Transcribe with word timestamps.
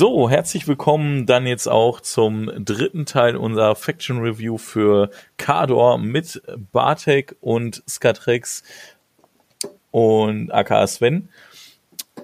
So, 0.00 0.30
herzlich 0.30 0.66
willkommen 0.66 1.26
dann 1.26 1.46
jetzt 1.46 1.66
auch 1.66 2.00
zum 2.00 2.50
dritten 2.64 3.04
Teil 3.04 3.36
unserer 3.36 3.74
Faction 3.74 4.20
Review 4.20 4.56
für 4.56 5.10
Kador 5.36 5.98
mit 5.98 6.40
Bartek 6.72 7.36
und 7.42 7.82
Skatrex 7.86 8.62
und 9.90 10.50
aka 10.52 10.86
Sven. 10.86 11.28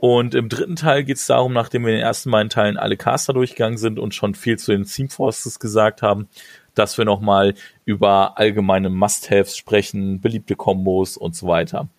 Und 0.01 0.35
im 0.35 0.49
dritten 0.49 0.77
Teil 0.77 1.05
geht 1.05 1.19
es 1.19 1.27
darum, 1.27 1.53
nachdem 1.53 1.85
wir 1.85 1.91
in 1.91 1.99
den 1.99 2.07
ersten 2.07 2.31
beiden 2.31 2.49
Teilen 2.49 2.79
alle 2.79 2.97
Caster 2.97 3.35
durchgegangen 3.35 3.77
sind 3.77 3.99
und 3.99 4.15
schon 4.15 4.35
viel 4.35 4.59
zu 4.59 4.73
den 4.73 4.85
Team 4.85 5.11
Forces 5.11 5.61
gesagt 5.61 6.01
haben, 6.01 6.31
dass 6.75 6.97
wir 6.97 7.05
nochmal 7.05 7.53
über 7.85 8.39
allgemeine 8.39 8.89
Must-Haves 8.89 9.55
sprechen, 9.55 10.23
beliebte 10.23 10.57
Kombos 10.57 11.19
und 11.19 11.37
so 11.37 11.47
weiter. 11.47 11.91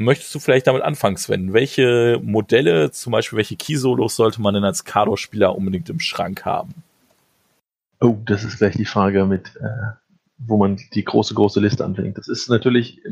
Möchtest 0.00 0.32
du 0.32 0.38
vielleicht 0.38 0.68
damit 0.68 0.82
anfangen, 0.82 1.16
Sven? 1.16 1.52
Welche 1.52 2.20
Modelle, 2.22 2.92
zum 2.92 3.10
Beispiel 3.10 3.36
welche 3.36 3.56
Key-Solos 3.56 4.14
sollte 4.14 4.40
man 4.40 4.54
denn 4.54 4.62
als 4.62 4.84
Kado-Spieler 4.84 5.56
unbedingt 5.56 5.90
im 5.90 5.98
Schrank 5.98 6.44
haben? 6.44 6.72
Oh, 8.00 8.16
das 8.24 8.44
ist 8.44 8.58
gleich 8.58 8.76
die 8.76 8.84
Frage 8.84 9.26
mit, 9.26 9.56
äh, 9.56 9.96
wo 10.38 10.56
man 10.56 10.78
die 10.94 11.04
große, 11.04 11.34
große 11.34 11.58
Liste 11.58 11.84
anfängt. 11.84 12.16
Das 12.16 12.28
ist 12.28 12.48
natürlich, 12.48 13.02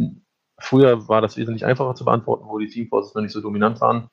früher 0.58 1.08
war 1.08 1.20
das 1.20 1.36
wesentlich 1.36 1.66
einfacher 1.66 1.96
zu 1.96 2.04
beantworten, 2.04 2.44
wo 2.46 2.56
die 2.60 2.68
Team 2.68 2.86
Forces 2.86 3.16
noch 3.16 3.22
nicht 3.22 3.32
so 3.32 3.40
dominant 3.40 3.80
waren, 3.80 4.08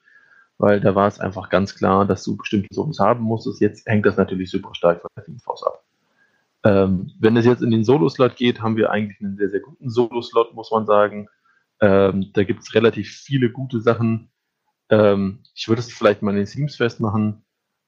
weil 0.57 0.81
da 0.81 0.95
war 0.95 1.07
es 1.07 1.19
einfach 1.19 1.51
ganz 1.51 1.75
klar, 1.75 2.07
dass 2.07 2.23
du 2.23 2.37
bestimmte 2.37 2.69
Solos 2.71 2.97
haben 2.97 3.21
musstest. 3.21 3.61
Jetzt 3.61 3.85
hängt 3.85 4.07
das 4.07 4.17
natürlich 4.17 4.49
super 4.49 4.73
stark 4.73 5.01
von 5.01 5.11
der 5.15 5.25
Team 5.25 5.37
Force 5.37 5.61
ab. 5.61 5.83
Ähm, 6.63 7.11
wenn 7.19 7.37
es 7.37 7.45
jetzt 7.45 7.61
in 7.61 7.69
den 7.69 7.83
Solo-Slot 7.83 8.35
geht, 8.35 8.63
haben 8.63 8.77
wir 8.77 8.89
eigentlich 8.89 9.21
einen 9.21 9.37
sehr, 9.37 9.51
sehr 9.51 9.59
guten 9.59 9.91
Solo-Slot, 9.91 10.55
muss 10.55 10.71
man 10.71 10.87
sagen. 10.87 11.29
Ähm, 11.81 12.31
da 12.33 12.43
gibt 12.43 12.61
es 12.61 12.73
relativ 12.73 13.09
viele 13.09 13.51
gute 13.51 13.81
Sachen. 13.81 14.31
Ähm, 14.89 15.43
ich 15.55 15.67
würde 15.67 15.81
es 15.81 15.91
vielleicht 15.91 16.21
mal 16.21 16.31
in 16.31 16.37
den 16.37 16.45
Teams 16.45 16.75
festmachen. 16.75 17.43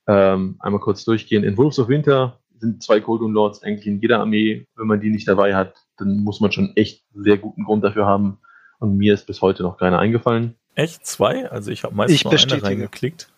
Ähm, 0.07 0.57
einmal 0.59 0.81
kurz 0.81 1.03
durchgehen. 1.03 1.43
In 1.43 1.57
Wolves 1.57 1.79
of 1.79 1.87
Winter 1.87 2.39
sind 2.57 2.83
zwei 2.83 2.99
Golden 2.99 3.31
Lords 3.31 3.63
eigentlich 3.63 3.87
in 3.87 3.99
jeder 4.01 4.19
Armee. 4.19 4.67
Wenn 4.75 4.87
man 4.87 4.99
die 4.99 5.09
nicht 5.09 5.27
dabei 5.27 5.55
hat, 5.55 5.75
dann 5.97 6.17
muss 6.23 6.39
man 6.39 6.51
schon 6.51 6.75
echt 6.75 7.03
sehr 7.13 7.37
guten 7.37 7.63
Grund 7.63 7.83
dafür 7.83 8.05
haben. 8.05 8.39
Und 8.79 8.97
mir 8.97 9.13
ist 9.13 9.25
bis 9.27 9.41
heute 9.41 9.63
noch 9.63 9.77
keiner 9.77 9.99
eingefallen. 9.99 10.55
Echt? 10.75 11.05
Zwei? 11.05 11.49
Also 11.49 11.71
ich 11.71 11.83
habe 11.83 11.95
meistens 11.95 12.33
ich 12.33 12.45
nur 12.45 12.53
eine 12.53 12.63
reingeklickt. 12.63 13.31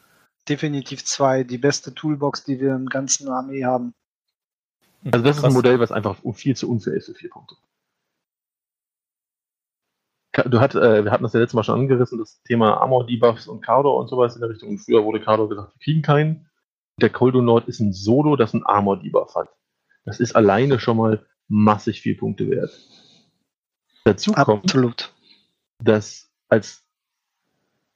Definitiv 0.49 1.05
zwei. 1.05 1.43
Die 1.43 1.57
beste 1.57 1.93
Toolbox, 1.93 2.43
die 2.43 2.59
wir 2.59 2.75
im 2.75 2.87
ganzen 2.87 3.29
Armee 3.29 3.63
haben. 3.63 3.93
Also 5.05 5.23
das 5.23 5.35
Krass. 5.35 5.37
ist 5.37 5.43
ein 5.43 5.53
Modell, 5.53 5.79
was 5.79 5.91
einfach 5.91 6.17
viel 6.33 6.55
zu 6.55 6.69
unfair 6.69 6.93
ist 6.93 7.05
für 7.05 7.13
vier 7.13 7.29
Punkte 7.29 7.55
du 10.45 10.59
hat, 10.59 10.75
äh, 10.75 11.03
wir 11.03 11.11
hatten 11.11 11.23
das 11.23 11.33
ja 11.33 11.39
letztes 11.39 11.55
Mal 11.55 11.63
schon 11.63 11.80
angerissen, 11.80 12.19
das 12.19 12.41
Thema 12.43 12.77
Armor-Debuffs 12.81 13.47
und 13.47 13.61
Cardor 13.61 13.97
und 13.97 14.07
sowas 14.07 14.35
in 14.35 14.41
der 14.41 14.49
Richtung. 14.49 14.69
Und 14.69 14.80
früher 14.80 15.03
wurde 15.03 15.21
Cardor 15.21 15.49
gesagt, 15.49 15.73
wir 15.73 15.80
kriegen 15.83 16.02
keinen. 16.02 16.49
Der 16.99 17.09
Coldo 17.09 17.41
Nord 17.41 17.67
ist 17.67 17.80
ein 17.80 17.93
Solo, 17.93 18.35
das 18.35 18.53
ein 18.53 18.65
Armor-Debuff 18.65 19.35
hat. 19.35 19.49
Das 20.05 20.19
ist 20.19 20.35
alleine 20.35 20.80
schon 20.80 20.97
mal 20.97 21.25
massig 21.47 22.02
viel 22.02 22.15
Punkte 22.15 22.49
wert. 22.49 22.71
Dazu 24.05 24.31
kommt, 24.31 24.65
Absolut. 24.65 25.13
dass 25.83 26.30
als 26.49 26.83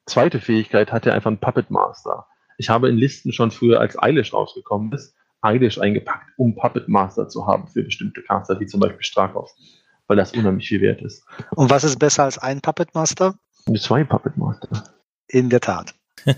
zweite 0.06 0.40
Fähigkeit 0.40 0.92
hat 0.92 1.06
er 1.06 1.14
einfach 1.14 1.30
einen 1.30 1.40
Puppet 1.40 1.72
Master. 1.72 2.28
Ich 2.58 2.70
habe 2.70 2.90
in 2.90 2.98
Listen 2.98 3.32
schon 3.32 3.52
früher, 3.52 3.80
als 3.80 3.98
Eilish 3.98 4.34
rausgekommen 4.34 4.92
ist, 4.92 5.16
Eilish 5.42 5.80
eingepackt, 5.80 6.32
um 6.38 6.56
Puppet 6.56 6.88
Master 6.88 7.28
zu 7.28 7.48
haben 7.48 7.68
für 7.68 7.84
bestimmte 7.84 8.22
Caster, 8.22 8.60
wie 8.60 8.68
zum 8.68 8.80
Beispiel 8.80 9.04
Strakov 9.04 9.52
weil 10.12 10.18
das 10.18 10.34
unheimlich 10.34 10.68
viel 10.68 10.82
wert 10.82 11.02
ist. 11.02 11.26
Und 11.56 11.70
was 11.70 11.86
ist 11.86 11.98
besser 11.98 12.26
als 12.26 12.38
ein 12.38 12.60
Puppet 12.60 12.94
Master? 12.94 13.36
Zwei 13.80 14.04
Puppet 14.04 14.36
Master. 14.36 14.84
In 15.30 15.50
der 15.50 15.62
Tat. 15.62 15.96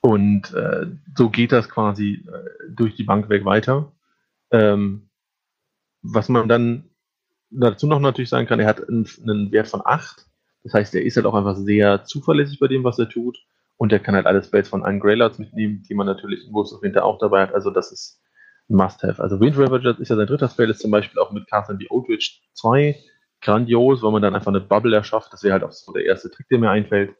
Und 0.00 0.54
äh, 0.54 0.86
so 1.14 1.28
geht 1.28 1.52
das 1.52 1.68
quasi 1.68 2.24
äh, 2.26 2.70
durch 2.70 2.94
die 2.94 3.04
Bank 3.04 3.28
weg 3.28 3.44
weiter. 3.44 3.92
Ähm, 4.50 5.10
was 6.00 6.30
man 6.30 6.48
dann 6.48 6.88
dazu 7.50 7.86
noch 7.86 8.00
natürlich 8.00 8.30
sagen 8.30 8.46
kann, 8.46 8.60
er 8.60 8.66
hat 8.66 8.88
einen, 8.88 9.06
einen, 9.22 9.52
Wert 9.52 9.68
von 9.68 9.82
8. 9.84 10.26
Das 10.62 10.72
heißt, 10.72 10.94
er 10.94 11.04
ist 11.04 11.16
halt 11.16 11.26
auch 11.26 11.34
einfach 11.34 11.56
sehr 11.56 12.04
zuverlässig 12.04 12.58
bei 12.58 12.68
dem, 12.68 12.84
was 12.84 12.98
er 12.98 13.10
tut. 13.10 13.36
Und 13.76 13.92
er 13.92 14.00
kann 14.00 14.14
halt 14.14 14.24
alle 14.24 14.42
Spells 14.42 14.70
von 14.70 14.82
allen 14.82 14.98
Greylords 14.98 15.38
mitnehmen, 15.38 15.82
die 15.86 15.94
man 15.94 16.06
natürlich 16.06 16.46
in 16.46 16.54
Wolves 16.54 16.72
of 16.72 16.80
Winter 16.80 17.04
auch 17.04 17.18
dabei 17.18 17.42
hat. 17.42 17.52
Also 17.52 17.70
das 17.70 17.92
ist 17.92 18.22
Must-Have. 18.70 19.22
Also 19.22 19.40
Wind 19.40 19.58
Ravager 19.58 19.98
ist 19.98 20.08
ja 20.08 20.16
sein 20.16 20.26
dritter 20.26 20.48
Spell, 20.48 20.70
ist 20.70 20.80
zum 20.80 20.90
Beispiel 20.90 21.20
auch 21.20 21.32
mit 21.32 21.48
Castern 21.48 21.78
wie 21.78 21.90
Outwitch 21.90 22.42
2 22.54 22.96
grandios, 23.40 24.02
weil 24.02 24.12
man 24.12 24.22
dann 24.22 24.34
einfach 24.34 24.52
eine 24.52 24.60
Bubble 24.60 24.94
erschafft. 24.94 25.32
Das 25.32 25.42
wäre 25.42 25.54
halt 25.54 25.64
auch 25.64 25.72
so 25.72 25.92
der 25.92 26.04
erste 26.04 26.30
Trick, 26.30 26.48
der 26.48 26.58
mir 26.58 26.70
einfällt. 26.70 27.14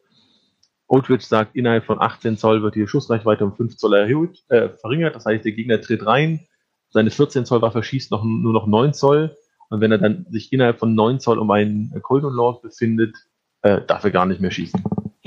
Outwitch 0.87 1.25
sagt, 1.25 1.55
innerhalb 1.55 1.85
von 1.85 2.01
18 2.01 2.37
Zoll 2.37 2.63
wird 2.63 2.75
die 2.75 2.87
Schussreichweite 2.87 3.45
um 3.45 3.55
5 3.55 3.77
Zoll 3.77 3.93
erhöht, 3.93 4.43
äh, 4.49 4.69
verringert. 4.69 5.15
Das 5.15 5.25
heißt, 5.25 5.45
der 5.45 5.53
Gegner 5.53 5.79
tritt 5.79 6.05
rein, 6.05 6.47
seine 6.89 7.11
14 7.11 7.45
Zoll 7.45 7.61
Waffe 7.61 7.81
schießt 7.81 8.11
noch, 8.11 8.23
nur 8.23 8.53
noch 8.53 8.67
9 8.67 8.93
Zoll. 8.93 9.35
Und 9.69 9.79
wenn 9.79 9.91
er 9.91 9.99
dann 9.99 10.25
sich 10.29 10.51
innerhalb 10.51 10.79
von 10.79 10.93
9 10.93 11.19
Zoll 11.19 11.39
um 11.39 11.49
einen 11.49 11.93
Coldon 12.01 12.33
Lord 12.33 12.61
befindet, 12.61 13.15
äh, 13.61 13.81
darf 13.81 14.03
er 14.03 14.11
gar 14.11 14.25
nicht 14.25 14.41
mehr 14.41 14.51
schießen. 14.51 14.83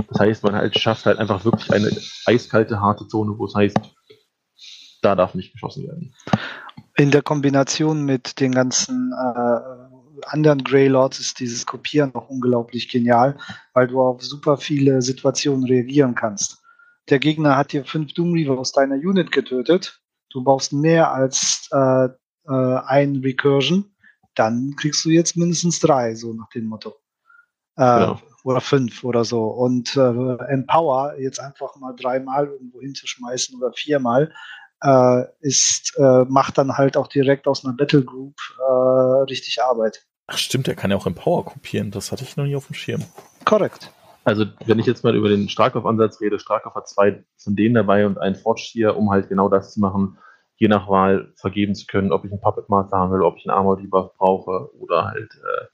Das 0.08 0.20
heißt, 0.20 0.44
man 0.44 0.54
halt 0.54 0.78
schafft 0.78 1.06
halt 1.06 1.18
einfach 1.18 1.44
wirklich 1.44 1.72
eine 1.72 1.90
eiskalte, 2.26 2.80
harte 2.80 3.08
Zone, 3.08 3.38
wo 3.38 3.46
es 3.46 3.54
heißt, 3.54 3.78
da 5.04 5.14
darf 5.14 5.34
nicht 5.34 5.52
geschossen 5.52 5.86
werden. 5.86 6.14
In 6.96 7.10
der 7.10 7.22
Kombination 7.22 8.04
mit 8.04 8.40
den 8.40 8.52
ganzen 8.52 9.12
äh, 9.12 10.24
anderen 10.26 10.62
Greylords 10.62 11.18
ist 11.18 11.40
dieses 11.40 11.66
Kopieren 11.66 12.12
noch 12.14 12.28
unglaublich 12.28 12.88
genial, 12.88 13.36
weil 13.72 13.88
du 13.88 14.00
auf 14.00 14.22
super 14.22 14.56
viele 14.56 15.02
Situationen 15.02 15.64
reagieren 15.64 16.14
kannst. 16.14 16.62
Der 17.10 17.18
Gegner 17.18 17.56
hat 17.56 17.72
dir 17.72 17.84
fünf 17.84 18.14
Doom 18.14 18.32
Reaver 18.32 18.58
aus 18.58 18.72
deiner 18.72 18.96
Unit 18.96 19.30
getötet. 19.30 20.00
Du 20.30 20.42
brauchst 20.42 20.72
mehr 20.72 21.12
als 21.12 21.68
äh, 21.72 22.06
äh, 22.06 22.80
ein 22.86 23.16
Recursion. 23.16 23.94
Dann 24.34 24.74
kriegst 24.76 25.04
du 25.04 25.10
jetzt 25.10 25.36
mindestens 25.36 25.80
drei, 25.80 26.14
so 26.14 26.32
nach 26.32 26.48
dem 26.50 26.66
Motto. 26.66 26.94
Äh, 27.76 27.82
ja. 27.82 28.20
Oder 28.44 28.60
fünf 28.60 29.04
oder 29.04 29.24
so. 29.24 29.44
Und 29.44 29.96
äh, 29.96 30.36
Empower 30.48 31.18
jetzt 31.18 31.40
einfach 31.40 31.76
mal 31.76 31.94
dreimal 31.94 32.46
irgendwo 32.46 32.80
hinzuschmeißen 32.80 33.56
oder 33.58 33.72
viermal, 33.72 34.32
äh, 34.82 35.24
ist, 35.40 35.94
äh, 35.98 36.24
macht 36.24 36.58
dann 36.58 36.76
halt 36.76 36.96
auch 36.96 37.08
direkt 37.08 37.46
aus 37.46 37.64
einer 37.64 37.74
Battle 37.74 38.04
Group 38.04 38.36
äh, 38.58 39.22
richtig 39.24 39.62
Arbeit. 39.62 40.06
Ach 40.26 40.38
stimmt, 40.38 40.66
der 40.66 40.74
kann 40.74 40.90
ja 40.90 40.96
auch 40.96 41.06
im 41.06 41.14
Power 41.14 41.44
kopieren. 41.44 41.90
Das 41.90 42.10
hatte 42.10 42.24
ich 42.24 42.36
noch 42.36 42.44
nie 42.44 42.56
auf 42.56 42.66
dem 42.66 42.74
Schirm. 42.74 43.04
Korrekt. 43.44 43.90
Also 44.24 44.46
wenn 44.64 44.78
ich 44.78 44.86
jetzt 44.86 45.04
mal 45.04 45.14
über 45.14 45.28
den 45.28 45.48
Starkopf-Ansatz 45.50 46.20
rede, 46.20 46.38
Starkopf 46.38 46.74
hat 46.74 46.88
zwei 46.88 47.22
von 47.36 47.56
denen 47.56 47.74
dabei 47.74 48.06
und 48.06 48.18
einen 48.18 48.34
Forge 48.34 48.62
hier, 48.72 48.96
um 48.96 49.10
halt 49.10 49.28
genau 49.28 49.50
das 49.50 49.74
zu 49.74 49.80
machen, 49.80 50.18
je 50.56 50.68
nach 50.68 50.88
Wahl 50.88 51.32
vergeben 51.36 51.74
zu 51.74 51.86
können, 51.86 52.12
ob 52.12 52.24
ich 52.24 52.32
einen 52.32 52.40
Puppet 52.40 52.70
Master 52.70 52.96
haben 52.96 53.12
will, 53.12 53.22
ob 53.22 53.36
ich 53.36 53.46
einen 53.46 53.56
Armor 53.56 53.76
Debuff 53.76 54.14
brauche 54.16 54.70
oder 54.78 55.06
halt 55.06 55.34
äh, 55.34 55.66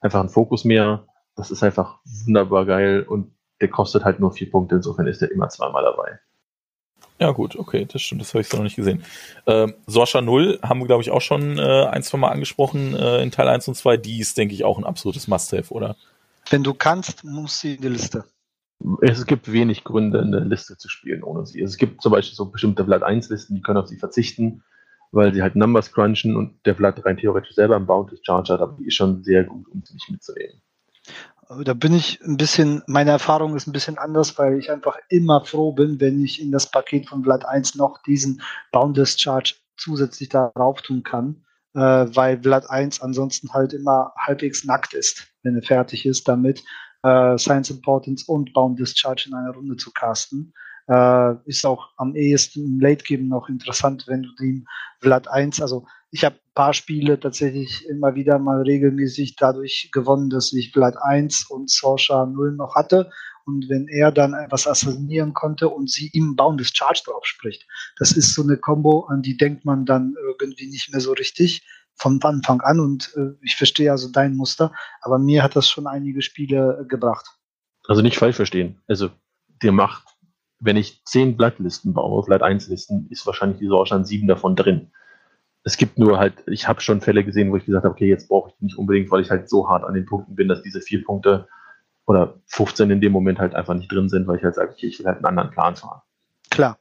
einfach 0.00 0.20
einen 0.20 0.28
Fokus 0.28 0.64
mehr. 0.64 1.06
Das 1.34 1.50
ist 1.50 1.64
einfach 1.64 1.98
wunderbar 2.24 2.66
geil 2.66 3.04
und 3.08 3.34
der 3.60 3.68
kostet 3.68 4.04
halt 4.04 4.20
nur 4.20 4.32
vier 4.32 4.50
Punkte, 4.50 4.76
insofern 4.76 5.08
ist 5.08 5.20
der 5.20 5.32
immer 5.32 5.48
zweimal 5.48 5.82
dabei. 5.82 6.20
Ja, 7.20 7.32
gut, 7.32 7.56
okay, 7.56 7.84
das 7.90 8.02
stimmt, 8.02 8.20
das 8.20 8.32
habe 8.32 8.42
ich 8.42 8.48
so 8.48 8.56
noch 8.56 8.64
nicht 8.64 8.76
gesehen. 8.76 9.02
Ähm, 9.46 9.74
Sorsha 9.86 10.20
0 10.20 10.60
haben 10.62 10.78
wir, 10.78 10.86
glaube 10.86 11.02
ich, 11.02 11.10
auch 11.10 11.20
schon 11.20 11.58
äh, 11.58 11.86
ein, 11.86 12.02
zwei 12.04 12.18
Mal 12.18 12.30
angesprochen 12.30 12.94
äh, 12.94 13.22
in 13.22 13.32
Teil 13.32 13.48
1 13.48 13.66
und 13.66 13.74
2. 13.74 13.96
Die 13.96 14.20
ist, 14.20 14.38
denke 14.38 14.54
ich, 14.54 14.64
auch 14.64 14.78
ein 14.78 14.84
absolutes 14.84 15.26
Must-Have, 15.26 15.74
oder? 15.74 15.96
Wenn 16.48 16.62
du 16.62 16.74
kannst, 16.74 17.24
muss 17.24 17.60
sie 17.60 17.74
in 17.74 17.82
die 17.82 17.88
Liste. 17.88 18.24
Es 19.02 19.26
gibt 19.26 19.50
wenig 19.50 19.82
Gründe, 19.82 20.20
eine 20.20 20.40
Liste 20.40 20.78
zu 20.78 20.88
spielen 20.88 21.24
ohne 21.24 21.44
sie. 21.44 21.60
Es 21.60 21.76
gibt 21.76 22.00
zum 22.00 22.12
Beispiel 22.12 22.36
so 22.36 22.46
bestimmte 22.46 22.84
Vlad 22.84 23.02
1-Listen, 23.02 23.56
die 23.56 23.62
können 23.62 23.78
auf 23.78 23.88
sie 23.88 23.98
verzichten, 23.98 24.62
weil 25.10 25.34
sie 25.34 25.42
halt 25.42 25.56
Numbers 25.56 25.92
crunchen 25.92 26.36
und 26.36 26.64
der 26.64 26.76
Vlad 26.76 27.04
rein 27.04 27.16
theoretisch 27.16 27.56
selber 27.56 27.74
einen 27.74 27.86
Bounty 27.86 28.16
Charge 28.22 28.52
hat, 28.52 28.60
aber 28.60 28.76
die 28.78 28.86
ist 28.86 28.94
schon 28.94 29.24
sehr 29.24 29.42
gut, 29.42 29.66
um 29.72 29.82
sie 29.84 29.94
nicht 29.94 30.08
mitzunehmen 30.08 30.62
da 31.64 31.74
bin 31.74 31.94
ich 31.94 32.20
ein 32.22 32.36
bisschen, 32.36 32.82
meine 32.86 33.10
Erfahrung 33.10 33.56
ist 33.56 33.66
ein 33.66 33.72
bisschen 33.72 33.98
anders, 33.98 34.38
weil 34.38 34.58
ich 34.58 34.70
einfach 34.70 34.98
immer 35.08 35.44
froh 35.44 35.72
bin, 35.72 35.98
wenn 36.00 36.22
ich 36.22 36.40
in 36.40 36.52
das 36.52 36.70
Paket 36.70 37.08
von 37.08 37.24
Vlad 37.24 37.46
1 37.46 37.74
noch 37.74 38.02
diesen 38.02 38.42
Boundless 38.70 39.18
Charge 39.18 39.54
zusätzlich 39.76 40.28
darauf 40.28 40.82
tun 40.82 41.02
kann, 41.02 41.44
äh, 41.74 41.80
weil 41.80 42.42
Vlad 42.42 42.68
1 42.68 43.00
ansonsten 43.00 43.52
halt 43.54 43.72
immer 43.72 44.12
halbwegs 44.18 44.64
nackt 44.64 44.92
ist, 44.92 45.28
wenn 45.42 45.56
er 45.56 45.62
fertig 45.62 46.04
ist, 46.04 46.28
damit 46.28 46.62
äh, 47.02 47.38
Science 47.38 47.70
Importance 47.70 48.24
und 48.24 48.52
Boundless 48.52 48.96
Charge 48.96 49.28
in 49.28 49.34
einer 49.34 49.52
Runde 49.52 49.76
zu 49.76 49.90
casten. 49.90 50.52
Äh, 50.88 51.34
ist 51.44 51.66
auch 51.66 51.90
am 51.96 52.14
ehesten 52.14 52.64
im 52.64 52.80
Late 52.80 53.04
Game 53.04 53.28
noch 53.28 53.48
interessant, 53.48 54.04
wenn 54.06 54.22
du 54.22 54.34
dem 54.40 54.66
Vlad 55.00 55.28
1, 55.28 55.60
also 55.60 55.86
ich 56.10 56.24
habe 56.24 56.36
ein 56.36 56.54
paar 56.54 56.72
Spiele 56.72 57.20
tatsächlich 57.20 57.86
immer 57.86 58.14
wieder 58.14 58.38
mal 58.38 58.62
regelmäßig 58.62 59.36
dadurch 59.36 59.90
gewonnen, 59.92 60.30
dass 60.30 60.52
ich 60.52 60.72
Vlad 60.72 60.96
1 61.00 61.50
und 61.50 61.70
Sorsha 61.70 62.24
0 62.24 62.52
noch 62.52 62.74
hatte. 62.74 63.10
Und 63.44 63.68
wenn 63.68 63.88
er 63.88 64.12
dann 64.12 64.34
etwas 64.34 64.66
assassinieren 64.66 65.32
konnte 65.32 65.68
und 65.68 65.90
sie 65.90 66.10
ihm 66.12 66.36
Boundless 66.36 66.70
Charge 66.74 67.02
drauf 67.04 67.24
spricht, 67.24 67.66
das 67.98 68.12
ist 68.12 68.34
so 68.34 68.42
eine 68.42 68.56
Combo, 68.56 69.06
an 69.06 69.22
die 69.22 69.36
denkt 69.36 69.64
man 69.64 69.86
dann 69.86 70.14
irgendwie 70.38 70.68
nicht 70.68 70.90
mehr 70.90 71.00
so 71.00 71.12
richtig 71.12 71.66
von 71.94 72.22
Anfang 72.22 72.60
an. 72.60 72.80
Und 72.80 73.12
äh, 73.16 73.32
ich 73.42 73.56
verstehe 73.56 73.90
also 73.90 74.10
dein 74.10 74.34
Muster, 74.34 74.72
aber 75.02 75.18
mir 75.18 75.42
hat 75.42 75.56
das 75.56 75.68
schon 75.68 75.86
einige 75.86 76.22
Spiele 76.22 76.86
gebracht. 76.88 77.26
Also 77.86 78.02
nicht 78.02 78.18
falsch 78.18 78.36
verstehen. 78.36 78.80
Also 78.86 79.10
der 79.62 79.72
macht 79.72 80.04
wenn 80.60 80.76
ich 80.76 81.04
zehn 81.04 81.36
Blattlisten 81.36 81.94
baue, 81.94 82.24
Blatt 82.24 82.42
1 82.42 82.68
Listen, 82.68 83.06
ist 83.10 83.26
wahrscheinlich 83.26 83.58
die 83.58 83.68
Sorge 83.68 84.04
sieben 84.04 84.26
davon 84.26 84.56
drin. 84.56 84.90
Es 85.64 85.76
gibt 85.76 85.98
nur 85.98 86.18
halt, 86.18 86.34
ich 86.46 86.66
habe 86.66 86.80
schon 86.80 87.00
Fälle 87.00 87.24
gesehen, 87.24 87.50
wo 87.50 87.56
ich 87.56 87.66
gesagt 87.66 87.84
habe, 87.84 87.92
okay, 87.92 88.08
jetzt 88.08 88.28
brauche 88.28 88.50
ich 88.50 88.56
die 88.56 88.64
nicht 88.64 88.78
unbedingt, 88.78 89.10
weil 89.10 89.20
ich 89.20 89.30
halt 89.30 89.48
so 89.48 89.68
hart 89.68 89.84
an 89.84 89.94
den 89.94 90.06
Punkten 90.06 90.34
bin, 90.34 90.48
dass 90.48 90.62
diese 90.62 90.80
vier 90.80 91.04
Punkte 91.04 91.48
oder 92.06 92.40
15 92.46 92.90
in 92.90 93.00
dem 93.00 93.12
Moment 93.12 93.38
halt 93.38 93.54
einfach 93.54 93.74
nicht 93.74 93.92
drin 93.92 94.08
sind, 94.08 94.26
weil 94.26 94.38
ich 94.38 94.44
halt 94.44 94.54
sage, 94.54 94.72
okay, 94.72 94.86
ich 94.86 94.98
will 94.98 95.06
halt 95.06 95.18
einen 95.18 95.26
anderen 95.26 95.50
Plan 95.50 95.76
fahren. 95.76 96.00
Klar. 96.50 96.78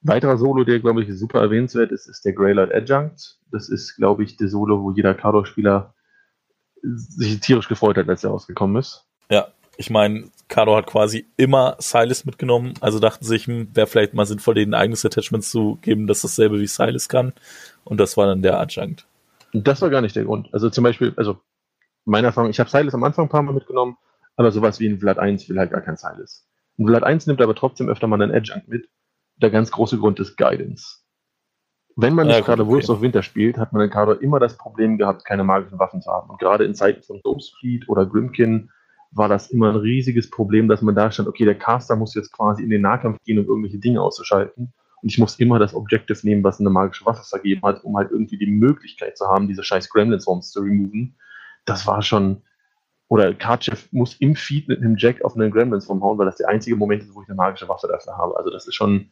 Weiterer 0.00 0.38
Solo, 0.38 0.64
der, 0.64 0.80
glaube 0.80 1.02
ich, 1.02 1.16
super 1.16 1.40
erwähnenswert 1.40 1.92
ist, 1.92 2.08
ist 2.08 2.24
der 2.24 2.32
Greylight 2.32 2.74
Adjunct. 2.74 3.38
Das 3.52 3.68
ist, 3.68 3.96
glaube 3.96 4.24
ich, 4.24 4.36
der 4.36 4.48
Solo, 4.48 4.82
wo 4.82 4.90
jeder 4.92 5.14
Kardor-Spieler 5.14 5.94
sich 6.82 7.38
tierisch 7.40 7.68
gefreut 7.68 7.96
hat, 7.98 8.08
als 8.08 8.24
er 8.24 8.30
rausgekommen 8.30 8.76
ist. 8.76 9.06
Ja, 9.30 9.48
ich 9.76 9.90
meine, 9.90 10.30
Kado 10.48 10.76
hat 10.76 10.86
quasi 10.86 11.26
immer 11.36 11.76
Silas 11.78 12.24
mitgenommen, 12.24 12.74
also 12.80 12.98
dachten 12.98 13.24
sich, 13.24 13.46
hm, 13.46 13.68
wäre 13.74 13.86
vielleicht 13.86 14.14
mal 14.14 14.26
sinnvoll, 14.26 14.54
denen 14.54 14.74
ein 14.74 14.80
eigenes 14.80 15.04
Attachment 15.04 15.44
zu 15.44 15.78
geben, 15.80 16.06
das 16.06 16.22
dasselbe 16.22 16.60
wie 16.60 16.66
Silas 16.66 17.08
kann. 17.08 17.32
Und 17.84 17.98
das 17.98 18.16
war 18.16 18.26
dann 18.26 18.42
der 18.42 18.60
Adjunct. 18.60 19.06
Das 19.52 19.82
war 19.82 19.90
gar 19.90 20.00
nicht 20.00 20.14
der 20.16 20.24
Grund. 20.24 20.48
Also 20.52 20.70
zum 20.70 20.84
Beispiel, 20.84 21.12
also 21.16 21.40
meine 22.04 22.28
Erfahrung, 22.28 22.50
ich 22.50 22.60
habe 22.60 22.70
Silas 22.70 22.94
am 22.94 23.04
Anfang 23.04 23.26
ein 23.26 23.30
paar 23.30 23.42
Mal 23.42 23.54
mitgenommen, 23.54 23.96
aber 24.36 24.52
sowas 24.52 24.78
wie 24.80 24.88
ein 24.88 24.98
Vlad 24.98 25.18
1 25.18 25.48
will 25.48 25.58
halt 25.58 25.72
gar 25.72 25.80
kein 25.80 25.96
Silas. 25.96 26.46
Ein 26.78 26.86
Vlad 26.86 27.02
1 27.02 27.26
nimmt 27.26 27.40
aber 27.40 27.54
trotzdem 27.54 27.88
öfter 27.88 28.06
mal 28.06 28.20
einen 28.20 28.34
Adjunct 28.34 28.68
mit. 28.68 28.88
Der 29.36 29.50
ganz 29.50 29.70
große 29.70 29.98
Grund 29.98 30.20
ist 30.20 30.36
Guidance. 30.36 30.98
Wenn 31.96 32.14
man 32.14 32.26
nicht 32.26 32.38
ja, 32.38 32.44
gerade 32.44 32.66
Wolves 32.66 32.88
okay. 32.88 32.96
of 32.96 33.02
Winter 33.02 33.22
spielt, 33.22 33.58
hat 33.58 33.72
man 33.72 33.82
in 33.82 33.90
Kado 33.90 34.12
immer 34.12 34.40
das 34.40 34.56
Problem 34.56 34.96
gehabt, 34.96 35.24
keine 35.24 35.44
magischen 35.44 35.78
Waffen 35.78 36.00
zu 36.00 36.10
haben. 36.10 36.30
Und 36.30 36.38
gerade 36.38 36.64
in 36.64 36.74
Zeiten 36.74 37.02
von 37.02 37.20
Ghostfleet 37.22 37.88
oder 37.88 38.06
Grimkin 38.06 38.70
war 39.12 39.28
das 39.28 39.50
immer 39.50 39.70
ein 39.70 39.76
riesiges 39.76 40.30
Problem, 40.30 40.68
dass 40.68 40.82
man 40.82 40.94
da 40.94 41.10
stand, 41.10 41.28
okay, 41.28 41.44
der 41.44 41.54
Caster 41.54 41.96
muss 41.96 42.14
jetzt 42.14 42.32
quasi 42.32 42.62
in 42.62 42.70
den 42.70 42.82
Nahkampf 42.82 43.18
gehen, 43.24 43.38
um 43.38 43.46
irgendwelche 43.46 43.78
Dinge 43.78 44.00
auszuschalten. 44.00 44.72
Und 45.02 45.08
ich 45.08 45.18
muss 45.18 45.38
immer 45.38 45.58
das 45.58 45.74
Objective 45.74 46.18
nehmen, 46.22 46.44
was 46.44 46.60
eine 46.60 46.70
magische 46.70 47.04
Waffe 47.04 47.22
vergeben 47.24 47.62
hat, 47.62 47.84
um 47.84 47.96
halt 47.96 48.10
irgendwie 48.10 48.38
die 48.38 48.46
Möglichkeit 48.46 49.18
zu 49.18 49.26
haben, 49.26 49.48
diese 49.48 49.64
scheiß 49.64 49.90
Gremlin-Swarms 49.90 50.50
zu 50.50 50.60
removen. 50.60 51.16
Das 51.64 51.86
war 51.86 52.02
schon, 52.02 52.42
oder 53.08 53.34
Karchev 53.34 53.88
muss 53.90 54.14
im 54.14 54.36
Feed 54.36 54.68
mit 54.68 54.80
einem 54.80 54.96
Jack 54.96 55.22
auf 55.22 55.36
einen 55.36 55.50
Gremlin-Swarm 55.50 56.02
hauen, 56.02 56.18
weil 56.18 56.26
das 56.26 56.36
der 56.36 56.48
einzige 56.48 56.76
Moment 56.76 57.02
ist, 57.02 57.14
wo 57.14 57.22
ich 57.22 57.28
eine 57.28 57.36
magische 57.36 57.68
Waffe 57.68 57.88
dafür 57.88 58.16
habe. 58.16 58.36
Also 58.36 58.50
das 58.50 58.66
ist 58.66 58.74
schon 58.74 59.10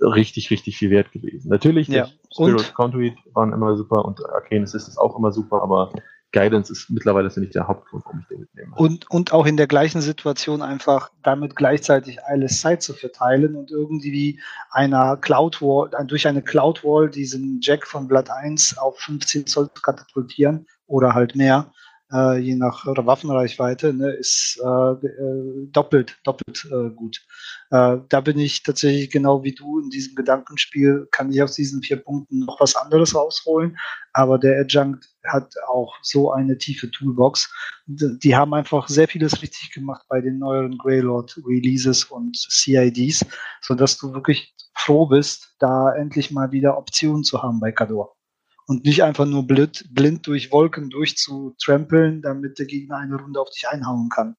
richtig, 0.00 0.50
richtig 0.50 0.76
viel 0.76 0.90
wert 0.90 1.12
gewesen. 1.12 1.48
Natürlich, 1.48 1.88
ja. 1.88 2.08
Spirit 2.32 2.74
Conduit 2.74 3.14
waren 3.32 3.52
immer 3.52 3.76
super 3.76 4.04
und 4.04 4.24
Arcane 4.26 4.64
Assist 4.64 4.88
ist 4.88 4.98
auch 4.98 5.16
immer 5.16 5.32
super, 5.32 5.62
aber 5.62 5.92
Guidance 6.32 6.72
ist 6.72 6.90
mittlerweile 6.90 7.30
finde 7.30 7.48
ich 7.48 7.52
der 7.52 7.68
Hauptgrund, 7.68 8.04
warum 8.04 8.20
ich 8.20 8.26
den 8.28 8.40
mitnehme. 8.40 8.74
Und, 8.74 9.10
und 9.10 9.32
auch 9.32 9.46
in 9.46 9.56
der 9.56 9.66
gleichen 9.66 10.00
Situation 10.00 10.62
einfach 10.62 11.10
damit 11.22 11.56
gleichzeitig 11.56 12.24
alles 12.24 12.60
Zeit 12.60 12.82
zu 12.82 12.94
verteilen 12.94 13.54
und 13.54 13.70
irgendwie 13.70 14.40
einer 14.70 15.16
Cloud 15.18 15.60
Wall, 15.60 15.90
durch 16.06 16.26
eine 16.26 16.42
Cloud 16.42 16.82
Wall 16.84 17.10
diesen 17.10 17.60
Jack 17.60 17.86
von 17.86 18.08
Blatt 18.08 18.30
1 18.30 18.78
auf 18.78 18.98
15 18.98 19.46
Zoll 19.46 19.70
zu 19.74 19.82
katapultieren 19.82 20.66
oder 20.86 21.14
halt 21.14 21.36
mehr, 21.36 21.70
äh, 22.12 22.38
je 22.38 22.56
nach 22.56 22.84
Waffenreichweite, 22.86 23.92
ne, 23.94 24.10
ist 24.10 24.60
äh, 24.62 24.68
äh, 24.68 25.66
doppelt, 25.72 26.18
doppelt 26.24 26.66
äh, 26.70 26.90
gut. 26.90 27.24
Äh, 27.70 27.98
da 28.08 28.20
bin 28.20 28.38
ich 28.38 28.62
tatsächlich 28.62 29.10
genau 29.10 29.42
wie 29.44 29.54
du 29.54 29.80
in 29.80 29.90
diesem 29.90 30.14
Gedankenspiel, 30.14 31.08
kann 31.10 31.32
ich 31.32 31.42
aus 31.42 31.54
diesen 31.54 31.82
vier 31.82 31.96
Punkten 31.96 32.40
noch 32.40 32.60
was 32.60 32.76
anderes 32.76 33.14
rausholen, 33.14 33.78
aber 34.12 34.38
der 34.38 34.60
Adjunct 34.60 35.08
hat 35.24 35.54
auch 35.68 35.94
so 36.02 36.32
eine 36.32 36.58
tiefe 36.58 36.90
Toolbox. 36.90 37.50
Die 37.86 38.36
haben 38.36 38.54
einfach 38.54 38.88
sehr 38.88 39.08
vieles 39.08 39.40
richtig 39.42 39.72
gemacht 39.72 40.04
bei 40.08 40.20
den 40.20 40.38
neueren 40.38 40.76
Greylord 40.78 41.40
Releases 41.46 42.04
und 42.04 42.36
CIDs, 42.36 43.24
sodass 43.60 43.98
du 43.98 44.12
wirklich 44.12 44.54
froh 44.74 45.06
bist, 45.06 45.54
da 45.58 45.94
endlich 45.94 46.30
mal 46.30 46.50
wieder 46.52 46.76
Optionen 46.76 47.24
zu 47.24 47.42
haben 47.42 47.60
bei 47.60 47.72
Kador 47.72 48.16
und 48.66 48.84
nicht 48.84 49.02
einfach 49.02 49.26
nur 49.26 49.46
blind, 49.46 49.86
blind 49.92 50.26
durch 50.26 50.52
Wolken 50.52 50.90
durchzutrampeln, 50.90 52.22
damit 52.22 52.58
der 52.58 52.66
Gegner 52.66 52.98
eine 52.98 53.16
Runde 53.16 53.40
auf 53.40 53.50
dich 53.50 53.68
einhauen 53.68 54.08
kann. 54.08 54.36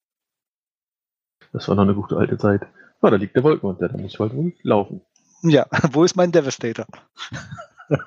Das 1.51 1.67
war 1.67 1.75
noch 1.75 1.83
eine 1.83 1.95
gute 1.95 2.17
alte 2.17 2.37
Zeit. 2.37 2.61
Ja, 3.01 3.09
da 3.09 3.17
liegt 3.17 3.35
der 3.35 3.43
Wolkenunter, 3.43 3.89
da 3.89 3.97
muss 3.97 4.13
ich 4.13 4.19
halt 4.19 4.33
wohl 4.33 4.53
laufen. 4.63 5.01
Ja, 5.43 5.67
wo 5.91 6.03
ist 6.03 6.15
mein 6.15 6.31
Devastator? 6.31 6.85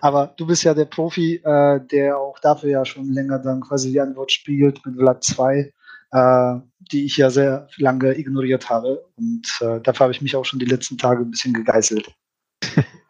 Aber 0.00 0.34
du 0.36 0.46
bist 0.46 0.64
ja 0.64 0.74
der 0.74 0.86
Profi, 0.86 1.36
äh, 1.44 1.80
der 1.86 2.18
auch 2.18 2.38
dafür 2.38 2.70
ja 2.70 2.84
schon 2.84 3.12
länger 3.12 3.38
dann 3.38 3.60
quasi 3.60 3.92
die 3.92 4.00
Antwort 4.00 4.32
spielt 4.32 4.84
mit 4.84 4.96
Vlad 4.96 5.22
2, 5.22 5.72
äh, 6.12 6.56
die 6.80 7.04
ich 7.04 7.18
ja 7.18 7.30
sehr 7.30 7.68
lange 7.76 8.18
ignoriert 8.18 8.70
habe. 8.70 9.04
Und 9.16 9.46
äh, 9.60 9.80
dafür 9.80 10.04
habe 10.04 10.12
ich 10.12 10.22
mich 10.22 10.36
auch 10.36 10.44
schon 10.44 10.58
die 10.58 10.66
letzten 10.66 10.98
Tage 10.98 11.22
ein 11.22 11.30
bisschen 11.30 11.52
gegeißelt. 11.52 12.10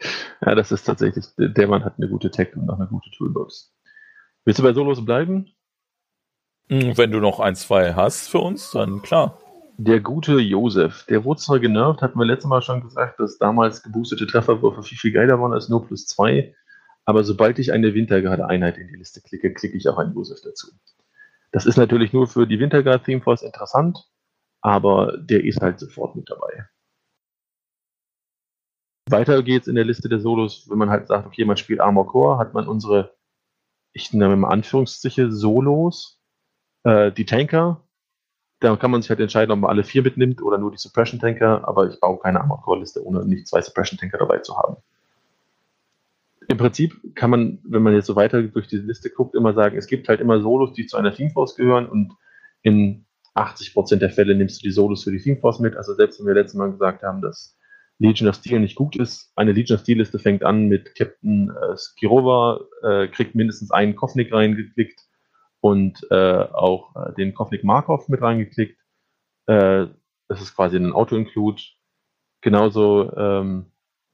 Ja, 0.44 0.54
das 0.54 0.72
ist 0.72 0.84
tatsächlich, 0.84 1.26
der 1.36 1.68
Mann 1.68 1.84
hat 1.84 1.96
eine 1.98 2.08
gute 2.08 2.30
Tech 2.30 2.56
und 2.56 2.70
auch 2.70 2.78
eine 2.78 2.88
gute 2.88 3.10
Toolbox. 3.10 3.74
Willst 4.44 4.58
du 4.58 4.62
bei 4.62 4.72
Solos 4.72 5.04
bleiben? 5.04 5.52
Hm, 6.68 6.96
wenn 6.96 7.10
du 7.10 7.20
noch 7.20 7.40
ein, 7.40 7.56
zwei 7.56 7.94
hast 7.94 8.28
für 8.28 8.38
uns, 8.38 8.70
dann 8.70 9.02
klar. 9.02 9.38
Der 9.76 10.00
gute 10.00 10.38
Josef, 10.38 11.04
der 11.08 11.24
wurde 11.24 11.40
zwar 11.40 11.58
genervt, 11.58 12.00
hatten 12.00 12.18
wir 12.18 12.26
letztes 12.26 12.48
Mal 12.48 12.62
schon 12.62 12.80
gesagt, 12.82 13.20
dass 13.20 13.38
damals 13.38 13.82
geboostete 13.82 14.26
Trefferwürfe 14.26 14.82
viel, 14.82 14.98
viel 14.98 15.12
geiler 15.12 15.40
waren 15.40 15.52
als 15.52 15.68
nur 15.68 15.86
plus 15.86 16.06
zwei. 16.06 16.54
Aber 17.04 17.24
sobald 17.24 17.58
ich 17.58 17.72
eine 17.72 17.94
Wintergarde-Einheit 17.94 18.78
in 18.78 18.88
die 18.88 18.96
Liste 18.96 19.20
klicke, 19.20 19.52
klicke 19.52 19.76
ich 19.76 19.88
auch 19.88 19.98
einen 19.98 20.14
Josef 20.14 20.40
dazu. 20.42 20.68
Das 21.50 21.66
ist 21.66 21.76
natürlich 21.76 22.12
nur 22.12 22.26
für 22.26 22.46
die 22.46 22.60
Winterguard 22.60 23.04
Theme 23.04 23.22
Force 23.22 23.42
interessant, 23.42 23.98
aber 24.60 25.16
der 25.18 25.44
ist 25.44 25.60
halt 25.60 25.80
sofort 25.80 26.14
mit 26.14 26.30
dabei. 26.30 26.66
Weiter 29.10 29.42
geht's 29.42 29.68
in 29.68 29.74
der 29.74 29.84
Liste 29.84 30.08
der 30.08 30.20
Solos, 30.20 30.68
wenn 30.70 30.78
man 30.78 30.90
halt 30.90 31.08
sagt, 31.08 31.26
okay, 31.26 31.44
man 31.44 31.56
spielt 31.56 31.80
Armor 31.80 32.06
Core, 32.06 32.38
hat 32.38 32.54
man 32.54 32.66
unsere, 32.66 33.14
ich 33.92 34.12
nenne 34.12 34.36
mal 34.36 34.48
Anführungszeichen, 34.48 35.32
Solos, 35.32 36.20
äh, 36.84 37.12
die 37.12 37.26
Tanker. 37.26 37.82
Da 38.60 38.76
kann 38.76 38.90
man 38.90 39.00
sich 39.00 39.10
halt 39.10 39.20
entscheiden, 39.20 39.52
ob 39.52 39.60
man 39.60 39.70
alle 39.70 39.84
vier 39.84 40.02
mitnimmt 40.02 40.42
oder 40.42 40.58
nur 40.58 40.70
die 40.70 40.76
Suppression 40.76 41.18
Tanker, 41.18 41.66
aber 41.66 41.88
ich 41.88 41.98
baue 41.98 42.18
keine 42.18 42.40
Armor 42.40 42.60
Core 42.62 42.80
Liste, 42.80 43.04
ohne 43.04 43.24
nicht 43.24 43.48
zwei 43.48 43.62
Suppression 43.62 43.98
Tanker 43.98 44.18
dabei 44.18 44.38
zu 44.38 44.56
haben. 44.56 44.76
Im 46.48 46.58
Prinzip 46.58 47.14
kann 47.14 47.30
man, 47.30 47.58
wenn 47.62 47.82
man 47.82 47.94
jetzt 47.94 48.06
so 48.06 48.16
weiter 48.16 48.42
durch 48.42 48.66
diese 48.66 48.82
Liste 48.82 49.08
guckt, 49.08 49.34
immer 49.34 49.54
sagen, 49.54 49.78
es 49.78 49.86
gibt 49.86 50.08
halt 50.08 50.20
immer 50.20 50.40
Solos, 50.40 50.72
die 50.72 50.86
zu 50.86 50.96
einer 50.96 51.14
Team 51.14 51.30
Force 51.30 51.54
gehören 51.54 51.88
und 51.88 52.16
in 52.62 53.06
80% 53.34 53.96
der 53.96 54.10
Fälle 54.10 54.34
nimmst 54.34 54.60
du 54.60 54.66
die 54.66 54.72
Solos 54.72 55.04
für 55.04 55.12
die 55.12 55.20
Team 55.20 55.38
Force 55.38 55.60
mit. 55.60 55.76
Also 55.76 55.94
selbst 55.94 56.18
wenn 56.18 56.26
wir 56.26 56.34
letztes 56.34 56.58
Mal 56.58 56.72
gesagt 56.72 57.02
haben, 57.02 57.22
dass 57.22 57.56
Legion 58.00 58.28
of 58.28 58.34
Steel 58.34 58.60
nicht 58.60 58.76
gut 58.76 58.96
ist. 58.96 59.30
Eine 59.36 59.52
Legion 59.52 59.76
of 59.76 59.82
Steel 59.82 59.98
Liste 59.98 60.18
fängt 60.18 60.42
an 60.42 60.68
mit 60.68 60.94
Captain 60.94 61.50
äh, 61.50 61.76
Skirova, 61.76 62.60
äh, 62.82 63.08
kriegt 63.08 63.34
mindestens 63.34 63.70
einen 63.70 63.94
Kovnik 63.94 64.32
reingeklickt 64.32 65.00
und 65.60 66.06
äh, 66.10 66.14
auch 66.14 66.96
äh, 66.96 67.12
den 67.14 67.34
Kovnik 67.34 67.62
Markov 67.62 68.08
mit 68.08 68.22
reingeklickt. 68.22 68.80
Äh, 69.46 69.88
das 70.28 70.40
ist 70.40 70.56
quasi 70.56 70.78
ein 70.78 70.92
Auto-Include. 70.92 71.60
Genauso 72.40 73.12
ähm, 73.14 73.66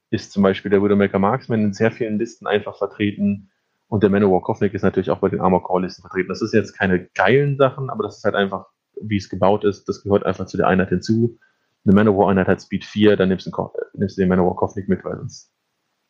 ist 0.09 0.33
zum 0.33 0.43
Beispiel 0.43 0.69
der 0.69 0.83
Widowmaker 0.83 1.19
Marksman 1.19 1.63
in 1.63 1.73
sehr 1.73 1.91
vielen 1.91 2.19
Listen 2.19 2.45
einfach 2.45 2.77
vertreten. 2.77 3.51
Und 3.87 4.03
der 4.03 4.09
Manowar 4.09 4.41
Kovnik 4.41 4.73
ist 4.73 4.81
natürlich 4.81 5.11
auch 5.11 5.19
bei 5.19 5.29
den 5.29 5.39
Armor 5.39 5.63
Core 5.63 5.83
Listen 5.83 6.01
vertreten. 6.01 6.27
Das 6.27 6.41
ist 6.41 6.53
jetzt 6.53 6.77
keine 6.77 7.05
geilen 7.15 7.55
Sachen, 7.55 7.89
aber 7.89 8.03
das 8.03 8.17
ist 8.17 8.25
halt 8.25 8.35
einfach, 8.35 8.65
wie 9.01 9.15
es 9.15 9.29
gebaut 9.29 9.63
ist. 9.63 9.87
Das 9.87 10.03
gehört 10.03 10.25
einfach 10.25 10.45
zu 10.45 10.57
der 10.57 10.67
Einheit 10.67 10.89
hinzu 10.89 11.39
eine 11.87 11.95
Manowar-Einheit 11.95 12.47
hat 12.47 12.61
Speed 12.61 12.85
4, 12.85 13.15
dann 13.15 13.29
nimmst 13.29 13.47
du, 13.47 13.51
einen, 13.55 13.69
nimmst 13.93 14.17
du 14.17 14.21
den 14.21 14.29
Manowar-Kopf 14.29 14.75
nicht 14.75 14.89
mit, 14.89 15.03
weil 15.05 15.17
sonst 15.17 15.51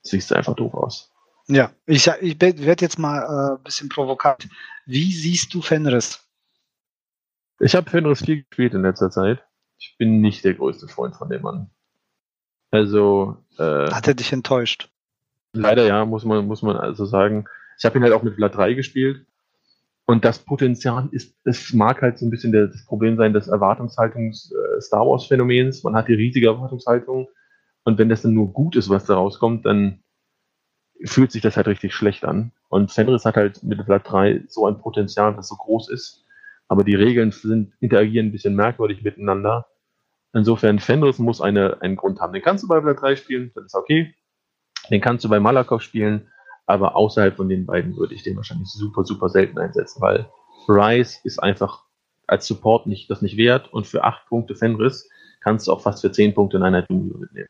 siehst 0.01 0.31
du 0.31 0.35
einfach 0.35 0.55
doof 0.55 0.73
aus. 0.73 1.13
Ja, 1.47 1.71
ich, 1.85 2.07
ich 2.07 2.41
werde 2.41 2.81
jetzt 2.83 2.99
mal 2.99 3.21
äh, 3.21 3.57
ein 3.57 3.63
bisschen 3.63 3.89
provokant. 3.89 4.49
Wie 4.85 5.11
siehst 5.13 5.53
du 5.53 5.61
Fenris? 5.61 6.27
Ich 7.59 7.75
habe 7.75 7.89
Fenris 7.89 8.23
viel 8.23 8.43
gespielt 8.43 8.73
in 8.73 8.81
letzter 8.81 9.09
Zeit. 9.09 9.43
Ich 9.79 9.95
bin 9.97 10.19
nicht 10.19 10.43
der 10.43 10.55
größte 10.55 10.87
Freund 10.87 11.15
von 11.15 11.29
dem 11.29 11.43
Mann. 11.43 11.69
Also. 12.71 13.37
Äh, 13.57 13.91
Hat 13.91 14.07
er 14.07 14.13
dich 14.13 14.33
enttäuscht? 14.33 14.89
Leider 15.53 15.85
ja, 15.85 16.03
muss 16.05 16.25
man, 16.25 16.45
muss 16.47 16.61
man 16.61 16.75
also 16.75 17.05
sagen. 17.05 17.45
Ich 17.77 17.85
habe 17.85 17.97
ihn 17.97 18.03
halt 18.03 18.13
auch 18.13 18.23
mit 18.23 18.35
Vlad 18.35 18.55
3 18.55 18.73
gespielt. 18.73 19.25
Und 20.09 20.23
das 20.23 20.39
Potenzial 20.39 21.09
ist, 21.11 21.35
es 21.43 21.73
mag 21.73 22.01
halt 22.01 22.17
so 22.17 22.25
ein 22.25 22.29
bisschen 22.29 22.53
das 22.53 22.85
Problem 22.85 23.17
sein 23.17 23.33
des 23.33 23.49
Erwartungshaltungs 23.49 24.53
äh, 24.53 24.81
Star 24.81 25.05
Wars 25.05 25.25
Phänomens. 25.25 25.83
Man 25.83 25.95
hat 25.95 26.07
die 26.07 26.13
riesige 26.13 26.47
Erwartungshaltung 26.47 27.27
und 27.83 27.97
wenn 27.97 28.07
das 28.07 28.21
dann 28.21 28.33
nur 28.33 28.53
gut 28.53 28.77
ist, 28.77 28.89
was 28.89 29.05
da 29.05 29.15
rauskommt, 29.15 29.65
dann 29.65 29.99
fühlt 31.03 31.33
sich 31.33 31.41
das 31.41 31.57
halt 31.57 31.67
richtig 31.67 31.93
schlecht 31.93 32.23
an. 32.23 32.53
Und 32.69 32.91
Fenris 32.91 33.25
hat 33.25 33.35
halt 33.35 33.61
mit 33.63 33.85
Blatt 33.85 34.09
3 34.09 34.45
so 34.47 34.65
ein 34.65 34.79
Potenzial, 34.79 35.35
das 35.35 35.49
so 35.49 35.55
groß 35.55 35.89
ist, 35.89 36.25
aber 36.69 36.85
die 36.85 36.95
Regeln 36.95 37.31
sind, 37.31 37.73
interagieren 37.81 38.27
ein 38.27 38.31
bisschen 38.31 38.55
merkwürdig 38.55 39.03
miteinander. 39.03 39.67
Insofern, 40.33 40.79
Fenris 40.79 41.19
muss 41.19 41.41
eine, 41.41 41.81
einen 41.81 41.97
Grund 41.97 42.21
haben. 42.21 42.31
Den 42.31 42.41
kannst 42.41 42.63
du 42.63 42.69
bei 42.69 42.79
Blatt 42.79 43.01
3 43.01 43.17
spielen, 43.17 43.51
das 43.55 43.65
ist 43.65 43.75
okay. 43.75 44.15
Den 44.89 45.01
kannst 45.01 45.25
du 45.25 45.29
bei 45.29 45.41
Malakoff 45.41 45.81
spielen, 45.81 46.29
aber 46.67 46.95
außerhalb 46.95 47.35
von 47.35 47.49
den 47.49 47.65
beiden 47.65 47.97
würde 47.97 48.13
ich 48.13 48.23
den 48.23 48.35
wahrscheinlich 48.35 48.69
super, 48.69 49.03
super 49.03 49.29
selten 49.29 49.57
einsetzen, 49.57 50.01
weil 50.01 50.29
Rise 50.67 51.19
ist 51.23 51.41
einfach 51.41 51.83
als 52.27 52.45
Support 52.45 52.85
nicht, 52.87 53.09
das 53.09 53.21
nicht 53.21 53.37
wert 53.37 53.73
und 53.73 53.87
für 53.87 54.03
8 54.03 54.27
Punkte 54.27 54.53
Fenris 54.53 55.09
kannst 55.39 55.67
du 55.67 55.71
auch 55.71 55.81
fast 55.81 56.01
für 56.01 56.11
10 56.11 56.35
Punkte 56.35 56.57
in 56.57 56.63
einer 56.63 56.81
Doom 56.81 57.19
mitnehmen. 57.19 57.47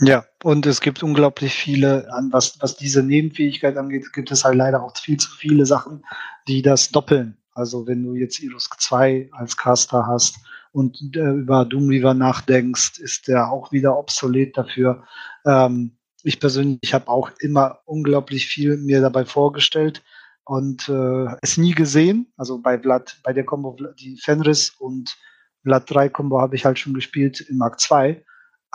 Ja, 0.00 0.26
und 0.42 0.66
es 0.66 0.80
gibt 0.80 1.02
unglaublich 1.02 1.54
viele, 1.54 2.06
was, 2.30 2.60
was 2.60 2.76
diese 2.76 3.02
Nebenfähigkeit 3.02 3.76
angeht, 3.76 4.12
gibt 4.12 4.30
es 4.30 4.44
halt 4.44 4.56
leider 4.56 4.82
auch 4.82 4.94
viel 4.96 5.16
zu 5.16 5.30
viele 5.30 5.64
Sachen, 5.64 6.04
die 6.48 6.60
das 6.60 6.90
doppeln. 6.90 7.38
Also 7.54 7.86
wenn 7.86 8.02
du 8.02 8.14
jetzt 8.14 8.40
Irusk 8.40 8.78
2 8.80 9.30
als 9.32 9.56
Caster 9.56 10.06
hast 10.06 10.36
und 10.72 10.98
äh, 11.16 11.30
über 11.30 11.64
Doomweaver 11.64 12.12
nachdenkst, 12.12 12.98
ist 12.98 13.28
der 13.28 13.50
auch 13.50 13.72
wieder 13.72 13.96
obsolet 13.96 14.56
dafür. 14.58 15.04
Ähm, 15.46 15.95
ich 16.26 16.40
persönlich 16.40 16.92
habe 16.92 17.08
auch 17.08 17.30
immer 17.40 17.80
unglaublich 17.84 18.46
viel 18.46 18.76
mir 18.76 19.00
dabei 19.00 19.24
vorgestellt 19.24 20.02
und 20.44 20.88
äh, 20.88 21.26
es 21.42 21.56
nie 21.56 21.72
gesehen. 21.72 22.32
Also 22.36 22.58
bei 22.58 22.76
Blood, 22.76 23.18
bei 23.22 23.32
der 23.32 23.44
Combo, 23.44 23.76
die 23.98 24.18
Fenris 24.18 24.70
und 24.78 25.16
Blood 25.62 25.84
3 25.86 26.08
Combo 26.10 26.40
habe 26.40 26.56
ich 26.56 26.64
halt 26.64 26.78
schon 26.78 26.94
gespielt 26.94 27.40
in 27.40 27.58
Mark 27.58 27.80
2 27.80 28.22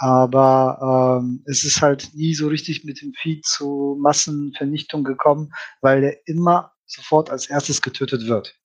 aber 0.01 1.19
ähm, 1.21 1.43
es 1.45 1.63
ist 1.63 1.83
halt 1.83 2.09
nie 2.15 2.33
so 2.33 2.47
richtig 2.47 2.83
mit 2.83 3.01
dem 3.03 3.13
Feed 3.13 3.45
zu 3.45 3.97
Massenvernichtung 4.01 5.03
gekommen, 5.03 5.53
weil 5.79 6.01
der 6.01 6.27
immer 6.27 6.73
sofort 6.87 7.29
als 7.29 7.47
erstes 7.51 7.83
getötet 7.83 8.25
wird. 8.27 8.55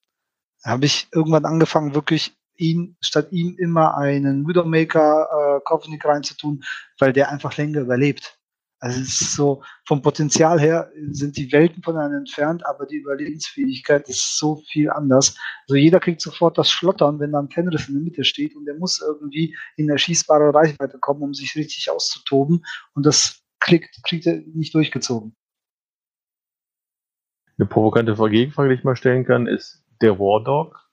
Da 0.63 0.71
habe 0.71 0.87
ich 0.87 1.07
irgendwann 1.13 1.45
angefangen, 1.45 1.93
wirklich 1.93 2.35
ihn, 2.57 2.97
statt 3.01 3.27
ihm 3.31 3.55
immer 3.59 3.95
einen 3.97 4.47
Widowmaker 4.47 5.57
äh, 5.57 5.61
Covenant 5.63 6.03
reinzutun, 6.05 6.63
weil 6.97 7.13
der 7.13 7.29
einfach 7.29 7.55
länger 7.55 7.81
überlebt. 7.81 8.39
Also 8.79 9.01
es 9.01 9.21
ist 9.21 9.33
so, 9.33 9.63
vom 9.85 10.03
Potenzial 10.03 10.59
her 10.59 10.91
sind 11.09 11.35
die 11.37 11.51
Welten 11.51 11.81
voneinander 11.81 12.19
entfernt, 12.19 12.63
aber 12.65 12.85
die 12.85 12.97
Überlebensfähigkeit 12.97 14.07
ist 14.07 14.37
so 14.37 14.61
viel 14.69 14.91
anders. 14.91 15.35
Also 15.67 15.75
jeder 15.75 15.99
kriegt 15.99 16.21
sofort 16.21 16.57
das 16.59 16.69
Schlottern, 16.69 17.19
wenn 17.19 17.31
dann 17.31 17.49
Fenris 17.49 17.87
in 17.87 17.95
der 17.95 18.03
Mitte 18.03 18.23
steht 18.23 18.55
und 18.55 18.65
der 18.65 18.75
muss 18.75 19.01
irgendwie 19.01 19.55
in 19.77 19.89
erschießbare 19.89 20.53
Reichweite 20.53 20.99
kommen, 20.99 21.23
um 21.23 21.33
sich 21.33 21.55
richtig 21.55 21.89
auszutoben 21.89 22.63
und 22.93 23.05
das 23.05 23.41
kriegt, 23.59 24.03
kriegt 24.03 24.27
er 24.27 24.43
nicht 24.53 24.75
durchgezogen. 24.75 25.35
Eine 27.57 27.67
provokante 27.67 28.13
Gegenfrage, 28.29 28.69
die 28.69 28.75
ich 28.75 28.83
mal 28.83 28.95
stellen 28.95 29.25
kann, 29.25 29.47
ist 29.47 29.83
der 30.01 30.19
War 30.19 30.43
Dog 30.43 30.86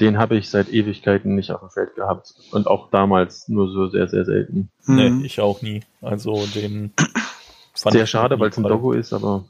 den 0.00 0.18
habe 0.18 0.36
ich 0.36 0.50
seit 0.50 0.68
Ewigkeiten 0.70 1.34
nicht 1.34 1.52
auf 1.52 1.60
dem 1.60 1.70
Feld 1.70 1.94
gehabt. 1.94 2.34
Und 2.50 2.66
auch 2.66 2.90
damals 2.90 3.48
nur 3.48 3.70
so 3.70 3.88
sehr, 3.88 4.08
sehr 4.08 4.24
selten. 4.24 4.70
Nee, 4.86 5.10
mhm. 5.10 5.24
ich 5.24 5.40
auch 5.40 5.62
nie. 5.62 5.82
Also 6.00 6.46
den 6.54 6.92
fand 7.74 7.94
Sehr 7.94 8.06
schade, 8.06 8.40
weil 8.40 8.50
es 8.50 8.56
ein 8.56 8.64
Doggo 8.64 8.92
ist, 8.92 9.12
aber 9.12 9.44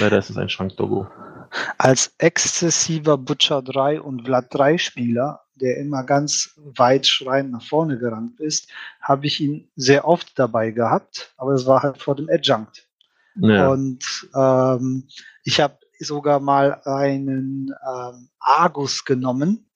leider 0.00 0.18
ist 0.18 0.30
es 0.30 0.38
ein 0.38 0.48
Schrank-Doggo. 0.48 1.06
Als 1.78 2.14
exzessiver 2.18 3.18
Butcher 3.18 3.62
3 3.62 4.00
und 4.00 4.24
Vlad 4.24 4.46
3 4.50 4.78
Spieler, 4.78 5.40
der 5.54 5.76
immer 5.76 6.02
ganz 6.02 6.54
weit 6.56 7.06
schreiend 7.06 7.52
nach 7.52 7.62
vorne 7.62 7.98
gerannt 7.98 8.40
ist, 8.40 8.68
habe 9.00 9.26
ich 9.26 9.40
ihn 9.40 9.68
sehr 9.76 10.08
oft 10.08 10.38
dabei 10.38 10.70
gehabt, 10.70 11.32
aber 11.36 11.52
es 11.52 11.66
war 11.66 11.82
halt 11.82 12.02
vor 12.02 12.16
dem 12.16 12.28
Adjunct. 12.28 12.88
Ja. 13.36 13.68
Und 13.68 14.28
ähm, 14.34 15.08
ich 15.44 15.60
habe 15.60 15.78
sogar 15.98 16.40
mal 16.40 16.80
einen 16.84 17.72
ähm, 17.86 18.28
Argus 18.38 19.04
genommen, 19.04 19.66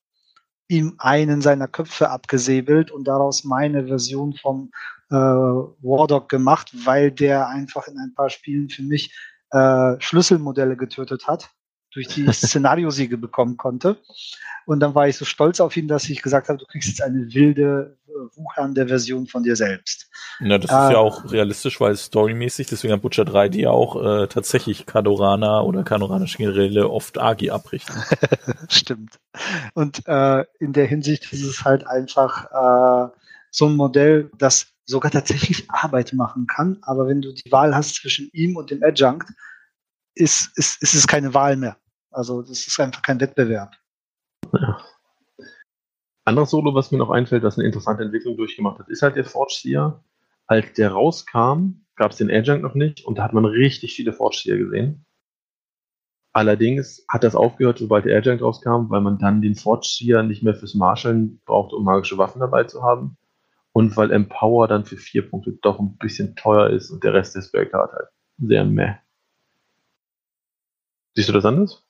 ihm 0.69 0.95
einen 0.99 1.41
seiner 1.41 1.67
Köpfe 1.67 2.11
abgesäbelt 2.11 2.91
und 2.91 3.05
daraus 3.05 3.45
meine 3.45 3.87
Version 3.87 4.35
vom 4.35 4.71
äh, 5.11 5.15
Wardog 5.15 6.29
gemacht, 6.29 6.71
weil 6.85 7.11
der 7.11 7.49
einfach 7.49 7.89
in 7.89 7.99
ein 7.99 8.15
paar 8.15 8.31
Spielen 8.31 8.69
für 8.69 8.83
mich 8.83 9.15
äh, 9.51 9.95
Schlüsselmodelle 9.99 10.77
getötet 10.77 11.27
hat 11.27 11.51
durch 11.93 12.09
die 12.09 12.31
Szenariosiege 12.33 13.19
bekommen 13.19 13.57
konnte. 13.57 13.97
Und 14.67 14.81
dann 14.81 14.95
war 14.95 15.09
ich 15.09 15.17
so 15.17 15.25
stolz 15.25 15.61
auf 15.61 15.77
ihn, 15.79 15.89
dass 15.89 16.11
ich 16.11 16.21
gesagt 16.21 16.51
habe, 16.51 16.59
du 16.59 16.67
kriegst 16.67 16.89
jetzt 16.89 17.03
eine 17.03 17.33
wilde, 17.33 17.97
äh, 18.07 18.37
wuchernde 18.37 18.87
Version 18.87 19.27
von 19.27 19.43
dir 19.43 19.57
selbst. 19.57 20.11
Ja, 20.41 20.59
das 20.59 20.71
äh, 20.71 20.75
ist 20.75 20.93
ja 20.93 20.99
auch 20.99 21.33
realistisch, 21.33 21.81
weil 21.81 21.97
storymäßig, 21.97 22.67
deswegen 22.67 22.93
hat 22.93 23.01
Butcher 23.01 23.25
3 23.25 23.49
die 23.49 23.67
auch 23.67 23.97
äh, 23.97 24.27
tatsächlich 24.27 24.85
Kadorana 24.85 25.63
oder 25.63 25.85
kanoranische 25.85 26.37
Generäle 26.37 26.91
oft 26.91 27.19
Agi 27.19 27.51
abrichten. 27.51 27.97
Stimmt. 28.69 29.19
Und 29.73 30.07
äh, 30.07 30.45
in 30.59 30.75
der 30.75 30.87
Hinsicht 30.87 31.33
ist 31.33 31.45
es 31.45 31.65
halt 31.65 31.87
einfach 31.87 33.09
äh, 33.09 33.11
so 33.51 33.67
ein 33.67 33.77
Modell, 33.77 34.31
das 34.37 34.67
sogar 34.85 35.11
tatsächlich 35.11 35.71
Arbeit 35.71 36.13
machen 36.13 36.47
kann, 36.47 36.79
aber 36.83 37.09
wenn 37.09 37.23
du 37.23 37.33
die 37.33 37.51
Wahl 37.51 37.75
hast 37.75 37.95
zwischen 37.95 38.29
ihm 38.33 38.57
und 38.57 38.71
dem 38.71 38.83
Adjunct, 38.83 39.29
ist, 40.19 40.57
ist, 40.57 40.83
ist 40.83 40.95
es 40.95 41.07
keine 41.07 41.33
Wahl 41.35 41.57
mehr. 41.57 41.77
Also 42.11 42.43
das 42.43 42.67
ist 42.67 42.81
einfach 42.81 43.03
kein 43.03 43.21
Wettbewerb. 43.21 43.75
Ja. 44.53 44.81
Anderes 46.25 46.51
Solo, 46.51 46.75
was 46.75 46.91
mir 46.91 46.99
noch 46.99 47.11
einfällt, 47.11 47.43
was 47.43 47.57
eine 47.57 47.67
interessante 47.67 48.03
Entwicklung 48.03 48.37
durchgemacht 48.37 48.79
hat, 48.79 48.89
ist 48.89 49.03
halt 49.03 49.17
der 49.17 49.25
Forge 49.25 49.59
Seer. 49.63 50.05
Als 50.47 50.73
der 50.75 50.93
rauskam, 50.93 51.85
gab 51.97 52.13
es 52.13 52.17
den 52.17 52.31
Adjunct 52.31 52.63
noch 52.63 52.75
nicht 52.75 53.05
und 53.05 53.19
da 53.19 53.25
hat 53.25 53.33
man 53.33 53.45
richtig 53.45 53.95
viele 53.95 54.13
Forge 54.13 54.41
Seer 54.43 54.59
gesehen. 54.59 55.05
Allerdings 56.33 57.05
hat 57.09 57.25
das 57.25 57.35
aufgehört, 57.35 57.79
sobald 57.79 58.05
der 58.05 58.19
Adjunct 58.19 58.43
rauskam, 58.43 58.91
weil 58.91 59.01
man 59.01 59.19
dann 59.19 59.43
den 59.43 59.55
Forge 59.55 59.89
Seer 59.89 60.23
nicht 60.23 60.43
mehr 60.43 60.55
fürs 60.55 60.75
Marschaln 60.75 61.41
braucht, 61.45 61.73
um 61.73 61.85
magische 61.85 62.19
Waffen 62.19 62.41
dabei 62.41 62.65
zu 62.65 62.83
haben. 62.83 63.17
Und 63.73 63.97
weil 63.97 64.11
Empower 64.11 64.69
dann 64.69 64.85
für 64.85 64.97
vier 64.97 65.29
Punkte 65.29 65.59
doch 65.63 65.79
ein 65.79 65.97
bisschen 65.99 66.37
teuer 66.37 66.71
ist 66.71 66.91
und 66.91 67.05
der 67.05 67.15
Rest 67.15 67.37
des 67.37 67.51
Bergart 67.51 67.93
halt 67.93 68.09
sehr 68.39 68.65
meh. 68.65 68.97
Siehst 71.19 71.31
du 71.31 71.33
das 71.33 71.47
anders? 71.47 71.83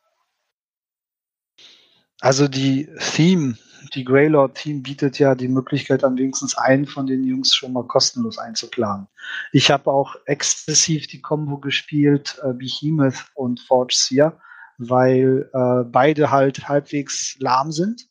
Also 2.19 2.49
die 2.49 2.89
Theme, 2.99 3.59
die 3.93 4.03
Greylord 4.03 4.55
Theme 4.55 4.81
bietet 4.81 5.19
ja 5.19 5.35
die 5.35 5.49
Möglichkeit 5.49 6.03
an 6.03 6.17
wenigstens 6.17 6.57
einen 6.57 6.87
von 6.87 7.07
den 7.07 7.25
Jungs 7.25 7.55
schon 7.55 7.75
mal 7.75 7.87
kostenlos 7.87 8.39
einzuplanen. 8.39 9.07
Ich 9.53 9.71
habe 9.71 9.91
auch 9.91 10.17
exzessiv 10.25 11.09
die 11.09 11.21
Combo 11.21 11.59
gespielt, 11.59 12.41
äh, 12.43 12.55
Behemoth 12.55 13.27
und 13.35 13.61
Forge 13.61 13.97
Seer, 13.99 14.41
weil 14.79 15.51
äh, 15.53 15.85
beide 15.85 16.31
halt 16.31 16.67
halbwegs 16.67 17.37
lahm 17.39 17.71
sind. 17.71 18.09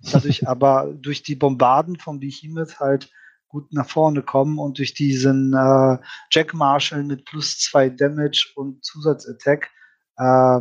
Dadurch 0.00 0.48
aber 0.48 0.92
durch 0.98 1.22
die 1.22 1.36
Bombarden 1.36 1.96
von 1.96 2.18
Behemoth 2.18 2.80
halt 2.80 3.08
gut 3.46 3.72
nach 3.72 3.88
vorne 3.88 4.24
kommen 4.24 4.58
und 4.58 4.78
durch 4.78 4.94
diesen 4.94 5.54
äh, 5.54 5.98
Jack 6.32 6.54
Marshall 6.54 7.04
mit 7.04 7.24
plus 7.24 7.56
zwei 7.60 7.88
Damage 7.88 8.50
und 8.56 8.84
Zusatzattack 8.84 9.70
äh, 10.16 10.60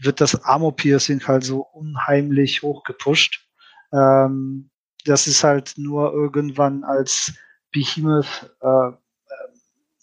wird 0.00 0.20
das 0.20 0.44
Armor-Piercing 0.44 1.26
halt 1.26 1.44
so 1.44 1.60
unheimlich 1.60 2.62
hochgepusht. 2.62 3.46
Ähm, 3.92 4.70
das 5.04 5.26
ist 5.26 5.44
halt 5.44 5.74
nur 5.76 6.12
irgendwann 6.12 6.84
als 6.84 7.34
Behemoth 7.72 8.54
äh, 8.60 8.92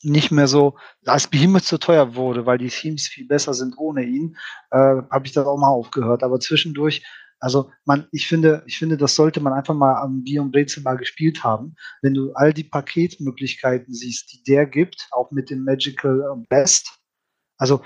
nicht 0.05 0.31
mehr 0.31 0.47
so, 0.47 0.75
als 1.05 1.27
Behemoth 1.27 1.63
zu 1.63 1.77
teuer 1.79 2.15
wurde, 2.15 2.45
weil 2.45 2.59
die 2.59 2.69
Themes 2.69 3.07
viel 3.07 3.27
besser 3.27 3.53
sind 3.53 3.75
ohne 3.77 4.03
ihn, 4.03 4.37
äh, 4.71 4.77
habe 4.77 5.25
ich 5.25 5.33
das 5.33 5.45
auch 5.47 5.57
mal 5.57 5.69
aufgehört. 5.69 6.23
Aber 6.23 6.39
zwischendurch, 6.39 7.03
also 7.39 7.71
man, 7.85 8.07
ich 8.11 8.27
finde, 8.27 8.63
ich 8.67 8.77
finde, 8.77 8.97
das 8.97 9.15
sollte 9.15 9.41
man 9.41 9.53
einfach 9.53 9.73
mal 9.73 9.95
am 9.95 10.23
Bier 10.23 10.41
und 10.41 10.51
Brezel 10.51 10.83
mal 10.83 10.97
gespielt 10.97 11.43
haben. 11.43 11.75
Wenn 12.01 12.13
du 12.13 12.33
all 12.33 12.53
die 12.53 12.63
Paketmöglichkeiten 12.63 13.93
siehst, 13.93 14.31
die 14.31 14.43
der 14.43 14.67
gibt, 14.67 15.07
auch 15.11 15.31
mit 15.31 15.49
dem 15.49 15.63
Magical 15.63 16.43
Best, 16.49 16.99
also 17.57 17.81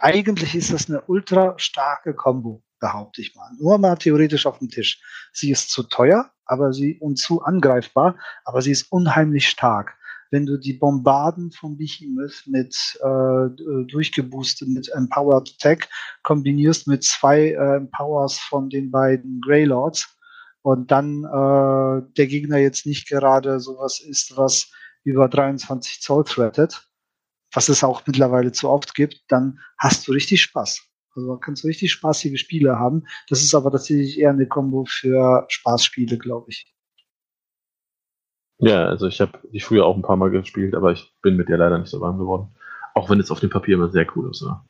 eigentlich 0.00 0.54
ist 0.54 0.72
das 0.72 0.88
eine 0.88 1.02
ultra 1.02 1.54
starke 1.58 2.14
Combo, 2.14 2.62
behaupte 2.80 3.20
ich 3.20 3.34
mal. 3.34 3.50
Nur 3.58 3.78
mal 3.78 3.96
theoretisch 3.96 4.46
auf 4.46 4.58
dem 4.58 4.68
Tisch. 4.68 5.00
Sie 5.32 5.50
ist 5.50 5.70
zu 5.70 5.82
teuer, 5.84 6.30
aber 6.44 6.72
sie 6.72 6.98
und 6.98 7.16
zu 7.16 7.42
angreifbar, 7.42 8.16
aber 8.44 8.62
sie 8.62 8.72
ist 8.72 8.90
unheimlich 8.90 9.48
stark. 9.48 9.94
Wenn 10.30 10.44
du 10.44 10.58
die 10.58 10.74
Bombarden 10.74 11.52
von 11.52 11.78
Behemoth 11.78 12.42
mit 12.46 12.98
äh, 13.02 13.84
durchgeboostet, 13.86 14.68
mit 14.68 14.88
Empowered 14.90 15.58
Tech 15.58 15.88
kombinierst 16.22 16.86
mit 16.86 17.02
zwei 17.02 17.52
äh, 17.52 17.76
Empowers 17.76 18.38
von 18.38 18.68
den 18.68 18.90
beiden 18.90 19.40
Greylords 19.40 20.18
und 20.62 20.90
dann 20.90 21.24
äh, 21.24 22.02
der 22.16 22.26
Gegner 22.26 22.58
jetzt 22.58 22.84
nicht 22.84 23.08
gerade 23.08 23.58
sowas 23.58 24.00
ist, 24.00 24.36
was 24.36 24.70
über 25.02 25.28
23 25.28 26.02
Zoll 26.02 26.24
threatet, 26.24 26.87
was 27.52 27.68
es 27.68 27.84
auch 27.84 28.06
mittlerweile 28.06 28.52
zu 28.52 28.68
oft 28.68 28.94
gibt, 28.94 29.22
dann 29.28 29.60
hast 29.78 30.06
du 30.06 30.12
richtig 30.12 30.42
Spaß. 30.42 30.86
Also 31.14 31.36
kannst 31.38 31.64
du 31.64 31.68
richtig 31.68 31.92
spaßige 31.92 32.38
Spiele 32.38 32.78
haben. 32.78 33.06
Das 33.28 33.42
ist 33.42 33.54
aber 33.54 33.72
tatsächlich 33.72 34.18
eher 34.18 34.30
eine 34.30 34.46
Kombo 34.46 34.84
für 34.88 35.46
Spaßspiele, 35.48 36.18
glaube 36.18 36.50
ich. 36.50 36.72
Ja, 38.60 38.86
also 38.86 39.06
ich 39.06 39.20
habe 39.20 39.38
die 39.52 39.60
früher 39.60 39.86
auch 39.86 39.96
ein 39.96 40.02
paar 40.02 40.16
Mal 40.16 40.30
gespielt, 40.30 40.74
aber 40.74 40.92
ich 40.92 41.12
bin 41.22 41.36
mit 41.36 41.48
der 41.48 41.58
leider 41.58 41.78
nicht 41.78 41.90
so 41.90 42.00
warm 42.00 42.18
geworden. 42.18 42.54
Auch 42.94 43.08
wenn 43.08 43.20
es 43.20 43.30
auf 43.30 43.40
dem 43.40 43.50
Papier 43.50 43.76
immer 43.76 43.90
sehr 43.90 44.06
cool 44.16 44.30
ist. 44.30 44.42
Ja. 44.42 44.64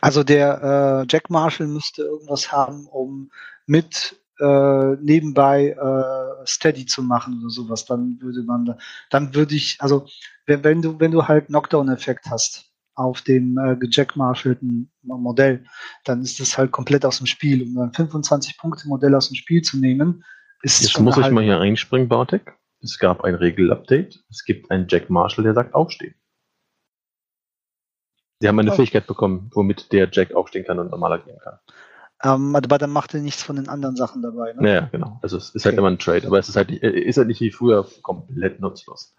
Also 0.00 0.24
der 0.24 1.02
äh, 1.02 1.06
Jack 1.10 1.30
Marshall 1.30 1.66
müsste 1.66 2.02
irgendwas 2.02 2.50
haben, 2.50 2.86
um 2.86 3.30
mit 3.66 4.19
äh, 4.40 4.96
nebenbei 5.02 5.70
äh, 5.70 6.46
Steady 6.46 6.86
zu 6.86 7.02
machen 7.02 7.40
oder 7.40 7.50
sowas. 7.50 7.84
Dann 7.84 8.18
würde 8.20 8.42
man, 8.42 8.64
da, 8.64 8.78
dann 9.10 9.34
würde 9.34 9.54
ich, 9.54 9.76
also 9.80 10.06
wenn, 10.46 10.64
wenn 10.64 10.82
du 10.82 10.98
wenn 10.98 11.10
du 11.10 11.28
halt 11.28 11.46
Knockdown-Effekt 11.46 12.26
hast 12.30 12.70
auf 12.94 13.22
dem 13.22 13.56
äh, 13.58 13.76
Jack 13.90 14.16
Marshallten 14.16 14.90
Modell, 15.02 15.64
dann 16.04 16.22
ist 16.22 16.40
das 16.40 16.58
halt 16.58 16.72
komplett 16.72 17.04
aus 17.04 17.18
dem 17.18 17.26
Spiel. 17.26 17.62
Um 17.62 17.78
ein 17.78 17.92
25 17.92 18.58
Punkte 18.58 18.88
Modell 18.88 19.14
aus 19.14 19.28
dem 19.28 19.36
Spiel 19.36 19.62
zu 19.62 19.78
nehmen, 19.78 20.24
ist 20.62 20.82
Jetzt 20.82 20.98
muss 21.00 21.16
halt 21.16 21.26
ich 21.26 21.32
mal 21.32 21.44
hier 21.44 21.58
einspringen, 21.58 22.08
Bartek. 22.08 22.56
Es 22.82 22.98
gab 22.98 23.24
ein 23.24 23.34
Regel-Update. 23.34 24.22
Es 24.30 24.44
gibt 24.44 24.70
einen 24.70 24.86
Jack 24.88 25.10
Marshall, 25.10 25.44
der 25.44 25.54
sagt 25.54 25.74
aufstehen. 25.74 26.14
Sie 28.40 28.48
haben 28.48 28.58
eine 28.58 28.72
oh. 28.72 28.74
Fähigkeit 28.74 29.06
bekommen, 29.06 29.50
womit 29.54 29.92
der 29.92 30.08
Jack 30.10 30.34
aufstehen 30.34 30.64
kann 30.64 30.78
und 30.78 30.90
normaler 30.90 31.18
gehen 31.18 31.38
kann. 31.42 31.58
Ähm, 32.22 32.54
aber 32.54 32.78
dann 32.78 32.90
macht 32.90 33.14
er 33.14 33.20
nichts 33.20 33.42
von 33.42 33.56
den 33.56 33.68
anderen 33.68 33.96
Sachen 33.96 34.20
dabei. 34.22 34.52
Ne? 34.52 34.72
Ja, 34.72 34.80
genau. 34.92 35.18
Also 35.22 35.38
es 35.38 35.50
ist 35.50 35.64
halt 35.64 35.74
okay. 35.74 35.76
halt 35.76 35.78
immer 35.78 35.90
ein 35.90 35.98
Trade, 35.98 36.26
aber 36.26 36.38
es 36.38 36.48
ist 36.48 36.56
halt, 36.56 36.70
ist 36.70 37.16
halt 37.16 37.28
nicht 37.28 37.40
wie 37.40 37.50
früher 37.50 37.86
komplett 38.02 38.60
nutzlos. 38.60 39.14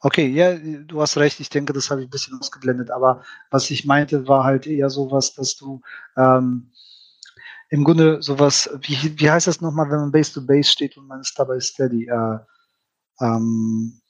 Okay, 0.00 0.26
ja, 0.26 0.56
du 0.56 1.00
hast 1.00 1.16
recht. 1.16 1.38
Ich 1.40 1.48
denke, 1.48 1.72
das 1.72 1.90
habe 1.90 2.02
ich 2.02 2.08
ein 2.08 2.10
bisschen 2.10 2.38
ausgeblendet. 2.38 2.90
Aber 2.90 3.22
was 3.50 3.70
ich 3.70 3.86
meinte, 3.86 4.26
war 4.26 4.44
halt 4.44 4.66
eher 4.66 4.90
sowas, 4.90 5.34
dass 5.34 5.56
du 5.56 5.80
ähm, 6.16 6.72
im 7.70 7.84
Grunde 7.84 8.20
sowas, 8.20 8.68
wie, 8.82 9.18
wie 9.18 9.30
heißt 9.30 9.46
das 9.46 9.60
nochmal, 9.60 9.90
wenn 9.90 10.00
man 10.00 10.12
Base 10.12 10.34
to 10.34 10.44
Base 10.44 10.70
steht 10.70 10.96
und 10.98 11.06
man 11.06 11.20
ist 11.20 11.38
dabei 11.38 11.58
steady? 11.60 12.06
Äh, 12.06 12.38
ähm, 13.20 14.01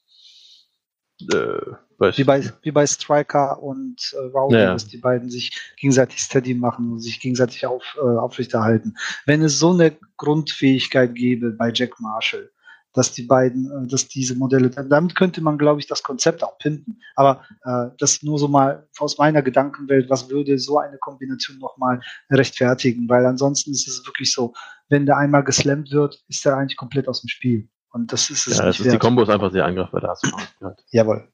äh, 1.32 2.12
wie, 2.16 2.24
bei, 2.24 2.42
wie 2.62 2.70
bei 2.70 2.86
Striker 2.86 3.62
und 3.62 4.14
äh, 4.14 4.26
Rowdy, 4.36 4.56
ja. 4.56 4.72
dass 4.72 4.86
die 4.86 4.98
beiden 4.98 5.30
sich 5.30 5.52
gegenseitig 5.76 6.20
steady 6.20 6.54
machen 6.54 6.92
und 6.92 7.00
sich 7.00 7.20
gegenseitig 7.20 7.66
auf, 7.66 7.82
äh, 7.96 8.00
aufrechterhalten. 8.00 8.96
Wenn 9.26 9.42
es 9.42 9.58
so 9.58 9.72
eine 9.72 9.96
Grundfähigkeit 10.16 11.14
gäbe 11.14 11.50
bei 11.50 11.70
Jack 11.72 12.00
Marshall, 12.00 12.50
dass 12.94 13.12
die 13.12 13.22
beiden, 13.22 13.70
äh, 13.70 13.86
dass 13.86 14.08
diese 14.08 14.34
Modelle, 14.34 14.70
damit 14.70 15.14
könnte 15.14 15.40
man, 15.40 15.58
glaube 15.58 15.80
ich, 15.80 15.86
das 15.86 16.02
Konzept 16.02 16.42
auch 16.42 16.58
pimpen. 16.58 17.00
Aber 17.16 17.42
äh, 17.64 17.94
das 17.98 18.22
nur 18.22 18.38
so 18.38 18.48
mal 18.48 18.88
aus 18.98 19.18
meiner 19.18 19.42
Gedankenwelt, 19.42 20.10
was 20.10 20.28
würde 20.28 20.58
so 20.58 20.78
eine 20.78 20.98
Kombination 20.98 21.58
nochmal 21.58 22.00
rechtfertigen? 22.30 23.08
Weil 23.08 23.26
ansonsten 23.26 23.72
ist 23.72 23.88
es 23.88 24.04
wirklich 24.06 24.32
so, 24.32 24.52
wenn 24.88 25.06
der 25.06 25.16
einmal 25.16 25.44
geslammt 25.44 25.90
wird, 25.90 26.22
ist 26.28 26.44
er 26.44 26.56
eigentlich 26.56 26.76
komplett 26.76 27.08
aus 27.08 27.22
dem 27.22 27.28
Spiel. 27.28 27.68
Und 27.92 28.12
das 28.12 28.30
ist 28.30 28.46
es. 28.46 28.58
Ja, 28.58 28.64
das 28.64 28.80
ist 28.80 28.92
die 28.92 28.98
Kombo 28.98 29.22
ist 29.22 29.28
einfach 29.28 29.52
sehr 29.52 29.64
angreifbar, 29.64 30.00
da 30.00 30.08
hast 30.08 30.24
du 30.24 30.30
gehört. 30.58 30.82
Jawohl. 30.90 31.28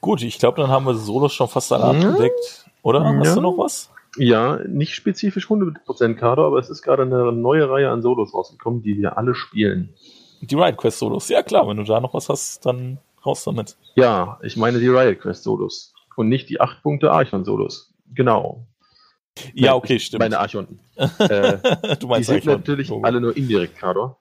Gut, 0.00 0.22
ich 0.22 0.38
glaube, 0.38 0.60
dann 0.60 0.70
haben 0.70 0.84
wir 0.86 0.94
Solos 0.94 1.32
schon 1.32 1.48
fast 1.48 1.72
alle 1.72 1.84
abgedeckt, 1.84 2.70
oder? 2.82 3.00
Ja. 3.00 3.18
Hast 3.20 3.36
du 3.36 3.40
noch 3.40 3.58
was? 3.58 3.90
Ja, 4.16 4.58
nicht 4.68 4.94
spezifisch 4.94 5.46
100% 5.46 6.14
Kader, 6.14 6.44
aber 6.44 6.58
es 6.58 6.70
ist 6.70 6.82
gerade 6.82 7.02
eine 7.02 7.32
neue 7.32 7.68
Reihe 7.68 7.90
an 7.90 8.02
Solos 8.02 8.32
rausgekommen, 8.32 8.82
die 8.82 8.96
wir 8.96 9.18
alle 9.18 9.34
spielen. 9.34 9.94
Die 10.40 10.54
Riot 10.54 10.76
Quest 10.76 10.98
Solos, 10.98 11.28
ja 11.30 11.42
klar, 11.42 11.66
wenn 11.66 11.78
du 11.78 11.84
da 11.84 12.00
noch 12.00 12.14
was 12.14 12.28
hast, 12.28 12.64
dann 12.64 12.98
raus 13.24 13.44
damit. 13.44 13.76
Ja, 13.96 14.38
ich 14.42 14.56
meine 14.56 14.78
die 14.78 14.88
Riot 14.88 15.20
Quest 15.20 15.42
Solos 15.42 15.94
und 16.16 16.28
nicht 16.28 16.48
die 16.48 16.60
8 16.60 16.82
Punkte 16.82 17.10
Archon 17.10 17.44
Solos. 17.44 17.92
Genau. 18.14 18.66
Ja, 19.52 19.74
okay, 19.74 19.98
stimmt. 19.98 20.20
Meine 20.20 20.38
Archon. 20.38 20.78
äh, 20.96 21.58
du 21.98 22.06
meinst 22.06 22.28
die 22.28 22.34
sind 22.34 22.46
Archon. 22.46 22.52
natürlich 22.52 22.92
alle 23.02 23.20
nur 23.20 23.36
indirekt 23.36 23.78
Kader. 23.78 24.16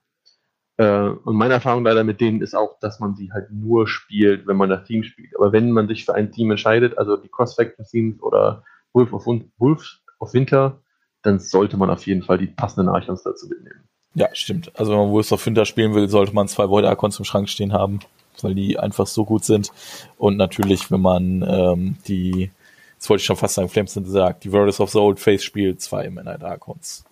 Äh, 0.77 1.09
und 1.09 1.35
meine 1.35 1.53
Erfahrung 1.53 1.83
leider 1.83 2.03
mit 2.03 2.19
denen 2.19 2.41
ist 2.41 2.55
auch, 2.55 2.79
dass 2.79 2.99
man 2.99 3.15
sie 3.15 3.31
halt 3.31 3.51
nur 3.51 3.87
spielt, 3.87 4.47
wenn 4.47 4.57
man 4.57 4.69
das 4.69 4.85
Team 4.85 5.03
spielt. 5.03 5.35
Aber 5.35 5.51
wenn 5.51 5.71
man 5.71 5.87
sich 5.87 6.05
für 6.05 6.15
ein 6.15 6.31
Team 6.31 6.51
entscheidet, 6.51 6.97
also 6.97 7.17
die 7.17 7.29
Cross-Faction-Teams 7.29 8.21
oder 8.21 8.63
Wolf 8.93 9.13
of, 9.13 9.25
Wolf 9.57 9.99
of 10.19 10.33
Winter, 10.33 10.79
dann 11.21 11.39
sollte 11.39 11.77
man 11.77 11.89
auf 11.89 12.05
jeden 12.05 12.23
Fall 12.23 12.37
die 12.37 12.47
passenden 12.47 12.89
Archons 12.89 13.23
dazu 13.23 13.47
mitnehmen. 13.47 13.87
Ja, 14.15 14.29
stimmt. 14.33 14.71
Also 14.77 14.91
wenn 14.91 14.99
man 14.99 15.11
Wolf 15.11 15.31
of 15.31 15.45
Winter 15.45 15.65
spielen 15.65 15.93
will, 15.95 16.07
sollte 16.07 16.33
man 16.33 16.47
zwei 16.47 16.69
Void 16.69 16.85
Archons 16.85 17.17
im 17.19 17.25
Schrank 17.25 17.49
stehen 17.49 17.73
haben, 17.73 17.99
weil 18.41 18.53
die 18.53 18.77
einfach 18.77 19.07
so 19.07 19.25
gut 19.25 19.43
sind. 19.43 19.71
Und 20.17 20.37
natürlich, 20.37 20.91
wenn 20.91 21.01
man 21.01 21.43
ähm, 21.47 21.97
die, 22.07 22.51
jetzt 22.93 23.09
wollte 23.09 23.21
ich 23.21 23.25
schon 23.25 23.37
fast 23.37 23.55
sagen, 23.55 23.69
Flames 23.69 23.93
sind 23.93 24.03
gesagt, 24.03 24.43
die 24.43 24.51
Warriors 24.51 24.79
of 24.79 24.91
the 24.91 24.99
Old 24.99 25.19
Face 25.19 25.43
spielt, 25.43 25.81
zwei 25.81 26.09
Midnight 26.09 26.43
Archons. 26.43 27.05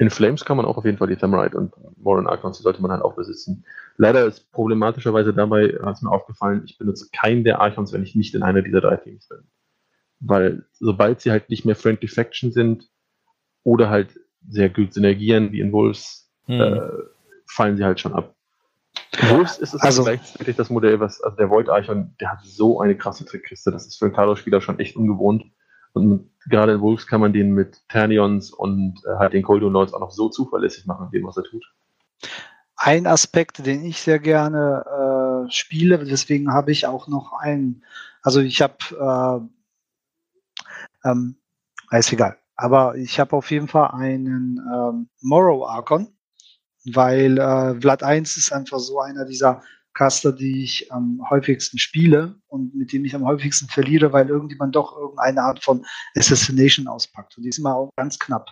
In 0.00 0.08
Flames 0.08 0.46
kann 0.46 0.56
man 0.56 0.64
auch 0.64 0.78
auf 0.78 0.86
jeden 0.86 0.96
Fall 0.96 1.08
die 1.08 1.12
Ephemerite 1.12 1.58
und 1.58 1.74
Moran 1.98 2.26
Archons, 2.26 2.56
die 2.56 2.62
sollte 2.62 2.80
man 2.80 2.90
halt 2.90 3.02
auch 3.02 3.16
besitzen. 3.16 3.66
Leider 3.98 4.24
ist 4.24 4.50
problematischerweise 4.50 5.34
dabei, 5.34 5.78
hat 5.82 5.96
es 5.96 6.02
mir 6.02 6.10
aufgefallen, 6.10 6.62
ich 6.64 6.78
benutze 6.78 7.10
keinen 7.12 7.44
der 7.44 7.60
Archons, 7.60 7.92
wenn 7.92 8.02
ich 8.02 8.14
nicht 8.14 8.34
in 8.34 8.42
einer 8.42 8.62
dieser 8.62 8.80
drei 8.80 8.96
Teams 8.96 9.28
bin. 9.28 9.40
Weil 10.20 10.64
sobald 10.72 11.20
sie 11.20 11.30
halt 11.30 11.50
nicht 11.50 11.66
mehr 11.66 11.76
Friendly 11.76 12.08
Faction 12.08 12.50
sind 12.50 12.88
oder 13.62 13.90
halt 13.90 14.18
sehr 14.48 14.70
gut 14.70 14.94
synergieren, 14.94 15.52
wie 15.52 15.60
in 15.60 15.70
Wolves, 15.70 16.32
hm. 16.46 16.60
äh, 16.62 16.80
fallen 17.46 17.76
sie 17.76 17.84
halt 17.84 18.00
schon 18.00 18.14
ab. 18.14 18.34
Wolves 19.28 19.58
ist 19.58 19.74
es 19.74 19.82
also, 19.82 20.04
gleichzeitig 20.04 20.56
das 20.56 20.70
Modell, 20.70 20.98
was, 20.98 21.20
also 21.20 21.36
der 21.36 21.50
Void 21.50 21.68
Archon, 21.68 22.16
der 22.20 22.32
hat 22.32 22.42
so 22.42 22.80
eine 22.80 22.96
krasse 22.96 23.26
Trickkiste, 23.26 23.70
das 23.70 23.86
ist 23.86 23.98
für 23.98 24.06
einen 24.06 24.14
Kado-Spieler 24.14 24.62
schon 24.62 24.78
echt 24.78 24.96
ungewohnt. 24.96 25.44
Und 25.92 26.30
gerade 26.48 26.72
in 26.72 26.80
Wolves 26.80 27.06
kann 27.06 27.20
man 27.20 27.32
den 27.32 27.52
mit 27.52 27.86
Ternions 27.88 28.50
und 28.52 29.00
äh, 29.06 29.16
halt 29.18 29.32
den 29.32 29.42
Coldon 29.42 29.72
Lords 29.72 29.92
auch 29.92 30.00
noch 30.00 30.10
so 30.10 30.28
zuverlässig 30.28 30.86
machen, 30.86 31.10
dem, 31.12 31.26
was 31.26 31.36
er 31.36 31.44
tut. 31.44 31.64
Ein 32.76 33.06
Aspekt, 33.06 33.64
den 33.66 33.84
ich 33.84 34.00
sehr 34.00 34.18
gerne 34.18 35.46
äh, 35.46 35.50
spiele, 35.50 35.98
deswegen 35.98 36.52
habe 36.52 36.72
ich 36.72 36.86
auch 36.86 37.08
noch 37.08 37.32
einen, 37.32 37.84
also 38.22 38.40
ich 38.40 38.62
habe, 38.62 39.50
äh, 41.04 41.08
ähm, 41.08 41.36
ist 41.90 42.12
egal, 42.12 42.38
aber 42.56 42.94
ich 42.96 43.20
habe 43.20 43.36
auf 43.36 43.50
jeden 43.50 43.68
Fall 43.68 43.90
einen 43.92 44.58
ähm, 44.72 45.08
Morrow 45.20 45.66
Archon, 45.66 46.08
weil 46.84 47.38
äh, 47.38 47.80
Vlad 47.80 48.02
1 48.02 48.36
ist 48.36 48.52
einfach 48.52 48.78
so 48.78 49.00
einer 49.00 49.24
dieser 49.24 49.62
Caster, 49.94 50.32
die 50.32 50.62
ich 50.64 50.92
am 50.92 51.20
häufigsten 51.28 51.78
spiele 51.78 52.36
und 52.46 52.74
mit 52.74 52.92
denen 52.92 53.04
ich 53.04 53.14
am 53.14 53.24
häufigsten 53.24 53.68
verliere, 53.68 54.12
weil 54.12 54.28
irgendjemand 54.28 54.76
doch 54.76 54.96
irgendeine 54.96 55.42
Art 55.42 55.62
von 55.62 55.84
Assassination 56.16 56.86
auspackt. 56.86 57.36
Und 57.36 57.42
die 57.42 57.48
ist 57.48 57.58
immer 57.58 57.74
auch 57.74 57.90
ganz 57.96 58.18
knapp. 58.18 58.48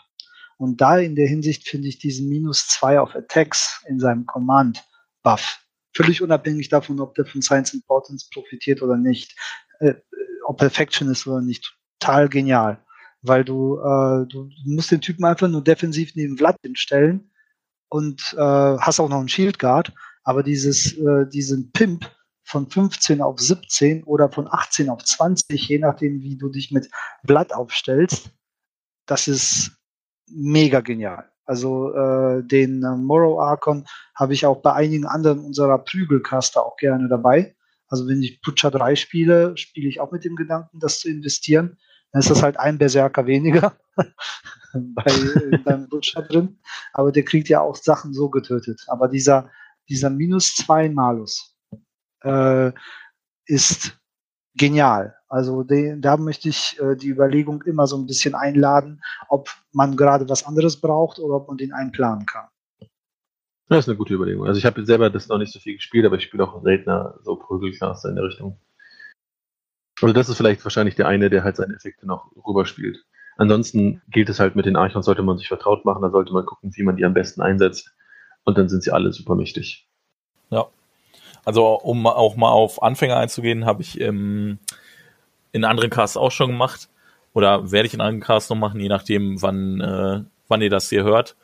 Und 0.56 0.80
da 0.80 0.98
in 0.98 1.14
der 1.14 1.28
Hinsicht 1.28 1.68
finde 1.68 1.88
ich 1.88 1.98
diesen 1.98 2.28
minus 2.28 2.66
zwei 2.66 2.98
auf 2.98 3.14
Attacks 3.14 3.84
in 3.88 4.00
seinem 4.00 4.26
Command-Buff 4.26 5.60
völlig 5.98 6.22
unabhängig 6.22 6.68
davon, 6.68 7.00
ob 7.00 7.14
der 7.16 7.26
von 7.26 7.42
Science 7.42 7.74
Importance 7.74 8.28
profitiert 8.32 8.82
oder 8.82 8.96
nicht, 8.96 9.36
äh, 9.80 9.94
ob 10.46 10.58
Perfection 10.58 11.10
ist 11.10 11.26
oder 11.26 11.40
nicht, 11.40 11.76
total 11.98 12.28
genial. 12.28 12.84
Weil 13.22 13.44
du, 13.44 13.78
äh, 13.78 14.26
du 14.28 14.48
musst 14.64 14.92
den 14.92 15.00
Typen 15.00 15.24
einfach 15.24 15.48
nur 15.48 15.62
defensiv 15.62 16.12
neben 16.14 16.38
Vlad 16.38 16.56
stellen 16.74 17.32
und 17.88 18.32
äh, 18.38 18.78
hast 18.78 19.00
auch 19.00 19.08
noch 19.08 19.18
einen 19.18 19.28
Shield 19.28 19.58
Guard 19.58 19.92
aber 20.28 20.42
dieses, 20.42 20.92
äh, 20.98 21.26
diesen 21.26 21.72
Pimp 21.72 22.04
von 22.44 22.68
15 22.68 23.22
auf 23.22 23.40
17 23.40 24.04
oder 24.04 24.30
von 24.30 24.46
18 24.46 24.90
auf 24.90 25.02
20, 25.02 25.66
je 25.66 25.78
nachdem, 25.78 26.20
wie 26.20 26.36
du 26.36 26.50
dich 26.50 26.70
mit 26.70 26.90
Blatt 27.22 27.54
aufstellst, 27.54 28.30
das 29.06 29.26
ist 29.26 29.72
mega 30.30 30.80
genial. 30.80 31.30
Also 31.46 31.94
äh, 31.94 32.42
den 32.44 32.82
äh, 32.82 32.94
Morrow 32.94 33.40
Archon 33.40 33.86
habe 34.14 34.34
ich 34.34 34.44
auch 34.44 34.60
bei 34.60 34.74
einigen 34.74 35.06
anderen 35.06 35.38
unserer 35.38 35.78
Prügelcaster 35.78 36.62
auch 36.62 36.76
gerne 36.76 37.08
dabei. 37.08 37.56
Also 37.86 38.06
wenn 38.06 38.22
ich 38.22 38.42
Butcher 38.42 38.70
3 38.70 38.96
spiele, 38.96 39.56
spiele 39.56 39.88
ich 39.88 39.98
auch 39.98 40.12
mit 40.12 40.26
dem 40.26 40.36
Gedanken, 40.36 40.78
das 40.78 41.00
zu 41.00 41.08
investieren. 41.08 41.78
Dann 42.12 42.20
ist 42.20 42.28
das 42.28 42.42
halt 42.42 42.60
ein 42.60 42.76
Berserker 42.76 43.24
weniger 43.24 43.78
bei 44.74 45.58
beim 45.64 45.88
Butcher 45.88 46.20
drin. 46.20 46.58
Aber 46.92 47.12
der 47.12 47.24
kriegt 47.24 47.48
ja 47.48 47.62
auch 47.62 47.76
Sachen 47.76 48.12
so 48.12 48.28
getötet. 48.28 48.84
Aber 48.88 49.08
dieser 49.08 49.48
dieser 49.88 50.10
minus 50.10 50.54
2 50.56 50.90
Malus 50.90 51.56
äh, 52.22 52.72
ist 53.46 53.98
genial. 54.54 55.16
Also 55.28 55.62
de, 55.62 55.98
da 56.00 56.16
möchte 56.16 56.48
ich 56.48 56.78
äh, 56.80 56.96
die 56.96 57.08
Überlegung 57.08 57.62
immer 57.62 57.86
so 57.86 57.96
ein 57.96 58.06
bisschen 58.06 58.34
einladen, 58.34 59.02
ob 59.28 59.50
man 59.72 59.96
gerade 59.96 60.28
was 60.28 60.46
anderes 60.46 60.80
braucht 60.80 61.18
oder 61.18 61.36
ob 61.36 61.48
man 61.48 61.58
den 61.58 61.72
einplanen 61.72 62.26
kann. 62.26 62.48
Das 63.68 63.80
ist 63.80 63.88
eine 63.88 63.98
gute 63.98 64.14
Überlegung. 64.14 64.46
Also 64.46 64.58
ich 64.58 64.64
habe 64.64 64.84
selber 64.84 65.10
das 65.10 65.28
noch 65.28 65.38
nicht 65.38 65.52
so 65.52 65.60
viel 65.60 65.74
gespielt, 65.74 66.06
aber 66.06 66.16
ich 66.16 66.24
spiele 66.24 66.44
auch 66.44 66.62
seltener 66.62 67.18
so 67.22 67.36
Prügelcaster 67.36 68.08
in 68.08 68.16
der 68.16 68.24
Richtung. 68.24 68.58
Also 70.00 70.14
das 70.14 70.28
ist 70.28 70.36
vielleicht 70.36 70.64
wahrscheinlich 70.64 70.94
der 70.94 71.06
eine, 71.06 71.28
der 71.28 71.44
halt 71.44 71.56
seine 71.56 71.74
Effekte 71.74 72.06
noch 72.06 72.30
rüberspielt. 72.46 73.04
Ansonsten 73.36 74.00
gilt 74.08 74.30
es 74.30 74.40
halt 74.40 74.56
mit 74.56 74.64
den 74.64 74.76
Archons, 74.76 75.04
sollte 75.04 75.22
man 75.22 75.36
sich 75.36 75.48
vertraut 75.48 75.84
machen, 75.84 76.02
da 76.02 76.10
sollte 76.10 76.32
man 76.32 76.46
gucken, 76.46 76.72
wie 76.74 76.82
man 76.82 76.96
die 76.96 77.04
am 77.04 77.14
besten 77.14 77.42
einsetzt 77.42 77.94
und 78.48 78.56
dann 78.56 78.70
sind 78.70 78.82
sie 78.82 78.90
alle 78.90 79.12
super 79.12 79.34
mächtig. 79.34 79.86
Ja. 80.48 80.68
Also 81.44 81.66
um 81.80 82.06
auch 82.06 82.34
mal 82.34 82.50
auf 82.50 82.82
Anfänger 82.82 83.18
einzugehen, 83.18 83.66
habe 83.66 83.82
ich 83.82 84.00
ähm, 84.00 84.58
in 85.52 85.66
anderen 85.66 85.90
Casts 85.90 86.16
auch 86.16 86.30
schon 86.30 86.52
gemacht. 86.52 86.88
Oder 87.34 87.70
werde 87.70 87.86
ich 87.86 87.92
in 87.92 88.00
anderen 88.00 88.22
Casts 88.22 88.48
noch 88.48 88.56
machen, 88.56 88.80
je 88.80 88.88
nachdem, 88.88 89.42
wann, 89.42 89.82
äh, 89.82 90.22
wann 90.48 90.62
ihr 90.62 90.70
das 90.70 90.88
hier 90.88 91.04
hört. 91.04 91.36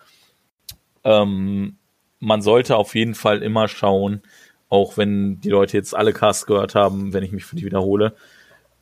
Ähm, 1.04 1.76
man 2.20 2.40
sollte 2.40 2.74
auf 2.78 2.94
jeden 2.94 3.14
Fall 3.14 3.42
immer 3.42 3.68
schauen, 3.68 4.22
auch 4.70 4.96
wenn 4.96 5.42
die 5.42 5.50
Leute 5.50 5.76
jetzt 5.76 5.94
alle 5.94 6.14
Casts 6.14 6.46
gehört 6.46 6.74
haben, 6.74 7.12
wenn 7.12 7.22
ich 7.22 7.32
mich 7.32 7.44
für 7.44 7.56
die 7.56 7.66
wiederhole. 7.66 8.14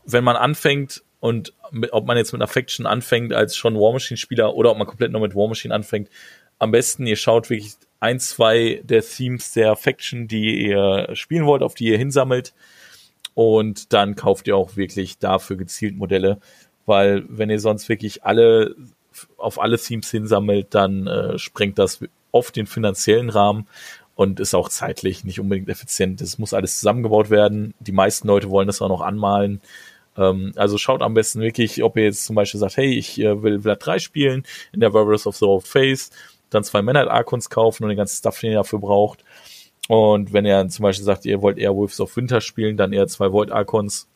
Wenn 0.04 0.22
man 0.22 0.36
anfängt 0.36 1.02
und 1.18 1.54
mit, 1.72 1.92
ob 1.92 2.06
man 2.06 2.16
jetzt 2.16 2.32
mit 2.32 2.40
einer 2.40 2.46
Faction 2.46 2.86
anfängt 2.86 3.32
als 3.32 3.56
schon 3.56 3.74
War 3.74 3.92
Machine 3.92 4.16
Spieler 4.16 4.54
oder 4.54 4.70
ob 4.70 4.78
man 4.78 4.86
komplett 4.86 5.10
nur 5.10 5.20
mit 5.20 5.34
War 5.34 5.48
Machine 5.48 5.74
anfängt, 5.74 6.08
am 6.60 6.70
besten 6.70 7.08
ihr 7.08 7.16
schaut 7.16 7.50
wirklich 7.50 7.74
ein, 8.02 8.18
zwei 8.18 8.80
der 8.82 9.02
Themes 9.02 9.52
der 9.52 9.76
Faction, 9.76 10.26
die 10.26 10.66
ihr 10.66 11.10
spielen 11.14 11.46
wollt, 11.46 11.62
auf 11.62 11.74
die 11.74 11.86
ihr 11.86 11.98
hinsammelt 11.98 12.52
und 13.34 13.92
dann 13.92 14.16
kauft 14.16 14.48
ihr 14.48 14.56
auch 14.56 14.76
wirklich 14.76 15.18
dafür 15.18 15.56
gezielt 15.56 15.96
Modelle, 15.96 16.38
weil 16.84 17.24
wenn 17.28 17.48
ihr 17.48 17.60
sonst 17.60 17.88
wirklich 17.88 18.24
alle 18.24 18.74
auf 19.36 19.60
alle 19.60 19.78
Themes 19.78 20.10
hinsammelt, 20.10 20.74
dann 20.74 21.06
äh, 21.06 21.38
sprengt 21.38 21.78
das 21.78 22.00
oft 22.32 22.56
den 22.56 22.66
finanziellen 22.66 23.30
Rahmen 23.30 23.68
und 24.16 24.40
ist 24.40 24.54
auch 24.54 24.68
zeitlich 24.68 25.22
nicht 25.22 25.38
unbedingt 25.38 25.68
effizient. 25.68 26.20
Es 26.22 26.38
muss 26.38 26.54
alles 26.54 26.78
zusammengebaut 26.80 27.30
werden. 27.30 27.72
Die 27.78 27.92
meisten 27.92 28.26
Leute 28.26 28.50
wollen 28.50 28.66
das 28.66 28.82
auch 28.82 28.88
noch 28.88 29.02
anmalen. 29.02 29.60
Ähm, 30.16 30.52
also 30.56 30.76
schaut 30.76 31.02
am 31.02 31.14
besten 31.14 31.40
wirklich, 31.40 31.84
ob 31.84 31.96
ihr 31.96 32.04
jetzt 32.04 32.24
zum 32.24 32.34
Beispiel 32.34 32.58
sagt, 32.58 32.78
hey, 32.78 32.92
ich 32.92 33.20
äh, 33.20 33.42
will 33.42 33.60
Vlad 33.60 33.84
3 33.86 33.98
spielen 34.00 34.44
in 34.72 34.80
der 34.80 34.92
Warriors 34.92 35.26
of 35.26 35.36
the 35.36 35.44
Old 35.44 35.68
Face, 35.68 36.10
dann 36.54 36.64
zwei 36.64 36.82
Männer 36.82 37.10
Archons 37.10 37.50
kaufen 37.50 37.84
und 37.84 37.88
den 37.88 37.98
ganzen 37.98 38.18
Stuff, 38.18 38.40
den 38.40 38.52
ihr 38.52 38.58
dafür 38.58 38.78
braucht. 38.78 39.24
Und 39.88 40.32
wenn 40.32 40.46
ihr 40.46 40.68
zum 40.68 40.84
Beispiel 40.84 41.04
sagt, 41.04 41.24
ihr 41.24 41.42
wollt 41.42 41.58
eher 41.58 41.74
Wolves 41.74 42.00
of 42.00 42.16
Winter 42.16 42.40
spielen, 42.40 42.76
dann 42.76 42.92
eher 42.92 43.08
zwei 43.08 43.32
Void 43.32 43.50
Archons 43.50 44.08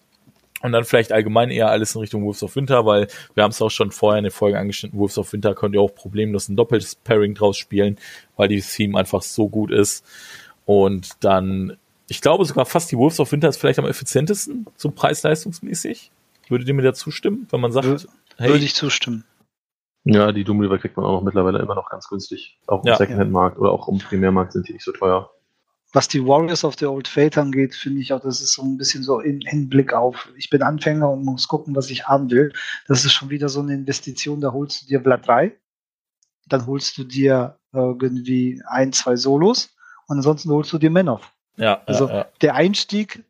und 0.62 0.72
dann 0.72 0.84
vielleicht 0.84 1.12
allgemein 1.12 1.50
eher 1.50 1.70
alles 1.70 1.94
in 1.94 2.00
Richtung 2.00 2.24
Wolves 2.24 2.42
of 2.42 2.56
Winter, 2.56 2.86
weil 2.86 3.08
wir 3.34 3.42
haben 3.42 3.50
es 3.50 3.60
auch 3.60 3.70
schon 3.70 3.90
vorher 3.90 4.18
in 4.18 4.24
den 4.24 4.32
Folgen 4.32 4.56
angeschnitten, 4.56 4.98
Wolves 4.98 5.18
of 5.18 5.32
Winter 5.32 5.54
könnt 5.54 5.74
ihr 5.74 5.80
auch 5.80 5.94
problemlos 5.94 6.48
ein 6.48 6.56
doppeltes 6.56 6.94
Pairing 6.94 7.34
draus 7.34 7.56
spielen, 7.58 7.98
weil 8.36 8.48
die 8.48 8.60
Theme 8.60 8.98
einfach 8.98 9.22
so 9.22 9.48
gut 9.48 9.70
ist. 9.70 10.04
Und 10.64 11.10
dann, 11.20 11.76
ich 12.08 12.20
glaube 12.20 12.44
sogar 12.44 12.64
fast 12.66 12.90
die 12.90 12.96
Wolves 12.96 13.20
of 13.20 13.30
Winter 13.32 13.48
ist 13.48 13.58
vielleicht 13.58 13.78
am 13.78 13.86
effizientesten, 13.86 14.66
so 14.76 14.90
preis-leistungsmäßig. 14.90 16.10
Würdet 16.48 16.68
ihr 16.68 16.74
mir 16.74 16.82
da 16.82 16.94
zustimmen, 16.94 17.46
wenn 17.50 17.60
man 17.60 17.72
sagt, 17.72 17.86
Würde, 17.86 18.08
hey, 18.38 18.48
würde 18.50 18.64
ich 18.64 18.74
zustimmen. 18.74 19.24
Ja, 20.06 20.32
die 20.32 20.44
Doom 20.44 20.60
River 20.60 20.78
kriegt 20.78 20.96
man 20.96 21.04
auch 21.04 21.12
noch 21.12 21.22
mittlerweile 21.22 21.58
immer 21.58 21.74
noch 21.74 21.90
ganz 21.90 22.08
günstig. 22.08 22.58
Auch 22.66 22.84
im 22.84 22.88
ja, 22.88 22.96
Secondhand-Markt 22.96 23.56
ja. 23.56 23.62
oder 23.62 23.72
auch 23.72 23.88
im 23.88 23.98
Primärmarkt 23.98 24.52
sind 24.52 24.68
die 24.68 24.72
nicht 24.72 24.84
so 24.84 24.92
teuer 24.92 25.30
was 25.96 26.08
die 26.08 26.26
Warriors 26.26 26.62
of 26.62 26.74
the 26.78 26.84
Old 26.84 27.08
Fate 27.08 27.38
angeht, 27.38 27.74
finde 27.74 28.02
ich 28.02 28.12
auch, 28.12 28.20
das 28.20 28.42
ist 28.42 28.52
so 28.52 28.62
ein 28.62 28.76
bisschen 28.76 29.02
so 29.02 29.20
in 29.20 29.40
Hinblick 29.40 29.94
auf, 29.94 30.28
ich 30.36 30.50
bin 30.50 30.62
Anfänger 30.62 31.10
und 31.10 31.24
muss 31.24 31.48
gucken, 31.48 31.74
was 31.74 31.88
ich 31.88 32.06
haben 32.06 32.30
will. 32.30 32.52
Das 32.86 33.06
ist 33.06 33.12
schon 33.12 33.30
wieder 33.30 33.48
so 33.48 33.60
eine 33.60 33.72
Investition, 33.72 34.42
da 34.42 34.52
holst 34.52 34.82
du 34.82 34.86
dir 34.86 34.98
Blatt 34.98 35.26
3, 35.26 35.56
dann 36.48 36.66
holst 36.66 36.98
du 36.98 37.04
dir 37.04 37.58
irgendwie 37.72 38.62
ein, 38.68 38.92
zwei 38.92 39.16
Solos 39.16 39.70
und 40.06 40.18
ansonsten 40.18 40.50
holst 40.50 40.70
du 40.72 40.78
dir 40.78 40.90
Menoff. 40.90 41.32
Ja, 41.56 41.80
also 41.86 42.08
ja, 42.08 42.14
ja. 42.14 42.26
der 42.42 42.54
Einstieg 42.54 43.24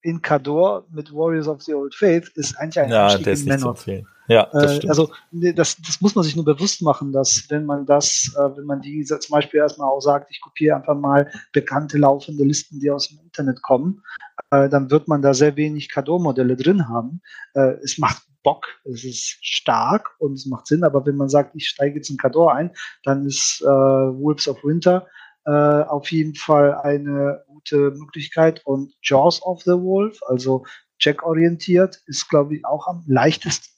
in 0.00 0.22
Kador 0.22 0.84
mit 0.90 1.12
Warriors 1.12 1.48
of 1.48 1.62
the 1.62 1.74
Old 1.74 1.94
Faith 1.94 2.28
ist 2.36 2.56
eigentlich 2.56 2.80
ein 2.80 2.90
ja, 2.90 3.06
Einstieg 3.06 3.24
der 3.24 3.32
ist 3.32 3.42
in 3.42 3.48
Menoff. 3.48 3.84
Ja, 4.28 4.48
das 4.52 4.84
äh, 4.84 4.88
also 4.88 5.10
das, 5.32 5.76
das 5.76 6.00
muss 6.00 6.14
man 6.14 6.24
sich 6.24 6.36
nur 6.36 6.44
bewusst 6.44 6.82
machen, 6.82 7.12
dass 7.12 7.46
wenn 7.48 7.66
man 7.66 7.86
das, 7.86 8.34
äh, 8.36 8.56
wenn 8.56 8.66
man 8.66 8.80
die 8.80 9.04
zum 9.04 9.18
Beispiel 9.30 9.60
erstmal 9.60 9.88
auch 9.88 10.00
sagt, 10.00 10.30
ich 10.30 10.40
kopiere 10.40 10.76
einfach 10.76 10.94
mal 10.94 11.30
bekannte 11.52 11.98
laufende 11.98 12.44
Listen, 12.44 12.78
die 12.80 12.90
aus 12.90 13.08
dem 13.08 13.18
Internet 13.20 13.62
kommen, 13.62 14.02
äh, 14.50 14.68
dann 14.68 14.90
wird 14.90 15.08
man 15.08 15.22
da 15.22 15.34
sehr 15.34 15.56
wenig 15.56 15.88
Kador-Modelle 15.88 16.56
drin 16.56 16.88
haben. 16.88 17.20
Es 17.54 17.98
macht 17.98 18.22
Bock, 18.42 18.66
es 18.84 19.04
ist 19.04 19.38
stark 19.40 20.10
und 20.18 20.34
es 20.34 20.46
macht 20.46 20.66
Sinn, 20.66 20.84
aber 20.84 21.06
wenn 21.06 21.16
man 21.16 21.28
sagt, 21.28 21.54
ich 21.54 21.68
steige 21.68 21.96
jetzt 21.96 22.10
in 22.10 22.16
Kador 22.16 22.54
ein, 22.54 22.72
dann 23.04 23.26
ist 23.26 23.62
äh, 23.62 23.66
Wolves 23.66 24.48
of 24.48 24.62
Winter 24.64 25.06
äh, 25.44 25.50
auf 25.50 26.10
jeden 26.10 26.34
Fall 26.34 26.74
eine 26.74 27.44
gute 27.46 27.92
Möglichkeit 27.92 28.64
und 28.64 28.94
Jaws 29.02 29.42
of 29.42 29.62
the 29.62 29.72
Wolf, 29.72 30.18
also 30.26 30.64
check-orientiert, 30.98 32.00
ist, 32.06 32.28
glaube 32.28 32.56
ich, 32.56 32.64
auch 32.64 32.86
am 32.86 33.04
leichtesten 33.06 33.72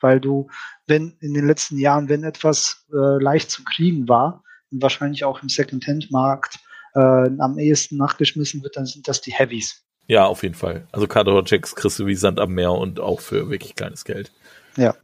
weil 0.00 0.20
du, 0.20 0.48
wenn 0.86 1.16
in 1.20 1.34
den 1.34 1.46
letzten 1.46 1.78
Jahren, 1.78 2.08
wenn 2.08 2.24
etwas 2.24 2.86
äh, 2.92 3.22
leicht 3.22 3.50
zu 3.50 3.64
kriegen 3.64 4.08
war 4.08 4.42
und 4.70 4.82
wahrscheinlich 4.82 5.24
auch 5.24 5.42
im 5.42 5.48
Second-Hand-Markt 5.48 6.58
äh, 6.94 6.98
am 6.98 7.58
ehesten 7.58 7.96
nachgeschmissen 7.96 8.62
wird, 8.62 8.76
dann 8.76 8.86
sind 8.86 9.08
das 9.08 9.20
die 9.20 9.32
Heavies. 9.32 9.84
Ja, 10.06 10.24
auf 10.26 10.42
jeden 10.42 10.54
Fall. 10.54 10.86
Also 10.90 11.06
Cardor 11.06 11.42
Jacks 11.44 11.74
kriegst 11.74 11.98
du 11.98 12.06
wie 12.06 12.14
Sand 12.14 12.40
am 12.40 12.54
Meer 12.54 12.72
und 12.72 12.98
auch 12.98 13.20
für 13.20 13.50
wirklich 13.50 13.74
kleines 13.74 14.04
Geld. 14.04 14.32
Ja. 14.76 14.94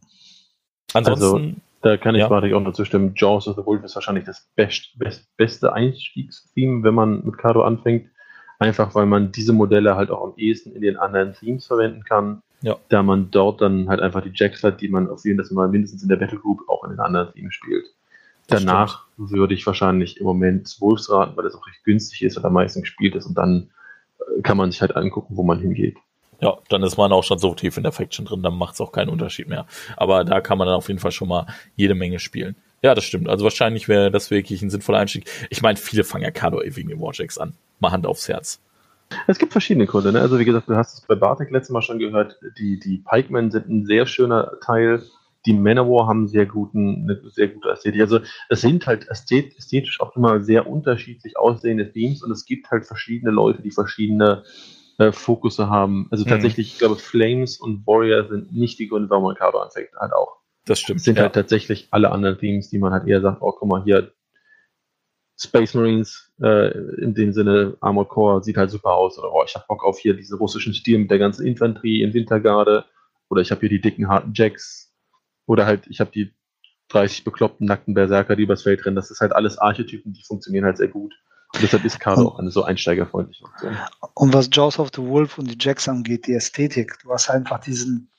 Ansonsten. 0.95 1.25
Also, 1.25 1.55
da 1.83 1.99
kann 1.99 2.15
ich 2.15 2.21
ja. 2.21 2.31
auch 2.31 2.61
noch 2.61 2.73
zustimmen. 2.73 3.13
Jaws 3.15 3.47
of 3.47 3.57
the 3.57 3.67
Wolf 3.67 3.85
ist 3.85 3.95
wahrscheinlich 3.95 4.25
das 4.25 4.49
best, 4.57 4.99
best, 4.99 5.27
beste 5.37 5.75
Einstiegstheme, 5.75 6.83
wenn 6.83 6.95
man 6.95 7.23
mit 7.25 7.37
Cardo 7.37 7.63
anfängt. 7.63 8.09
Einfach 8.59 8.95
weil 8.95 9.05
man 9.05 9.33
diese 9.33 9.53
Modelle 9.53 9.95
halt 9.95 10.11
auch 10.11 10.25
am 10.25 10.33
ehesten 10.39 10.73
in 10.73 10.81
den 10.81 10.97
anderen 10.97 11.35
Themes 11.35 11.67
verwenden 11.67 12.05
kann. 12.05 12.41
Ja. 12.65 12.79
Da 12.89 13.03
man 13.03 13.31
dort 13.31 13.61
dann 13.61 13.91
halt 13.91 14.01
einfach 14.01 14.23
die 14.23 14.33
Jacks 14.35 14.65
hat, 14.65 14.81
die 14.81 14.89
man 14.89 15.11
auf 15.11 15.23
jeden 15.27 15.45
Fall 15.45 15.55
mal 15.55 15.69
mindestens 15.69 16.03
in 16.03 16.09
der 16.09 16.17
Battle 16.17 16.39
Group 16.39 16.67
auch 16.67 16.83
in 16.85 16.91
den 16.91 16.99
anderen 16.99 17.31
Teams 17.35 17.55
spielt. 17.55 17.85
Das 18.47 18.65
Danach 18.65 19.07
stimmt. 19.13 19.31
würde 19.33 19.53
ich 19.53 19.67
wahrscheinlich 19.67 20.19
im 20.19 20.25
Moment 20.25 20.75
Wolves 20.81 21.11
raten, 21.11 21.37
weil 21.37 21.45
das 21.45 21.55
auch 21.55 21.67
recht 21.67 21.85
günstig 21.85 22.23
ist 22.23 22.39
und 22.39 22.45
am 22.47 22.55
meisten 22.55 22.81
gespielt 22.81 23.17
ist 23.17 23.27
und 23.27 23.37
dann 23.37 23.69
äh, 24.19 24.41
kann 24.41 24.57
man 24.57 24.71
sich 24.71 24.81
halt 24.81 24.97
angucken, 24.97 25.37
wo 25.37 25.43
man 25.43 25.59
hingeht. 25.59 25.99
Ja, 26.41 26.57
dann 26.71 26.83
ist 26.83 26.97
man 26.97 27.13
auch 27.13 27.23
schon 27.23 27.39
so 27.39 27.55
tief 27.55 27.77
in 27.77 27.83
der 27.83 27.93
Faction 27.93 28.25
drin, 28.25 28.43
dann 28.43 28.57
macht 28.57 28.75
es 28.75 28.81
auch 28.81 28.93
keinen 28.93 29.11
Unterschied 29.11 29.47
mehr. 29.47 29.67
Aber 29.99 30.25
da 30.25 30.41
kann 30.41 30.57
man 30.57 30.67
dann 30.67 30.77
auf 30.77 30.89
jeden 30.89 31.01
Fall 31.01 31.13
schon 31.13 31.29
mal 31.29 31.47
jede 31.77 31.95
Menge 31.95 32.19
spielen. 32.19 32.57
Ja, 32.81 32.95
das 32.95 33.05
stimmt. 33.05 33.29
Also 33.29 33.45
wahrscheinlich 33.45 33.89
wäre 33.89 34.11
das 34.11 34.31
wirklich 34.31 34.63
ein 34.63 34.71
sinnvoller 34.71 34.99
Einstieg. 34.99 35.31
Ich 35.51 35.61
meine, 35.61 35.77
viele 35.77 36.03
fangen 36.03 36.25
ja 36.25 36.31
Kado 36.31 36.63
wegen 36.65 36.89
den 36.89 37.01
Warjacks 37.01 37.37
an. 37.37 37.55
Mal 37.79 37.93
Hand 37.93 38.07
aufs 38.07 38.29
Herz. 38.29 38.61
Es 39.27 39.39
gibt 39.39 39.53
verschiedene 39.53 39.87
Gründe. 39.87 40.13
Ne? 40.13 40.21
Also 40.21 40.39
wie 40.39 40.45
gesagt, 40.45 40.69
du 40.69 40.77
hast 40.77 40.95
es 40.95 41.01
bei 41.07 41.15
Bartek 41.15 41.51
letztes 41.51 41.73
Mal 41.73 41.83
schon 41.83 41.99
gehört, 41.99 42.39
die, 42.59 42.79
die 42.79 42.99
Pikemen 42.99 43.51
sind 43.51 43.69
ein 43.69 43.87
sehr 43.87 44.07
schöner 44.07 44.53
Teil. 44.65 45.03
Die 45.47 45.53
Manowar 45.53 46.07
haben 46.07 46.27
sehr 46.27 46.47
guten, 46.47 47.03
eine 47.03 47.31
sehr 47.31 47.49
gute 47.49 47.71
Ästhetik. 47.71 48.01
Also 48.01 48.21
es 48.49 48.63
sind 48.63 48.87
halt 48.87 49.07
ästhetisch 49.09 50.01
auch 50.01 50.17
immer 50.17 50.43
sehr 50.43 50.67
unterschiedlich 50.67 51.37
aussehende 51.37 51.93
Themes 51.93 52.23
und 52.23 52.31
es 52.31 52.47
gibt 52.47 52.71
halt 52.71 52.87
verschiedene 52.87 53.31
Leute, 53.31 53.61
die 53.61 53.71
verschiedene 53.71 54.43
äh, 54.99 55.13
Fokusse 55.13 55.69
haben. 55.69 56.09
Also 56.11 56.25
mhm. 56.25 56.31
tatsächlich, 56.31 56.73
ich 56.73 56.79
glaube, 56.79 56.97
Flames 56.97 57.59
und 57.59 57.87
Warrior 57.87 58.27
sind 58.29 58.55
nicht 58.55 58.79
die 58.79 58.89
Gründe, 58.89 59.11
warum 59.11 59.25
man 59.25 59.35
Kado 59.35 59.59
anfängt, 59.59 59.91
halt 59.97 60.13
auch. 60.13 60.39
Das 60.65 60.81
stimmt. 60.81 61.01
Es 61.01 61.05
sind 61.05 61.17
ja. 61.17 61.25
halt 61.25 61.35
tatsächlich 61.35 61.89
alle 61.91 62.11
anderen 62.11 62.39
Themes, 62.39 62.71
die 62.71 62.79
man 62.79 62.93
halt 62.93 63.07
eher 63.07 63.21
sagt, 63.21 63.43
oh, 63.43 63.53
guck 63.53 63.69
mal, 63.69 63.85
hier 63.85 64.13
Space 65.37 65.75
Marines, 65.75 66.33
äh, 66.41 66.71
in 67.01 67.15
dem 67.15 67.33
Sinne 67.33 67.77
Armored 67.81 68.09
Core, 68.09 68.43
sieht 68.43 68.57
halt 68.57 68.71
super 68.71 68.93
aus. 68.93 69.19
Oder 69.19 69.33
oh, 69.33 69.43
ich 69.45 69.55
hab 69.55 69.67
Bock 69.67 69.85
auf 69.85 69.99
hier 69.99 70.15
diesen 70.15 70.39
russischen 70.39 70.75
Stil 70.75 70.99
mit 70.99 71.11
der 71.11 71.19
ganzen 71.19 71.47
Infanterie 71.47 72.03
in 72.03 72.15
Wintergarde. 72.15 72.85
Oder 73.29 73.43
ich 73.43 73.51
habe 73.51 73.61
hier 73.61 73.69
die 73.69 73.81
dicken, 73.81 74.09
harten 74.09 74.33
Jacks. 74.35 74.93
Oder 75.47 75.67
halt, 75.67 75.87
ich 75.89 76.01
habe 76.01 76.11
die 76.13 76.33
30 76.89 77.25
bekloppten, 77.25 77.67
nackten 77.67 77.95
Berserker, 77.95 78.37
die 78.37 78.45
übers 78.45 78.63
Feld 78.63 78.85
rennen. 78.85 78.97
Das 78.97 79.11
ist 79.11 79.21
halt 79.21 79.33
alles 79.33 79.59
Archetypen, 79.59 80.13
die 80.13 80.23
funktionieren 80.23 80.65
halt 80.65 80.77
sehr 80.77 80.89
gut. 80.89 81.15
Und 81.55 81.63
deshalb 81.63 81.85
ist 81.85 82.01
Kado 82.01 82.29
auch 82.29 82.39
eine 82.39 82.51
so 82.51 82.65
einsteigerfreundliche 82.65 83.45
Option. 83.45 83.77
Und 84.15 84.33
was 84.33 84.49
Jaws 84.53 84.79
of 84.79 84.91
the 84.95 85.03
Wolf 85.03 85.39
und 85.39 85.51
die 85.51 85.57
Jacks 85.59 85.89
angeht, 85.89 86.27
die 86.27 86.35
Ästhetik, 86.35 86.99
du 87.03 87.13
hast 87.13 87.31
einfach 87.31 87.61
diesen, 87.61 88.11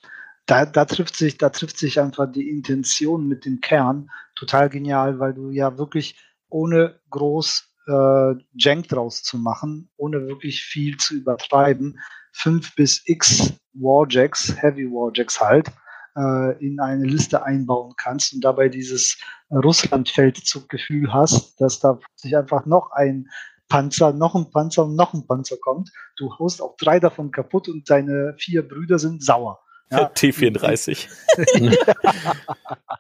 da, 0.46 0.66
da 0.66 0.86
trifft 0.86 1.18
sich, 1.18 1.38
da 1.38 1.50
trifft 1.50 1.78
sich 1.78 2.00
einfach 2.00 2.32
die 2.32 2.50
Intention 2.50 3.28
mit 3.28 3.46
dem 3.46 3.60
Kern 3.60 4.10
total 4.36 4.70
genial, 4.70 5.20
weil 5.20 5.34
du 5.34 5.50
ja 5.50 5.78
wirklich 5.78 6.18
ohne 6.56 6.98
groß 7.10 7.68
äh, 7.88 8.34
Jank 8.54 8.88
draus 8.88 9.24
zu 9.24 9.38
machen, 9.38 9.90
ohne 9.98 10.26
wirklich 10.26 10.62
viel 10.64 10.96
zu 10.96 11.16
übertreiben, 11.16 12.00
fünf 12.32 12.74
bis 12.76 13.02
x 13.06 13.54
Warjacks, 13.74 14.56
Heavy 14.62 14.86
Warjacks 14.86 15.42
halt, 15.42 15.68
äh, 16.16 16.66
in 16.66 16.80
eine 16.80 17.04
Liste 17.04 17.44
einbauen 17.44 17.94
kannst 17.98 18.34
und 18.34 18.40
dabei 18.42 18.70
dieses 18.70 19.18
Russland-Feldzug-Gefühl 19.52 21.14
hast, 21.14 21.60
dass 21.60 21.80
da 21.80 22.00
sich 22.16 22.38
einfach 22.38 22.66
noch 22.66 22.92
ein 22.92 23.28
Panzer, 23.68 24.14
noch 24.14 24.34
ein 24.36 24.50
Panzer 24.50 24.86
und 24.86 24.96
noch 24.96 25.14
ein 25.14 25.28
Panzer 25.28 25.58
kommt. 25.58 25.92
Du 26.16 26.34
haust 26.40 26.62
auch 26.62 26.78
drei 26.78 27.02
davon 27.02 27.32
kaputt 27.32 27.68
und 27.68 27.90
deine 27.90 28.34
vier 28.38 28.66
Brüder 28.66 28.98
sind 28.98 29.22
sauer. 29.26 29.60
Ja. 29.92 30.10
T34. 30.16 31.10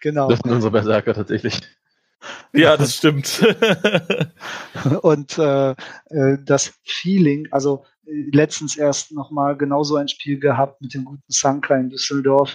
genau. 0.00 0.28
Das 0.28 0.38
sind 0.38 0.52
unsere 0.52 0.70
Berserker 0.70 1.14
tatsächlich. 1.14 1.60
Ja, 2.52 2.76
das 2.76 2.96
stimmt. 2.96 3.42
und 5.02 5.38
äh, 5.38 5.70
äh, 5.70 6.38
das 6.44 6.72
Feeling, 6.84 7.48
also 7.50 7.84
äh, 8.06 8.30
letztens 8.32 8.76
erst 8.76 9.12
nochmal 9.12 9.56
genauso 9.56 9.96
ein 9.96 10.08
Spiel 10.08 10.38
gehabt 10.38 10.80
mit 10.80 10.94
dem 10.94 11.04
guten 11.04 11.22
Sanka 11.28 11.76
in 11.76 11.90
Düsseldorf, 11.90 12.54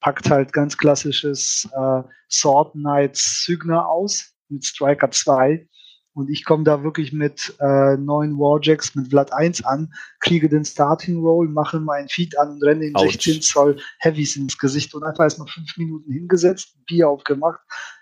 packt 0.00 0.30
halt 0.30 0.52
ganz 0.52 0.76
klassisches 0.76 1.68
äh, 1.72 2.02
Sword 2.30 2.72
Knights 2.72 3.44
Signer 3.44 3.88
aus 3.88 4.32
mit 4.48 4.64
Striker 4.64 5.10
2 5.10 5.66
Und 6.12 6.30
ich 6.30 6.44
komme 6.44 6.64
da 6.64 6.82
wirklich 6.82 7.12
mit 7.12 7.54
äh, 7.60 7.96
neun 7.96 8.38
Warjacks 8.38 8.94
mit 8.94 9.08
Vlad 9.08 9.32
1 9.32 9.64
an, 9.64 9.92
kriege 10.20 10.48
den 10.48 10.64
Starting 10.64 11.20
Roll, 11.20 11.48
mache 11.48 11.80
meinen 11.80 12.08
Feed 12.08 12.38
an 12.38 12.50
und 12.52 12.62
renne 12.62 12.86
ihm 12.86 12.96
16 12.96 13.42
Zoll 13.42 13.80
Heavies 13.98 14.36
ins 14.36 14.58
Gesicht 14.58 14.94
und 14.94 15.04
einfach 15.04 15.24
erst 15.24 15.38
mal 15.38 15.48
fünf 15.48 15.76
Minuten 15.76 16.12
hingesetzt, 16.12 16.76
Bier 16.86 17.08
aufgemacht. 17.08 17.60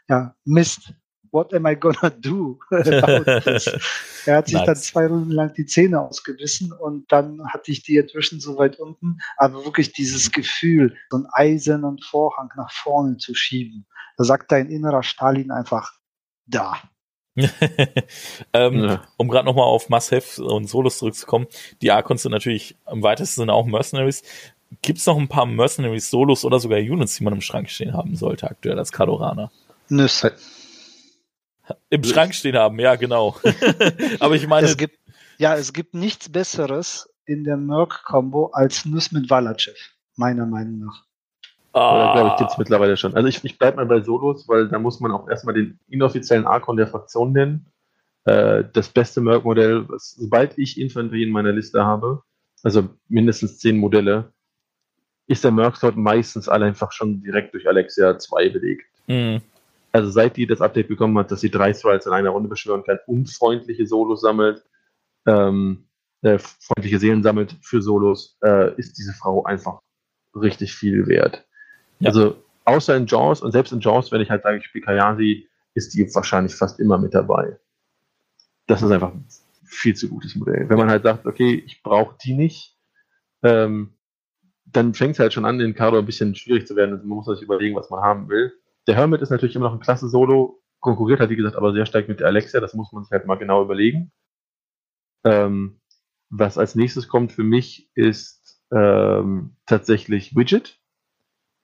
Ja, 0.09 0.35
Mist. 0.45 0.93
What 1.31 1.53
am 1.55 1.67
I 1.67 1.77
gonna 1.77 2.11
do? 2.11 2.59
er 2.71 4.37
hat 4.37 4.47
sich 4.47 4.55
nice. 4.55 4.67
dann 4.67 4.77
zwei 4.77 5.07
Runden 5.07 5.31
lang 5.31 5.55
die 5.55 5.67
Zähne 5.67 6.01
ausgebissen 6.01 6.73
und 6.73 7.11
dann 7.13 7.43
hatte 7.49 7.71
ich 7.73 7.83
die 7.83 7.99
Attrition 7.99 8.41
so 8.41 8.59
weit 8.59 8.79
unten. 8.79 9.19
Aber 9.37 9.65
wirklich 9.65 9.93
dieses 9.93 10.33
Gefühl, 10.33 10.97
so 11.11 11.19
einen 11.19 11.27
eisernen 11.33 11.99
Vorhang 11.99 12.51
nach 12.57 12.73
vorne 12.73 13.17
zu 13.19 13.35
schieben. 13.35 13.87
Da 14.17 14.25
sagt 14.25 14.53
dein 14.53 14.71
innerer 14.71 15.03
Stalin 15.03 15.51
einfach, 15.51 15.93
da, 16.47 16.81
ähm, 18.55 18.85
ja. 18.85 19.03
Um 19.17 19.29
gerade 19.29 19.45
nochmal 19.45 19.67
auf 19.67 19.89
Must-Have 19.89 20.43
und 20.43 20.69
Solos 20.69 20.99
zurückzukommen, 20.99 21.47
die 21.83 21.91
Archons 21.91 22.23
sind 22.23 22.33
natürlich 22.33 22.77
im 22.91 23.03
weitesten 23.03 23.43
Sinne 23.43 23.53
auch 23.53 23.67
Mercenaries. 23.67 24.23
Gibt 24.83 24.99
es 24.99 25.07
noch 25.07 25.19
ein 25.19 25.29
paar 25.29 25.47
Mercenaries, 25.47 26.11
Solos 26.11 26.45
oder 26.45 26.59
sogar 26.59 26.79
Units, 26.79 27.17
die 27.17 27.25
man 27.25 27.35
im 27.35 27.41
Schrank 27.41 27.71
stehen 27.71 27.93
haben 27.93 28.17
sollte 28.17 28.51
aktuell 28.51 28.79
als 28.79 28.91
Kadoraner? 28.91 29.51
Nüsse. 29.89 30.35
Im 31.91 32.05
Schrank 32.05 32.35
stehen 32.35 32.57
haben, 32.57 32.79
ja, 32.79 32.97
genau. 32.97 33.37
Aber 34.21 34.35
ich 34.35 34.47
meine. 34.47 34.67
Es 34.67 34.77
gibt, 34.77 34.99
ja, 35.39 35.55
es 35.55 35.73
gibt 35.73 35.95
nichts 35.95 36.29
Besseres 36.29 37.09
in 37.25 37.45
der 37.45 37.57
Merc-Kombo 37.57 38.47
als 38.53 38.85
Nuss 38.85 39.13
mit 39.13 39.29
Valachev, 39.29 39.77
meiner 40.17 40.47
Meinung 40.47 40.79
nach. 40.81 41.05
Oder 41.73 42.13
glaube 42.15 42.31
ich, 42.31 42.37
gibt 42.39 42.51
es 42.53 42.59
mittlerweile 42.59 42.97
schon. 42.97 43.15
Also 43.15 43.29
ich, 43.29 43.45
ich 43.45 43.59
bleibe 43.59 43.77
mal 43.77 43.87
bei 43.87 44.01
Solos, 44.01 44.49
weil 44.49 44.69
da 44.69 44.79
muss 44.79 45.01
man 45.01 45.13
auch 45.13 45.29
erstmal 45.29 45.55
den 45.55 45.79
inoffiziellen 45.89 46.47
Archon 46.47 46.79
der 46.79 46.87
Fraktion 46.87 47.33
nennen. 47.33 47.67
Äh, 48.25 48.65
das 48.73 48.89
beste 48.89 49.21
Merc-Modell, 49.21 49.87
sobald 49.99 50.57
ich 50.57 50.81
Infanterie 50.81 51.25
in 51.25 51.33
meiner 51.33 51.53
Liste 51.53 51.85
habe, 51.85 52.23
also 52.63 52.89
mindestens 53.09 53.59
zehn 53.59 53.77
Modelle, 53.77 54.33
ist 55.27 55.45
der 55.45 55.51
Merc-Slot 55.51 55.97
meistens 55.97 56.49
alle 56.49 56.65
einfach 56.65 56.93
schon 56.93 57.21
direkt 57.21 57.53
durch 57.53 57.69
Alexia 57.69 58.19
2 58.19 58.49
belegt. 58.49 58.87
Mhm. 59.07 59.43
Also 59.97 60.11
seit 60.11 60.37
die 60.37 60.47
das 60.47 60.61
Update 60.61 60.89
bekommen 60.89 61.17
hat, 61.17 61.31
dass 61.31 61.41
sie 61.41 61.51
drei 61.51 61.73
Strikes 61.73 62.05
in 62.05 62.13
einer 62.13 62.29
Runde 62.29 62.51
beschwören 62.51 62.85
kann 62.85 62.99
und 63.07 63.31
freundliche 63.31 63.87
Solos 63.87 64.21
sammelt, 64.21 64.63
ähm, 65.27 65.87
äh, 66.21 66.39
freundliche 66.39 66.99
Seelen 66.99 67.23
sammelt 67.23 67.57
für 67.63 67.81
Solos, 67.81 68.37
äh, 68.45 68.75
ist 68.77 68.99
diese 68.99 69.15
Frau 69.15 69.45
einfach 69.45 69.81
richtig 70.35 70.75
viel 70.75 71.07
wert. 71.07 71.47
Ja. 72.01 72.09
Also 72.09 72.37
außer 72.67 72.95
in 72.95 73.07
Jaws 73.07 73.41
und 73.41 73.53
selbst 73.53 73.73
in 73.73 73.81
Jaws, 73.81 74.13
wenn 74.13 74.21
ich 74.21 74.29
halt 74.29 74.43
sage, 74.43 74.59
ich 74.59 74.67
spiele 74.67 74.85
Kayasi, 74.85 75.49
ist 75.73 75.95
die 75.95 76.15
wahrscheinlich 76.15 76.55
fast 76.55 76.79
immer 76.79 76.99
mit 76.99 77.15
dabei. 77.15 77.59
Das 78.67 78.83
ist 78.83 78.91
einfach 78.91 79.15
ein 79.15 79.27
viel 79.65 79.97
zu 79.97 80.11
gutes 80.11 80.35
Modell. 80.37 80.69
Wenn 80.69 80.77
man 80.77 80.91
halt 80.91 81.05
sagt, 81.05 81.25
okay, 81.25 81.55
ich 81.65 81.83
brauche 81.83 82.19
die 82.23 82.35
nicht, 82.35 82.77
ähm, 83.43 83.95
dann 84.67 84.93
fängt 84.93 85.15
es 85.15 85.21
halt 85.21 85.33
schon 85.33 85.47
an, 85.47 85.59
in 85.59 85.75
Kado 85.75 85.99
ein 85.99 86.05
bisschen 86.05 86.35
schwierig 86.35 86.67
zu 86.67 86.77
werden. 86.77 86.93
Also 86.93 87.07
man 87.07 87.17
muss 87.17 87.27
sich 87.27 87.41
überlegen, 87.41 87.77
was 87.77 87.89
man 87.89 88.03
haben 88.03 88.29
will. 88.29 88.53
Der 88.87 88.95
Hermit 88.95 89.23
ist 89.23 89.31
natürlich 89.31 89.57
immer 89.57 89.67
noch 89.67 89.75
ein 89.75 89.81
klasse 89.81 90.09
Solo, 90.09 90.63
konkurriert 90.81 91.21
halt, 91.21 91.31
wie 91.31 91.37
gesagt, 91.37 91.57
aber 91.57 91.73
sehr 91.73 91.87
stark 91.87 92.09
mit 92.09 92.21
der 92.21 92.29
Alexia. 92.29 92.61
Das 92.61 92.75
muss 92.75 92.93
man 92.93 93.05
sich 93.05 93.11
halt 93.11 93.27
mal 93.27 93.37
genau 93.37 93.63
überlegen. 93.63 94.13
Ähm, 95.25 95.81
was 96.31 96.59
als 96.59 96.75
nächstes 96.75 97.09
kommt 97.09 97.33
für 97.33 97.43
mich 97.43 97.91
ist 97.95 98.63
ähm, 98.73 99.57
tatsächlich 99.67 100.37
Widget. 100.37 100.79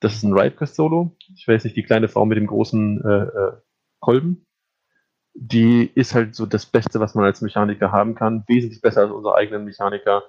Das 0.00 0.14
ist 0.14 0.24
ein 0.24 0.36
Ridequest 0.36 0.74
Solo. 0.74 1.16
Ich 1.36 1.46
weiß 1.46 1.64
nicht, 1.64 1.76
die 1.76 1.84
kleine 1.84 2.08
Frau 2.08 2.26
mit 2.26 2.36
dem 2.36 2.48
großen 2.48 3.04
äh, 3.04 3.22
äh, 3.22 3.52
Kolben. 4.00 4.46
Die 5.34 5.90
ist 5.94 6.14
halt 6.14 6.34
so 6.34 6.44
das 6.44 6.66
Beste, 6.66 7.00
was 7.00 7.14
man 7.14 7.24
als 7.24 7.40
Mechaniker 7.40 7.92
haben 7.92 8.14
kann. 8.14 8.44
Wesentlich 8.48 8.80
besser 8.80 9.02
als 9.02 9.12
unsere 9.12 9.36
eigenen 9.36 9.64
Mechaniker. 9.64 10.24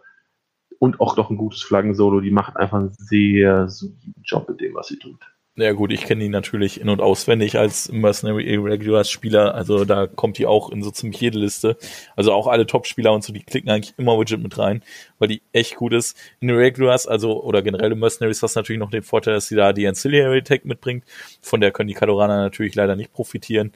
Und 0.80 1.00
auch 1.00 1.18
noch 1.18 1.30
ein 1.30 1.38
gutes 1.38 1.64
Flaggensolo. 1.64 2.22
Die 2.22 2.32
macht 2.32 2.58
einfach 2.58 2.78
einen 2.78 2.94
sehr 2.94 3.68
soliden 3.68 4.16
Job 4.24 4.48
mit 4.50 4.62
dem, 4.62 4.76
was 4.76 4.88
sie 4.88 5.00
tut. 5.00 5.33
Ja 5.56 5.72
gut, 5.74 5.92
ich 5.92 6.02
kenne 6.02 6.24
ihn 6.24 6.32
natürlich 6.32 6.82
in- 6.82 6.90
und 6.90 7.00
auswendig 7.00 7.60
als 7.60 7.92
Mercenary 7.92 8.44
Irregulars 8.44 9.12
Spieler, 9.12 9.54
also 9.54 9.86
da 9.86 10.08
kommt 10.08 10.40
die 10.40 10.48
auch 10.48 10.72
in 10.72 10.82
so 10.82 10.90
ziemlich 10.90 11.22
jede 11.22 11.38
Liste. 11.38 11.78
Also 12.16 12.34
auch 12.34 12.48
alle 12.48 12.66
Top-Spieler 12.66 13.14
und 13.14 13.24
so, 13.24 13.32
die 13.32 13.44
klicken 13.44 13.70
eigentlich 13.70 13.94
immer 13.98 14.20
Widget 14.20 14.42
mit 14.42 14.58
rein, 14.58 14.82
weil 15.20 15.28
die 15.28 15.44
echt 15.52 15.76
gut 15.76 15.94
ist. 15.94 16.18
In 16.40 16.50
Irregulars, 16.50 17.06
also 17.06 17.44
oder 17.44 17.62
generell 17.62 17.94
Mercenaries 17.94 18.42
hast 18.42 18.56
du 18.56 18.60
natürlich 18.60 18.80
noch 18.80 18.90
den 18.90 19.04
Vorteil, 19.04 19.36
dass 19.36 19.48
sie 19.48 19.56
da 19.56 19.74
die 19.74 19.88
Ancillary 19.88 20.42
Tech 20.42 20.62
mitbringt, 20.64 21.04
von 21.40 21.62
der 21.62 21.72
können 21.72 21.88
die 21.88 21.94
Kadoraner 21.94 22.38
natürlich 22.38 22.74
leider 22.74 22.96
nicht 22.96 23.14
profitieren, 23.14 23.74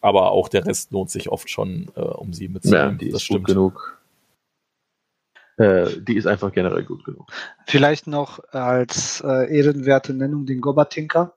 aber 0.00 0.30
auch 0.30 0.48
der 0.48 0.66
Rest 0.66 0.92
lohnt 0.92 1.10
sich 1.10 1.30
oft 1.30 1.50
schon, 1.50 1.90
äh, 1.96 2.00
um 2.00 2.32
sie 2.32 2.46
mitzunehmen. 2.46 2.92
Ja, 2.92 2.96
die 2.96 3.10
das 3.10 3.22
ist 3.22 3.24
stimmt. 3.24 3.40
gut 3.40 3.46
genug. 3.48 3.97
Äh, 5.58 6.00
die 6.00 6.16
ist 6.16 6.26
einfach 6.26 6.52
generell 6.52 6.84
gut 6.84 7.04
genug. 7.04 7.26
Vielleicht 7.66 8.06
noch 8.06 8.38
als 8.52 9.20
äh, 9.26 9.52
ehrenwerte 9.54 10.14
Nennung 10.14 10.46
den 10.46 10.60
Gobatinker, 10.60 11.34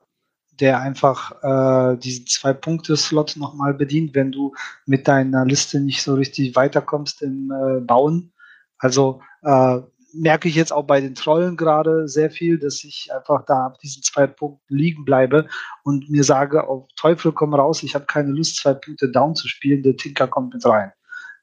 der 0.60 0.80
einfach 0.80 1.32
äh, 1.42 1.96
diesen 1.98 2.26
Zwei-Punkte-Slot 2.26 3.36
nochmal 3.36 3.74
bedient, 3.74 4.14
wenn 4.14 4.30
du 4.30 4.54
mit 4.86 5.08
deiner 5.08 5.44
Liste 5.44 5.80
nicht 5.80 6.02
so 6.02 6.14
richtig 6.14 6.54
weiterkommst 6.54 7.22
im 7.22 7.50
äh, 7.50 7.80
Bauen. 7.80 8.32
Also 8.78 9.22
äh, 9.42 9.80
merke 10.14 10.48
ich 10.48 10.54
jetzt 10.54 10.72
auch 10.72 10.84
bei 10.84 11.00
den 11.00 11.16
Trollen 11.16 11.56
gerade 11.56 12.06
sehr 12.06 12.30
viel, 12.30 12.58
dass 12.58 12.84
ich 12.84 13.10
einfach 13.12 13.44
da 13.44 13.68
auf 13.68 13.78
diesen 13.78 14.04
zwei 14.04 14.28
Punkten 14.28 14.76
liegen 14.76 15.04
bleibe 15.04 15.48
und 15.82 16.10
mir 16.10 16.22
sage, 16.22 16.68
auf 16.68 16.86
Teufel 16.94 17.32
komm 17.32 17.54
raus, 17.54 17.82
ich 17.82 17.96
habe 17.96 18.04
keine 18.04 18.30
Lust, 18.30 18.56
zwei 18.56 18.74
Punkte 18.74 19.10
down 19.10 19.34
zu 19.34 19.48
spielen, 19.48 19.82
der 19.82 19.96
Tinker 19.96 20.28
kommt 20.28 20.54
mit 20.54 20.64
rein 20.64 20.92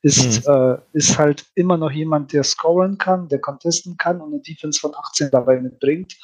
ist, 0.01 0.47
mhm. 0.47 0.53
äh, 0.53 0.77
ist 0.93 1.17
halt 1.17 1.45
immer 1.55 1.77
noch 1.77 1.91
jemand, 1.91 2.33
der 2.33 2.43
scoren 2.43 2.97
kann, 2.97 3.27
der 3.27 3.39
contesten 3.39 3.97
kann 3.97 4.21
und 4.21 4.33
eine 4.33 4.41
Defense 4.41 4.79
von 4.79 4.93
18 4.95 5.29
dabei 5.31 5.59
mitbringt. 5.59 6.15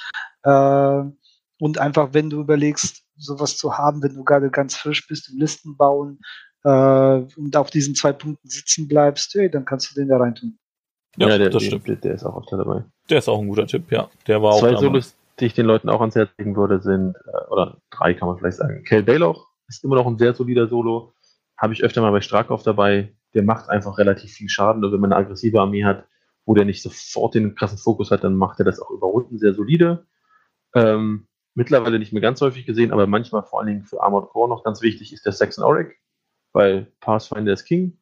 Äh, 0.43 1.03
und 1.59 1.77
einfach, 1.77 2.09
wenn 2.13 2.29
du 2.29 2.39
überlegst, 2.39 3.03
sowas 3.17 3.57
zu 3.57 3.77
haben, 3.77 4.03
wenn 4.03 4.13
du 4.13 4.23
gerade 4.23 4.49
ganz 4.49 4.75
frisch 4.75 5.07
bist 5.07 5.29
im 5.29 5.39
Listen 5.39 5.77
bauen 5.77 6.19
äh, 6.63 6.69
und 7.37 7.55
auf 7.55 7.69
diesen 7.69 7.95
zwei 7.95 8.11
Punkten 8.13 8.47
sitzen 8.47 8.87
bleibst, 8.87 9.33
hey, 9.35 9.49
dann 9.49 9.65
kannst 9.65 9.91
du 9.91 9.95
den 9.95 10.09
da 10.09 10.17
reintun. 10.17 10.57
Ja, 11.17 11.29
ja 11.29 11.37
der, 11.37 11.49
das 11.49 11.63
stimmt. 11.63 11.87
Der, 11.87 11.95
der 11.95 12.13
ist 12.15 12.25
auch 12.25 12.37
öfter 12.37 12.57
dabei. 12.57 12.83
Der 13.09 13.19
ist 13.19 13.29
auch 13.29 13.39
ein 13.39 13.47
guter 13.47 13.67
Tipp, 13.67 13.91
ja. 13.91 14.09
Der 14.27 14.41
war 14.41 14.57
Zwei 14.57 14.75
auch 14.75 14.81
Solos, 14.81 15.15
die 15.39 15.45
ich 15.45 15.53
den 15.53 15.65
Leuten 15.65 15.89
auch 15.89 16.01
ans 16.01 16.15
Herz 16.15 16.29
legen 16.37 16.55
würde, 16.55 16.81
sind, 16.81 17.15
äh, 17.15 17.51
oder 17.51 17.77
drei 17.89 18.13
kann 18.13 18.27
man 18.27 18.37
vielleicht 18.37 18.57
sagen. 18.57 18.83
Kel 18.83 19.03
Bayloch 19.03 19.47
ist 19.67 19.83
immer 19.83 19.95
noch 19.95 20.07
ein 20.07 20.17
sehr 20.17 20.33
solider 20.33 20.67
Solo. 20.67 21.13
Habe 21.57 21.73
ich 21.73 21.83
öfter 21.83 22.01
mal 22.01 22.11
bei 22.11 22.21
Starkauf 22.21 22.63
dabei 22.63 23.13
der 23.35 23.43
macht 23.43 23.69
einfach 23.69 23.97
relativ 23.97 24.31
viel 24.31 24.49
Schaden. 24.49 24.83
Und 24.83 24.91
wenn 24.91 24.99
man 24.99 25.13
eine 25.13 25.23
aggressive 25.23 25.59
Armee 25.59 25.83
hat, 25.83 26.07
wo 26.45 26.53
der 26.53 26.65
nicht 26.65 26.81
sofort 26.81 27.35
den 27.35 27.55
krassen 27.55 27.77
Fokus 27.77 28.11
hat, 28.11 28.23
dann 28.23 28.35
macht 28.35 28.59
er 28.59 28.65
das 28.65 28.79
auch 28.79 28.89
über 28.89 29.07
Runden 29.07 29.37
sehr 29.37 29.53
solide. 29.53 30.05
Ähm, 30.73 31.27
mittlerweile 31.53 31.99
nicht 31.99 32.13
mehr 32.13 32.21
ganz 32.21 32.41
häufig 32.41 32.65
gesehen, 32.65 32.91
aber 32.91 33.07
manchmal 33.07 33.43
vor 33.43 33.59
allen 33.59 33.67
Dingen 33.67 33.83
für 33.83 34.01
Armored 34.01 34.29
Core 34.29 34.49
noch 34.49 34.63
ganz 34.63 34.81
wichtig 34.81 35.13
ist 35.13 35.25
der 35.25 35.33
Saxon 35.33 35.63
Auric, 35.63 35.99
weil 36.53 36.91
Pathfinder 36.99 37.53
ist 37.53 37.65
King. 37.65 37.97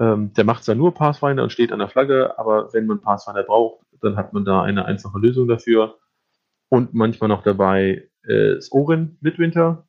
Ähm, 0.00 0.32
der 0.32 0.44
macht 0.44 0.64
zwar 0.64 0.74
nur 0.74 0.94
Pathfinder 0.94 1.42
und 1.42 1.52
steht 1.52 1.72
an 1.72 1.78
der 1.78 1.88
Flagge, 1.88 2.38
aber 2.38 2.72
wenn 2.72 2.86
man 2.86 3.00
Pathfinder 3.00 3.42
braucht, 3.42 3.84
dann 4.00 4.16
hat 4.16 4.32
man 4.32 4.44
da 4.44 4.62
eine 4.62 4.84
einfache 4.86 5.18
Lösung 5.18 5.46
dafür. 5.46 5.98
Und 6.68 6.94
manchmal 6.94 7.28
noch 7.28 7.42
dabei 7.42 8.08
äh, 8.26 8.56
ist 8.56 8.72
Orin 8.72 9.18
Midwinter. 9.20 9.86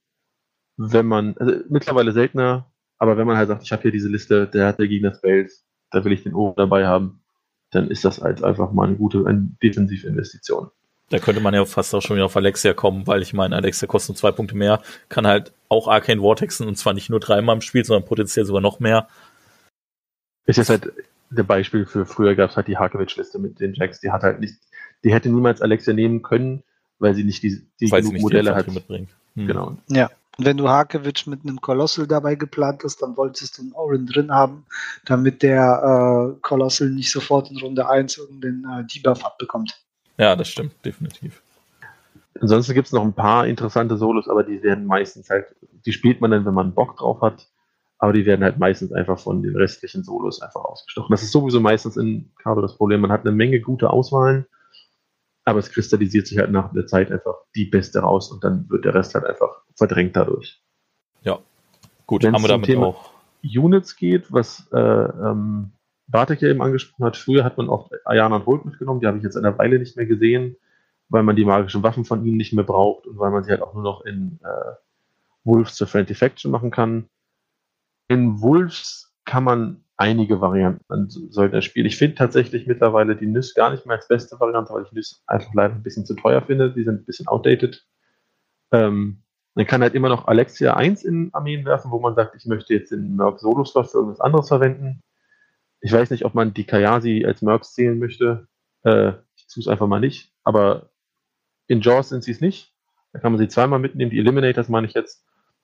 Wenn 0.76 1.06
man, 1.06 1.36
also 1.38 1.56
mittlerweile 1.70 2.12
seltener, 2.12 2.73
aber 3.04 3.18
wenn 3.18 3.28
man 3.28 3.36
halt 3.36 3.50
sagt, 3.50 3.64
ich 3.64 3.72
habe 3.74 3.82
hier 3.82 3.92
diese 3.92 4.08
Liste, 4.08 4.48
der 4.48 4.66
hat 4.66 4.80
der 4.80 4.88
Gegner 4.88 5.14
Spells, 5.14 5.66
da 5.92 6.06
will 6.06 6.14
ich 6.14 6.24
den 6.24 6.34
Ohren 6.34 6.56
dabei 6.56 6.88
haben, 6.88 7.20
dann 7.70 7.90
ist 7.90 8.06
das 8.06 8.22
halt 8.22 8.42
einfach 8.42 8.72
mal 8.72 8.88
eine 8.88 8.96
gute 8.96 9.26
eine 9.26 9.50
Defensivinvestition. 9.62 10.72
Da 11.10 11.20
könnte 11.20 11.42
man 11.42 11.54
ja 11.54 11.66
fast 11.66 11.94
auch 11.94 12.02
schon 12.02 12.16
wieder 12.16 12.28
auf 12.28 12.38
Alexia 12.38 12.74
kommen, 12.74 13.06
weil 13.06 13.22
ich 13.22 13.34
meine, 13.34 13.58
Alexia 13.58 13.90
kostet 13.90 14.12
nur 14.12 14.16
zwei 14.16 14.32
Punkte 14.32 14.56
mehr, 14.56 14.82
kann 15.10 15.28
halt 15.28 15.52
auch 15.68 15.90
Arcane 15.90 16.22
Vortexen 16.22 16.66
und 16.66 16.78
zwar 16.78 16.94
nicht 16.94 17.10
nur 17.10 17.20
dreimal 17.20 17.56
im 17.56 17.62
Spiel, 17.62 17.84
sondern 17.84 18.08
potenziell 18.08 18.46
sogar 18.46 18.62
noch 18.62 18.80
mehr. 18.80 19.10
Ist 20.46 20.56
jetzt 20.56 20.70
halt 20.70 20.94
der 21.30 21.44
Beispiel 21.44 21.86
für 21.86 22.06
früher 22.06 22.36
gab 22.36 22.52
es 22.52 22.56
halt 22.56 22.70
die 22.70 22.78
Harkovic-Liste 22.78 23.38
mit 23.38 23.60
den 23.60 23.74
Jacks, 23.74 24.00
die 24.00 24.12
hat 24.12 24.24
halt 24.24 24.40
nicht, 24.40 24.56
die 25.04 25.14
hätte 25.14 25.28
niemals 25.28 25.62
Alexia 25.62 25.94
nehmen 25.94 26.22
können, 26.22 26.64
weil 27.00 27.16
sie 27.16 27.26
nicht 27.26 27.44
die, 27.44 27.68
die 27.82 27.92
weil 27.92 28.02
genug 28.02 28.22
Modelle 28.22 28.52
die 28.52 28.56
hat. 28.56 28.68
Mitbringt. 28.70 29.10
Hm. 29.36 29.48
Genau. 29.48 29.78
Ja. 29.90 30.10
Und 30.38 30.46
wenn 30.46 30.58
du 30.58 30.68
Hakewitsch 30.68 31.28
mit 31.28 31.42
einem 31.44 31.62
Kolossal 31.62 32.08
dabei 32.08 32.36
geplant 32.36 32.82
hast, 32.84 33.02
dann 33.02 33.16
wolltest 33.18 33.58
du 33.58 33.62
einen 33.62 33.74
Orin 33.74 34.08
drin 34.08 34.32
haben, 34.32 34.66
damit 35.06 35.44
der 35.44 36.34
äh, 36.36 36.40
Kolossal 36.42 36.90
nicht 36.90 37.12
sofort 37.12 37.52
in 37.52 37.58
Runde 37.58 37.88
1 37.88 38.18
irgendeinen 38.18 38.66
äh, 38.66 38.86
Debuff 38.86 39.24
abbekommt. 39.24 39.80
Ja, 40.18 40.36
das 40.36 40.50
stimmt, 40.50 40.74
definitiv. 40.84 41.42
Ansonsten 42.42 42.74
gibt 42.74 42.88
es 42.88 42.94
noch 42.94 43.04
ein 43.04 43.14
paar 43.14 43.46
interessante 43.46 43.96
Solos, 43.98 44.28
aber 44.28 44.44
die 44.44 44.64
werden 44.64 44.86
meistens 44.86 45.30
halt, 45.30 45.46
die 45.86 45.94
spielt 45.94 46.20
man 46.20 46.32
dann, 46.32 46.46
wenn 46.46 46.54
man 46.54 46.74
Bock 46.74 46.98
drauf 46.98 47.22
hat, 47.22 47.48
aber 48.00 48.12
die 48.12 48.26
werden 48.26 48.44
halt 48.44 48.58
meistens 48.58 48.92
einfach 48.92 49.20
von 49.20 49.44
den 49.44 49.56
restlichen 49.56 50.04
Solos 50.04 50.42
einfach 50.42 50.66
ausgestochen. 50.66 51.12
Das 51.12 51.22
ist 51.22 51.32
sowieso 51.32 51.60
meistens 51.60 51.96
in 51.96 52.32
Cardo 52.42 52.62
das 52.62 52.76
Problem. 52.76 53.02
Man 53.02 53.12
hat 53.12 53.22
eine 53.22 53.32
Menge 53.32 53.62
gute 53.62 53.92
Auswahlen, 53.92 54.46
aber 55.46 55.60
es 55.60 55.72
kristallisiert 55.72 56.28
sich 56.28 56.38
halt 56.38 56.52
nach 56.52 56.72
der 56.74 56.88
Zeit 56.88 57.12
einfach 57.12 57.36
die 57.56 57.66
beste 57.66 58.00
raus 58.00 58.32
und 58.32 58.44
dann 58.44 58.70
wird 58.70 58.86
der 58.86 58.94
Rest 58.94 59.14
halt 59.14 59.26
einfach 59.26 59.62
verdrängt 59.76 60.16
dadurch. 60.16 60.62
Ja, 61.22 61.40
gut, 62.06 62.24
Wenn's 62.24 62.36
haben 62.36 62.44
wir 62.44 62.48
damit 62.50 62.66
Thema, 62.66 62.88
auch 62.88 63.12
Units 63.44 63.96
geht, 63.96 64.32
was 64.32 64.68
äh, 64.72 64.80
ähm, 64.80 65.72
Bartek 66.08 66.42
ja 66.42 66.50
eben 66.50 66.62
angesprochen 66.62 67.06
hat, 67.06 67.18
früher 67.18 67.44
hat 67.44 67.58
man 67.58 67.70
oft 67.70 67.92
Ayana 68.06 68.38
und 68.38 68.46
Holt 68.46 68.66
mitgenommen, 68.66 69.02
die 69.02 69.08
habe 69.08 69.18
ich 69.18 69.24
jetzt 69.24 69.38
eine 69.38 69.58
Weile 69.58 69.80
nicht 69.80 69.98
mehr 69.98 70.06
gesehen, 70.06 70.56
weil 71.10 71.24
man 71.24 71.36
die 71.36 71.46
magischen 71.46 71.84
Waffen 71.84 72.06
von 72.06 72.26
ihnen 72.26 72.38
nicht 72.38 72.54
mehr 72.54 72.64
braucht 72.64 73.06
und 73.06 73.20
weil 73.20 73.32
man 73.32 73.44
sie 73.44 73.52
halt 73.52 73.62
auch 73.62 73.74
nur 73.74 73.84
noch 73.84 74.02
in 74.06 74.40
äh, 74.44 74.74
Wolves 75.44 75.76
zur 75.76 75.88
Friendly 75.88 76.16
Faction 76.16 76.52
machen 76.52 76.72
kann. 76.72 77.10
In 78.08 78.42
Wolves 78.42 79.14
kann 79.26 79.44
man 79.44 79.83
einige 79.98 80.42
Varianten 80.42 80.84
an 80.88 81.10
solchen 81.10 81.62
spielen. 81.62 81.86
Ich 81.86 81.98
finde 81.98 82.16
tatsächlich 82.16 82.68
mittlerweile 82.68 83.16
die 83.16 83.28
NIS 83.28 83.54
gar 83.54 83.72
nicht 83.72 83.86
mehr 83.86 83.98
als 83.98 84.08
beste 84.08 84.40
Variante, 84.40 84.74
weil 84.74 84.84
ich 84.84 84.92
NIS 84.92 85.24
einfach 85.28 85.54
leider 85.54 85.76
ein 85.76 85.84
bisschen 85.84 86.06
zu 86.06 86.16
teuer 86.16 86.42
finde. 86.42 86.72
Die 86.72 86.84
sind 86.84 87.02
ein 87.02 87.06
bisschen 87.06 87.28
outdated. 87.28 87.86
Ähm, 88.72 89.24
man 89.56 89.68
kann 89.68 89.82
halt 89.82 89.94
immer 89.94 90.10
noch 90.10 90.28
Alexia 90.28 90.74
1 90.74 91.04
in 91.04 91.30
Armeen 91.34 91.64
werfen, 91.66 91.92
wo 91.92 92.00
man 92.00 92.16
sagt, 92.16 92.36
ich 92.36 92.46
möchte 92.46 92.74
jetzt 92.74 92.92
den 92.92 93.16
Merc 93.16 93.40
Solo-Slot 93.40 93.92
für 93.92 94.00
irgendwas 94.00 94.20
anderes 94.20 94.48
verwenden. 94.48 95.02
Ich 95.80 95.92
weiß 95.92 96.10
nicht, 96.10 96.26
ob 96.26 96.34
man 96.34 96.54
die 96.54 96.64
Kayasi 96.64 97.24
als 97.26 97.42
Mercs 97.42 97.74
zählen 97.74 98.00
möchte. 98.00 98.48
Äh, 98.84 99.14
ich 99.36 99.48
tue 99.48 99.62
es 99.62 99.68
einfach 99.68 99.88
mal 99.88 100.00
nicht. 100.00 100.32
Aber 100.44 100.90
in 101.68 101.82
Jaws 101.82 102.10
sind 102.10 102.24
sie 102.24 102.32
es 102.32 102.42
nicht. 102.42 102.74
Da 103.12 103.20
kann 103.20 103.32
man 103.32 103.40
sie 103.40 103.48
zweimal 103.48 103.80
mitnehmen. 103.80 104.10
Die 104.10 104.20
Eliminators 104.20 104.70
meine 104.70 104.88
ich 104.88 104.94
jetzt. 104.94 105.24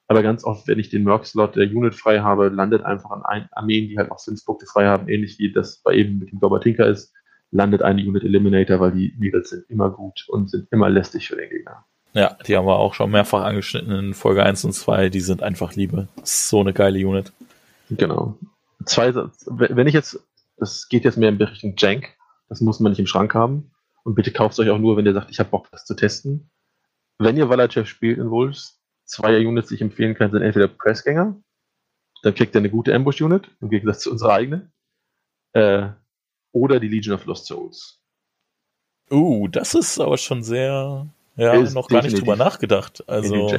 Aber 0.09 0.23
ganz 0.23 0.43
oft, 0.43 0.67
wenn 0.67 0.79
ich 0.79 0.89
den 0.89 1.03
Merc-Slot 1.03 1.55
der 1.55 1.67
Unit 1.67 1.95
frei 1.95 2.19
habe, 2.19 2.49
landet 2.49 2.83
einfach 2.83 3.11
an 3.11 3.47
Armeen, 3.51 3.87
die 3.87 3.97
halt 3.97 4.11
auch 4.11 4.19
Sinspunkte 4.19 4.65
frei 4.65 4.87
haben, 4.87 5.07
ähnlich 5.07 5.39
wie 5.39 5.53
das 5.53 5.81
bei 5.81 5.93
eben 5.93 6.19
mit 6.19 6.31
dem 6.31 6.39
Gobertinker 6.39 6.87
ist, 6.87 7.13
landet 7.51 7.81
eine 7.81 8.01
Unit 8.01 8.23
Eliminator, 8.23 8.79
weil 8.81 8.91
die 8.91 9.15
Mädels 9.17 9.51
sind 9.51 9.69
immer 9.69 9.89
gut 9.89 10.25
und 10.27 10.49
sind 10.49 10.67
immer 10.71 10.89
lästig 10.89 11.27
für 11.27 11.37
den 11.37 11.49
Gegner. 11.49 11.85
Ja, 12.13 12.35
die 12.45 12.57
haben 12.57 12.65
wir 12.65 12.75
auch 12.75 12.95
schon 12.95 13.11
mehrfach 13.11 13.43
angeschnitten 13.43 13.91
in 13.91 14.13
Folge 14.13 14.43
1 14.43 14.65
und 14.65 14.73
2. 14.73 15.09
Die 15.09 15.21
sind 15.21 15.43
einfach 15.43 15.75
Liebe. 15.75 16.07
Das 16.17 16.31
ist 16.31 16.49
so 16.49 16.59
eine 16.59 16.73
geile 16.73 17.07
Unit. 17.07 17.31
Genau 17.91 18.35
zwei, 18.85 19.13
wenn 19.45 19.87
ich 19.87 19.93
jetzt, 19.93 20.19
das 20.57 20.87
geht 20.89 21.05
jetzt 21.05 21.17
mehr 21.17 21.29
in 21.29 21.41
Richtung 21.41 21.75
Jank, 21.77 22.15
das 22.47 22.61
muss 22.61 22.79
man 22.79 22.91
nicht 22.91 22.99
im 22.99 23.07
Schrank 23.07 23.33
haben. 23.33 23.71
Und 24.03 24.15
bitte 24.15 24.31
kauft 24.31 24.53
es 24.53 24.59
euch 24.59 24.69
auch 24.69 24.79
nur, 24.79 24.97
wenn 24.97 25.05
ihr 25.05 25.13
sagt, 25.13 25.29
ich 25.29 25.39
habe 25.39 25.49
Bock, 25.49 25.69
das 25.71 25.85
zu 25.85 25.95
testen. 25.95 26.49
Wenn 27.17 27.37
ihr 27.37 27.49
Valachev 27.49 27.87
spielt 27.87 28.17
in 28.17 28.31
Wolves, 28.31 28.78
zwei 29.09 29.45
Units, 29.45 29.69
die 29.69 29.75
ich 29.75 29.81
empfehlen 29.81 30.15
kann, 30.15 30.31
sind 30.31 30.41
entweder 30.41 30.67
Pressgänger, 30.67 31.35
dann 32.23 32.35
kriegt 32.35 32.55
ihr 32.55 32.59
eine 32.59 32.69
gute 32.69 32.93
Ambush-Unit, 32.93 33.49
im 33.61 33.69
Gegensatz 33.69 34.01
zu 34.01 34.11
unserer 34.11 34.33
eigenen, 34.33 34.71
äh, 35.53 35.89
oder 36.51 36.79
die 36.79 36.87
Legion 36.87 37.15
of 37.15 37.25
Lost 37.25 37.45
Souls. 37.45 38.01
Uh, 39.11 39.47
das 39.47 39.73
ist 39.73 39.99
aber 39.99 40.17
schon 40.17 40.43
sehr, 40.43 41.07
ja, 41.35 41.53
ist 41.53 41.73
noch 41.73 41.87
gar 41.87 42.03
nicht 42.03 42.19
drüber 42.19 42.35
nachgedacht. 42.35 43.03
Also, 43.07 43.51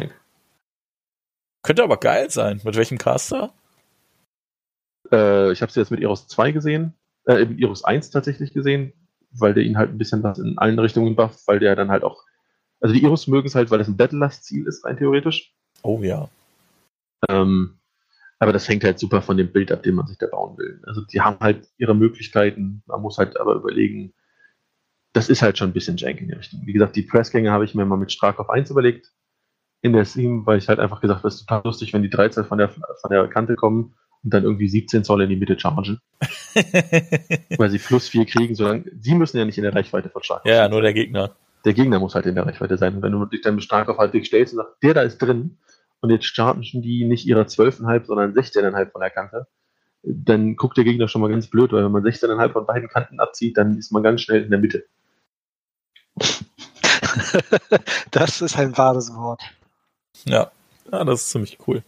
könnte 1.62 1.82
aber 1.82 1.96
geil 1.96 2.30
sein. 2.30 2.60
Mit 2.64 2.76
welchem 2.76 2.98
Caster? 2.98 3.52
Äh, 5.10 5.52
ich 5.52 5.60
habe 5.60 5.72
sie 5.72 5.80
jetzt 5.80 5.90
mit 5.90 6.00
Eros 6.00 6.28
2 6.28 6.52
gesehen, 6.52 6.94
äh, 7.26 7.44
mit 7.44 7.60
Eros 7.60 7.84
1 7.84 8.10
tatsächlich 8.10 8.52
gesehen, 8.52 8.92
weil 9.32 9.54
der 9.54 9.64
ihn 9.64 9.76
halt 9.76 9.90
ein 9.90 9.98
bisschen 9.98 10.22
was 10.22 10.38
in 10.38 10.56
allen 10.58 10.78
Richtungen 10.78 11.16
bufft, 11.16 11.46
weil 11.46 11.58
der 11.58 11.74
dann 11.76 11.90
halt 11.90 12.04
auch, 12.04 12.24
also 12.80 12.94
die 12.94 13.04
Eros 13.04 13.26
mögen 13.26 13.46
es 13.46 13.54
halt, 13.54 13.70
weil 13.70 13.80
es 13.80 13.88
ein 13.88 13.96
Battle-Last-Ziel 13.96 14.66
ist, 14.66 14.84
rein 14.84 14.96
theoretisch. 14.96 15.54
Oh 15.82 16.00
ja. 16.02 16.28
Ähm, 17.28 17.78
aber 18.38 18.52
das 18.52 18.68
hängt 18.68 18.84
halt 18.84 18.98
super 18.98 19.20
von 19.20 19.36
dem 19.36 19.52
Bild 19.52 19.70
ab, 19.70 19.82
den 19.82 19.94
man 19.94 20.06
sich 20.06 20.18
da 20.18 20.26
bauen 20.26 20.56
will. 20.56 20.80
Also 20.86 21.02
die 21.02 21.20
haben 21.20 21.38
halt 21.40 21.68
ihre 21.76 21.94
Möglichkeiten, 21.94 22.82
man 22.86 23.02
muss 23.02 23.18
halt 23.18 23.38
aber 23.38 23.54
überlegen, 23.54 24.14
das 25.12 25.28
ist 25.28 25.42
halt 25.42 25.58
schon 25.58 25.70
ein 25.70 25.74
bisschen 25.74 25.96
jank 25.96 26.20
in 26.20 26.28
die 26.28 26.34
Richtung. 26.34 26.62
Wie 26.64 26.72
gesagt, 26.72 26.96
die 26.96 27.02
Pressgänge 27.02 27.50
habe 27.50 27.64
ich 27.64 27.74
mir 27.74 27.84
mal 27.84 27.96
mit 27.96 28.12
Stark 28.12 28.38
auf 28.38 28.48
1 28.48 28.70
überlegt 28.70 29.12
in 29.82 29.92
der 29.92 30.04
Steam, 30.04 30.46
weil 30.46 30.58
ich 30.58 30.68
halt 30.68 30.78
einfach 30.78 31.00
gesagt 31.00 31.18
habe, 31.18 31.28
es 31.28 31.34
ist 31.34 31.46
total 31.46 31.62
lustig, 31.64 31.92
wenn 31.92 32.02
die 32.02 32.10
13 32.10 32.44
von 32.44 32.58
der, 32.58 32.68
von 32.68 33.10
der 33.10 33.26
Kante 33.28 33.56
kommen 33.56 33.94
und 34.22 34.32
dann 34.32 34.44
irgendwie 34.44 34.68
17 34.68 35.04
Zoll 35.04 35.22
in 35.22 35.30
die 35.30 35.36
Mitte 35.36 35.58
chargen. 35.58 36.00
weil 37.58 37.70
sie 37.70 37.78
plus 37.78 38.08
4 38.08 38.26
kriegen, 38.26 38.54
solange 38.54 38.84
sie 39.00 39.14
müssen 39.14 39.38
ja 39.38 39.44
nicht 39.44 39.58
in 39.58 39.64
der 39.64 39.74
Reichweite 39.74 40.08
von 40.08 40.22
Stark. 40.22 40.46
Ja, 40.46 40.68
nur 40.68 40.82
der 40.82 40.94
Gegner. 40.94 41.34
Der 41.64 41.74
Gegner 41.74 41.98
muss 41.98 42.14
halt 42.14 42.26
in 42.26 42.34
der 42.34 42.46
Reichweite 42.46 42.78
sein. 42.78 42.96
Und 42.96 43.02
wenn 43.02 43.12
du 43.12 43.24
dich 43.26 43.42
dann 43.42 43.56
mit 43.56 43.64
Stark 43.64 43.88
auf 43.88 43.98
halbwegs 43.98 44.28
stellst 44.28 44.54
und 44.54 44.58
sagst, 44.58 44.76
der 44.82 44.94
da 44.94 45.02
ist 45.02 45.18
drin, 45.18 45.58
und 46.00 46.10
jetzt 46.10 46.24
starten 46.24 46.62
die 46.62 47.04
nicht 47.04 47.26
ihrer 47.26 47.42
12,5, 47.42 48.06
sondern 48.06 48.32
16,5 48.32 48.90
von 48.90 49.00
der 49.00 49.10
Kante, 49.10 49.46
dann 50.02 50.56
guckt 50.56 50.78
der 50.78 50.84
Gegner 50.84 51.08
schon 51.08 51.20
mal 51.20 51.30
ganz 51.30 51.48
blöd, 51.48 51.72
weil 51.72 51.84
wenn 51.84 51.92
man 51.92 52.02
16,5 52.02 52.52
von 52.52 52.66
beiden 52.66 52.88
Kanten 52.88 53.20
abzieht, 53.20 53.56
dann 53.56 53.76
ist 53.76 53.92
man 53.92 54.02
ganz 54.02 54.22
schnell 54.22 54.42
in 54.42 54.50
der 54.50 54.58
Mitte. 54.58 54.86
das 58.10 58.40
ist 58.40 58.58
ein 58.58 58.76
wahres 58.76 59.14
Wort. 59.14 59.42
Ja, 60.24 60.50
ja 60.90 61.04
das 61.04 61.22
ist 61.22 61.30
ziemlich 61.30 61.58
cool. 61.66 61.82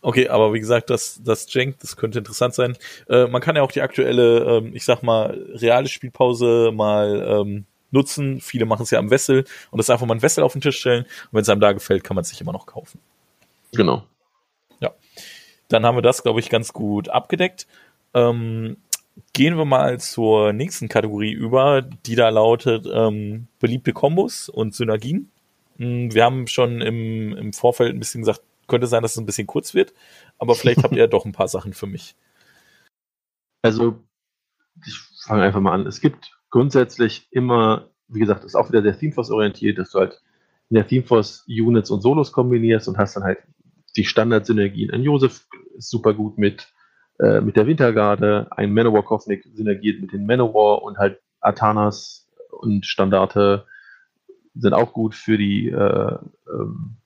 Okay, 0.00 0.28
aber 0.28 0.52
wie 0.52 0.60
gesagt, 0.60 0.90
das, 0.90 1.20
das 1.22 1.52
Jank, 1.52 1.78
das 1.80 1.96
könnte 1.96 2.18
interessant 2.18 2.54
sein. 2.54 2.76
Äh, 3.08 3.26
man 3.26 3.40
kann 3.40 3.56
ja 3.56 3.62
auch 3.62 3.72
die 3.72 3.80
aktuelle, 3.80 4.58
ähm, 4.58 4.74
ich 4.74 4.84
sag 4.84 5.02
mal, 5.02 5.30
reale 5.54 5.88
Spielpause 5.88 6.72
mal 6.74 7.26
ähm, 7.26 7.64
nutzen. 7.94 8.40
Viele 8.40 8.66
machen 8.66 8.82
es 8.82 8.90
ja 8.90 8.98
am 8.98 9.10
Wessel 9.10 9.44
und 9.70 9.78
das 9.78 9.88
einfach 9.88 10.06
mal 10.06 10.14
ein 10.14 10.22
Wessel 10.22 10.44
auf 10.44 10.52
den 10.52 10.60
Tisch 10.60 10.78
stellen. 10.78 11.04
Und 11.04 11.32
wenn 11.32 11.42
es 11.42 11.48
einem 11.48 11.60
da 11.60 11.72
gefällt, 11.72 12.04
kann 12.04 12.14
man 12.14 12.22
es 12.22 12.28
sich 12.28 12.40
immer 12.40 12.52
noch 12.52 12.66
kaufen. 12.66 13.00
Genau. 13.72 14.04
Ja. 14.80 14.92
Dann 15.68 15.86
haben 15.86 15.96
wir 15.96 16.02
das, 16.02 16.22
glaube 16.22 16.40
ich, 16.40 16.50
ganz 16.50 16.72
gut 16.72 17.08
abgedeckt. 17.08 17.66
Ähm, 18.12 18.76
gehen 19.32 19.56
wir 19.56 19.64
mal 19.64 19.98
zur 20.00 20.52
nächsten 20.52 20.88
Kategorie 20.88 21.32
über, 21.32 21.82
die 21.82 22.16
da 22.16 22.28
lautet 22.28 22.86
ähm, 22.92 23.48
beliebte 23.60 23.92
Kombos 23.92 24.48
und 24.48 24.74
Synergien. 24.74 25.30
Hm, 25.78 26.12
wir 26.12 26.24
haben 26.24 26.46
schon 26.46 26.80
im, 26.80 27.36
im 27.36 27.52
Vorfeld 27.52 27.94
ein 27.94 27.98
bisschen 27.98 28.22
gesagt, 28.22 28.42
könnte 28.66 28.86
sein, 28.86 29.02
dass 29.02 29.12
es 29.12 29.18
ein 29.18 29.26
bisschen 29.26 29.46
kurz 29.46 29.74
wird, 29.74 29.92
aber 30.38 30.54
vielleicht 30.54 30.82
habt 30.82 30.94
ihr 30.94 31.00
ja 31.00 31.06
doch 31.08 31.24
ein 31.24 31.32
paar 31.32 31.48
Sachen 31.48 31.72
für 31.74 31.86
mich. 31.86 32.16
Also, 33.62 33.98
ich 34.84 34.98
fange 35.24 35.42
einfach 35.42 35.60
mal 35.60 35.72
an. 35.72 35.86
Es 35.86 36.00
gibt 36.00 36.36
grundsätzlich 36.54 37.26
immer, 37.32 37.90
wie 38.06 38.20
gesagt, 38.20 38.44
ist 38.44 38.54
auch 38.54 38.68
wieder 38.68 38.80
sehr 38.80 38.96
ThemeForce 38.96 39.32
orientiert, 39.32 39.76
dass 39.76 39.90
du 39.90 39.98
halt 39.98 40.22
in 40.70 40.76
der 40.76 40.86
ThemeForce 40.86 41.46
Units 41.48 41.90
und 41.90 42.00
Solos 42.00 42.30
kombinierst 42.30 42.86
und 42.86 42.96
hast 42.96 43.16
dann 43.16 43.24
halt 43.24 43.38
die 43.96 44.04
Standardsynergien. 44.04 44.92
Ein 44.92 45.02
Josef 45.02 45.48
ist 45.76 45.90
super 45.90 46.14
gut 46.14 46.38
mit, 46.38 46.72
äh, 47.18 47.40
mit 47.40 47.56
der 47.56 47.66
Wintergarde, 47.66 48.46
ein 48.52 48.72
Manowar 48.72 49.02
Kovnik 49.02 49.42
synergiert 49.52 50.00
mit 50.00 50.12
den 50.12 50.26
Manowar 50.26 50.84
und 50.84 50.96
halt 50.96 51.20
Atanas 51.40 52.30
und 52.52 52.86
Standarte 52.86 53.66
sind 54.54 54.74
auch 54.74 54.92
gut 54.92 55.16
für 55.16 55.36
die, 55.36 55.70
äh, 55.70 56.18
ähm, 56.52 56.98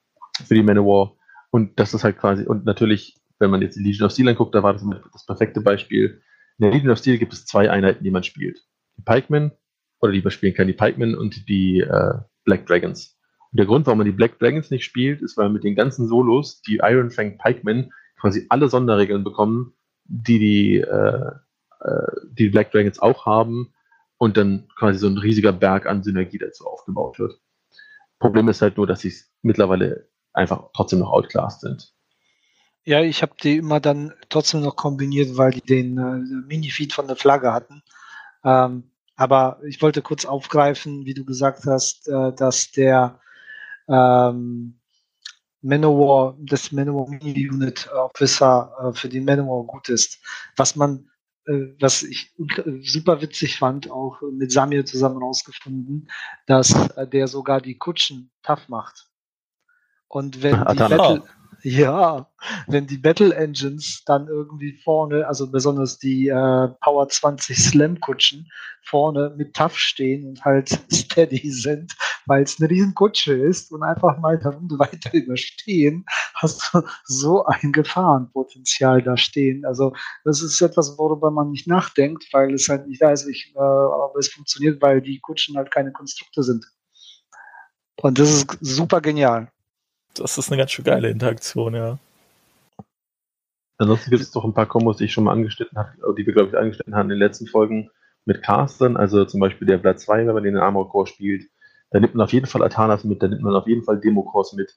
für 0.45 0.57
die 0.57 0.63
Manowar. 0.63 1.17
Und 1.49 1.81
das 1.81 1.95
ist 1.95 2.05
halt 2.05 2.19
quasi, 2.19 2.45
und 2.45 2.67
natürlich, 2.67 3.17
wenn 3.39 3.51
man 3.51 3.63
jetzt 3.63 3.79
die 3.79 3.83
Legion 3.83 4.05
of 4.05 4.13
Steel 4.13 4.29
anguckt, 4.29 4.55
da 4.55 4.63
war 4.63 4.75
das 4.75 4.85
das 5.11 5.25
perfekte 5.25 5.63
Beispiel. 5.63 6.21
In 6.59 6.65
der 6.65 6.71
Legion 6.71 6.93
of 6.93 6.99
Steel 6.99 7.17
gibt 7.17 7.33
es 7.33 7.47
zwei 7.47 7.71
Einheiten, 7.71 8.05
die 8.05 8.11
man 8.11 8.25
spielt. 8.25 8.69
Die 8.99 9.03
Pikemen, 9.03 9.53
oder 10.01 10.13
die 10.13 10.23
man 10.23 10.31
spielen 10.31 10.55
kann, 10.55 10.67
die 10.67 10.75
Pikemen 10.75 11.17
und 11.17 11.49
die 11.49 11.81
äh, 11.81 12.15
Black 12.45 12.67
Dragons. 12.67 13.19
Und 13.51 13.59
der 13.59 13.67
Grund, 13.67 13.87
warum 13.87 13.99
man 13.99 14.07
die 14.07 14.13
Black 14.13 14.39
Dragons 14.39 14.71
nicht 14.71 14.85
spielt, 14.85 15.23
ist, 15.23 15.37
weil 15.37 15.49
mit 15.49 15.65
den 15.65 15.75
ganzen 15.75 16.07
Solos 16.07 16.61
die 16.63 16.81
Iron 16.83 17.11
Fang 17.11 17.39
Pikemen 17.39 17.93
quasi 18.21 18.47
alle 18.49 18.69
Sonderregeln 18.69 19.25
bekommen, 19.25 19.75
die 20.05 20.39
die, 20.39 20.77
äh, 20.77 21.31
äh, 21.81 22.13
die 22.33 22.49
Black 22.49 22.73
Dragons 22.73 22.99
auch 22.99 23.27
haben 23.27 23.73
und 24.19 24.37
dann 24.37 24.69
quasi 24.77 24.99
so 24.99 25.07
ein 25.07 25.19
riesiger 25.19 25.53
Berg 25.53 25.87
an 25.87 26.03
Synergie 26.03 26.39
dazu 26.39 26.67
aufgebaut 26.67 27.19
wird. 27.19 27.41
Problem 28.19 28.49
ist 28.49 28.63
halt 28.63 28.77
nur, 28.77 28.87
dass 28.87 29.01
sie 29.01 29.15
mittlerweile 29.43 30.09
einfach 30.33 30.71
trotzdem 30.75 30.99
noch 30.99 31.13
outclassed 31.13 31.61
sind. 31.61 31.95
Ja, 32.85 33.03
ich 33.03 33.23
habe 33.23 33.35
die 33.43 33.59
immer 33.59 33.81
dann 33.81 34.15
trotzdem 34.29 34.63
noch 34.63 34.77
kombiniert, 34.77 35.37
weil 35.37 35.53
die 35.53 35.61
den 35.61 35.99
äh, 35.99 36.47
Mini-Feed 36.47 36.93
von 36.93 37.07
der 37.07 37.17
Flagge 37.17 37.53
hatten. 37.53 37.83
Ähm, 38.45 38.91
aber 39.17 39.61
ich 39.67 39.83
wollte 39.83 40.01
kurz 40.01 40.25
aufgreifen, 40.25 41.05
wie 41.05 41.15
du 41.15 41.25
gesagt 41.25 41.65
hast, 41.67 42.09
äh, 42.09 42.33
dass 42.33 42.71
der 42.71 43.21
ähm, 43.89 44.79
Manowar, 45.61 46.37
das 46.41 46.71
Manowar 46.71 47.09
Mini 47.09 47.51
Unit 47.51 47.89
Officer 47.93 48.73
äh, 48.81 48.93
für 48.97 49.09
den 49.09 49.25
Manowar 49.25 49.65
gut 49.65 49.89
ist. 49.89 50.19
Was 50.57 50.77
man, 50.77 51.11
äh, 51.47 51.75
was 51.81 52.05
ich 52.05 52.33
super 52.83 53.21
witzig 53.21 53.59
fand, 53.59 53.91
auch 53.91 54.21
mit 54.33 54.53
Samir 54.53 54.87
zusammen 54.87 55.21
rausgefunden, 55.21 56.09
dass 56.47 56.73
äh, 56.97 57.09
der 57.09 57.27
sogar 57.27 57.61
die 57.61 57.77
Kutschen 57.77 58.31
tough 58.43 58.69
macht. 58.69 59.09
Und 60.07 60.43
wenn 60.43 60.61
die 60.61 60.77
Battle, 60.77 61.23
ja, 61.63 62.31
wenn 62.69 62.87
die 62.87 62.99
Battle 62.99 63.35
Engines 63.35 64.03
dann 64.05 64.29
irgendwie 64.29 64.79
vorne, 64.85 65.27
also 65.27 65.51
besonders 65.51 65.99
die 65.99 66.29
äh, 66.29 66.69
Power 66.81 67.09
20 67.09 67.59
Slam 67.59 68.01
Kutschen 68.01 68.49
vorne 68.83 69.35
mit 69.37 69.55
Tough 69.55 69.77
stehen 69.77 70.27
und 70.27 70.45
halt 70.45 70.69
steady 70.93 71.51
sind, 71.51 71.97
weil 72.27 72.45
es 72.45 72.61
eine 72.61 72.71
riesen 72.71 72.95
Kutsche 72.95 73.35
ist 73.35 73.73
und 73.73 73.83
einfach 73.83 74.19
mal 74.19 74.39
eine 74.39 74.55
Runde 74.55 74.79
weiter 74.79 75.13
überstehen, 75.13 76.05
hast 76.35 76.73
du 76.73 76.83
so 77.05 77.45
ein 77.45 77.73
Gefahrenpotenzial 77.73 79.03
da 79.03 79.17
stehen. 79.17 79.65
Also 79.65 79.95
das 80.25 80.43
ist 80.43 80.61
etwas, 80.61 80.97
worüber 80.97 81.31
man 81.31 81.51
nicht 81.51 81.67
nachdenkt, 81.67 82.27
weil 82.33 82.55
es 82.55 82.69
halt 82.69 82.87
nicht 82.87 83.03
da 83.03 83.11
ist, 83.11 83.27
ich, 83.27 83.53
äh, 83.57 83.59
aber 83.59 84.15
es 84.19 84.29
funktioniert, 84.29 84.81
weil 84.81 85.01
die 85.01 85.19
Kutschen 85.19 85.57
halt 85.57 85.73
keine 85.73 85.93
Konstrukte 85.93 86.43
sind. 86.43 86.65
Und 88.01 88.21
das 88.21 88.31
ist 88.31 88.59
super 88.61 89.01
genial 89.01 89.51
das 90.15 90.39
ist 90.39 90.51
eine 90.51 90.59
ganz 90.59 90.73
schön 90.73 90.85
geile 90.85 91.11
Interaktion, 91.11 91.75
ja. 91.75 91.99
Ansonsten 93.79 94.11
gibt 94.11 94.23
es 94.23 94.33
doch 94.33 94.45
ein 94.45 94.55
paar 94.55 94.67
Kombos, 94.67 94.97
die 94.97 95.05
ich 95.05 95.13
schon 95.13 95.25
mal 95.25 95.33
angeschnitten 95.33 95.79
habe, 95.79 95.93
die 96.17 96.27
wir, 96.27 96.33
glaube 96.33 96.49
ich, 96.49 96.59
angeschnitten 96.59 96.97
haben 96.97 97.07
in 97.07 97.17
den 97.17 97.19
letzten 97.21 97.47
Folgen 97.47 97.91
mit 98.25 98.43
Castern, 98.43 98.97
also 98.97 99.25
zum 99.25 99.41
Beispiel 99.41 99.67
der 99.67 99.79
Blatt 99.79 100.01
2, 100.01 100.27
wenn 100.27 100.35
man 100.35 100.43
den 100.43 100.57
in 100.57 100.61
Armor 100.61 100.91
Core 100.91 101.07
spielt. 101.07 101.49
Da 101.91 102.01
nimmt 102.01 102.15
man 102.15 102.25
auf 102.25 102.33
jeden 102.33 102.47
Fall 102.47 102.63
Atanas 102.63 103.05
mit, 103.05 103.23
da 103.23 103.29
nimmt 103.29 103.43
man 103.43 103.55
auf 103.55 103.67
jeden 103.67 103.85
Fall 103.85 104.01
Demo-Cores 104.01 104.53
mit. 104.53 104.77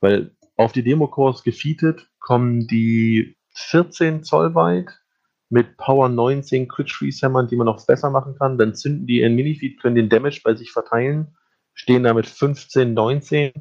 Weil 0.00 0.32
auf 0.56 0.72
die 0.72 0.82
Demo-Cores 0.82 1.42
gefeatet 1.42 2.08
kommen 2.18 2.66
die 2.66 3.36
14 3.54 4.24
Zoll 4.24 4.54
weit 4.54 4.90
mit 5.48 5.76
Power 5.76 6.08
19 6.08 6.68
Crit 6.68 6.90
Freeze 6.90 7.24
Hammern, 7.24 7.48
die 7.48 7.56
man 7.56 7.66
noch 7.66 7.84
besser 7.86 8.10
machen 8.10 8.36
kann. 8.36 8.58
Dann 8.58 8.74
zünden 8.74 9.06
die 9.06 9.20
in 9.20 9.34
Minifeed, 9.34 9.80
können 9.80 9.96
den 9.96 10.08
Damage 10.08 10.42
bei 10.44 10.54
sich 10.54 10.70
verteilen, 10.70 11.36
stehen 11.74 12.02
damit 12.02 12.26
15, 12.26 12.92
19 12.92 13.52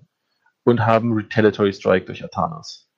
und 0.64 0.86
haben 0.86 1.14
Retaliatory 1.14 1.74
Strike 1.74 2.05
durch 2.05 2.24
Atanas. 2.24 2.89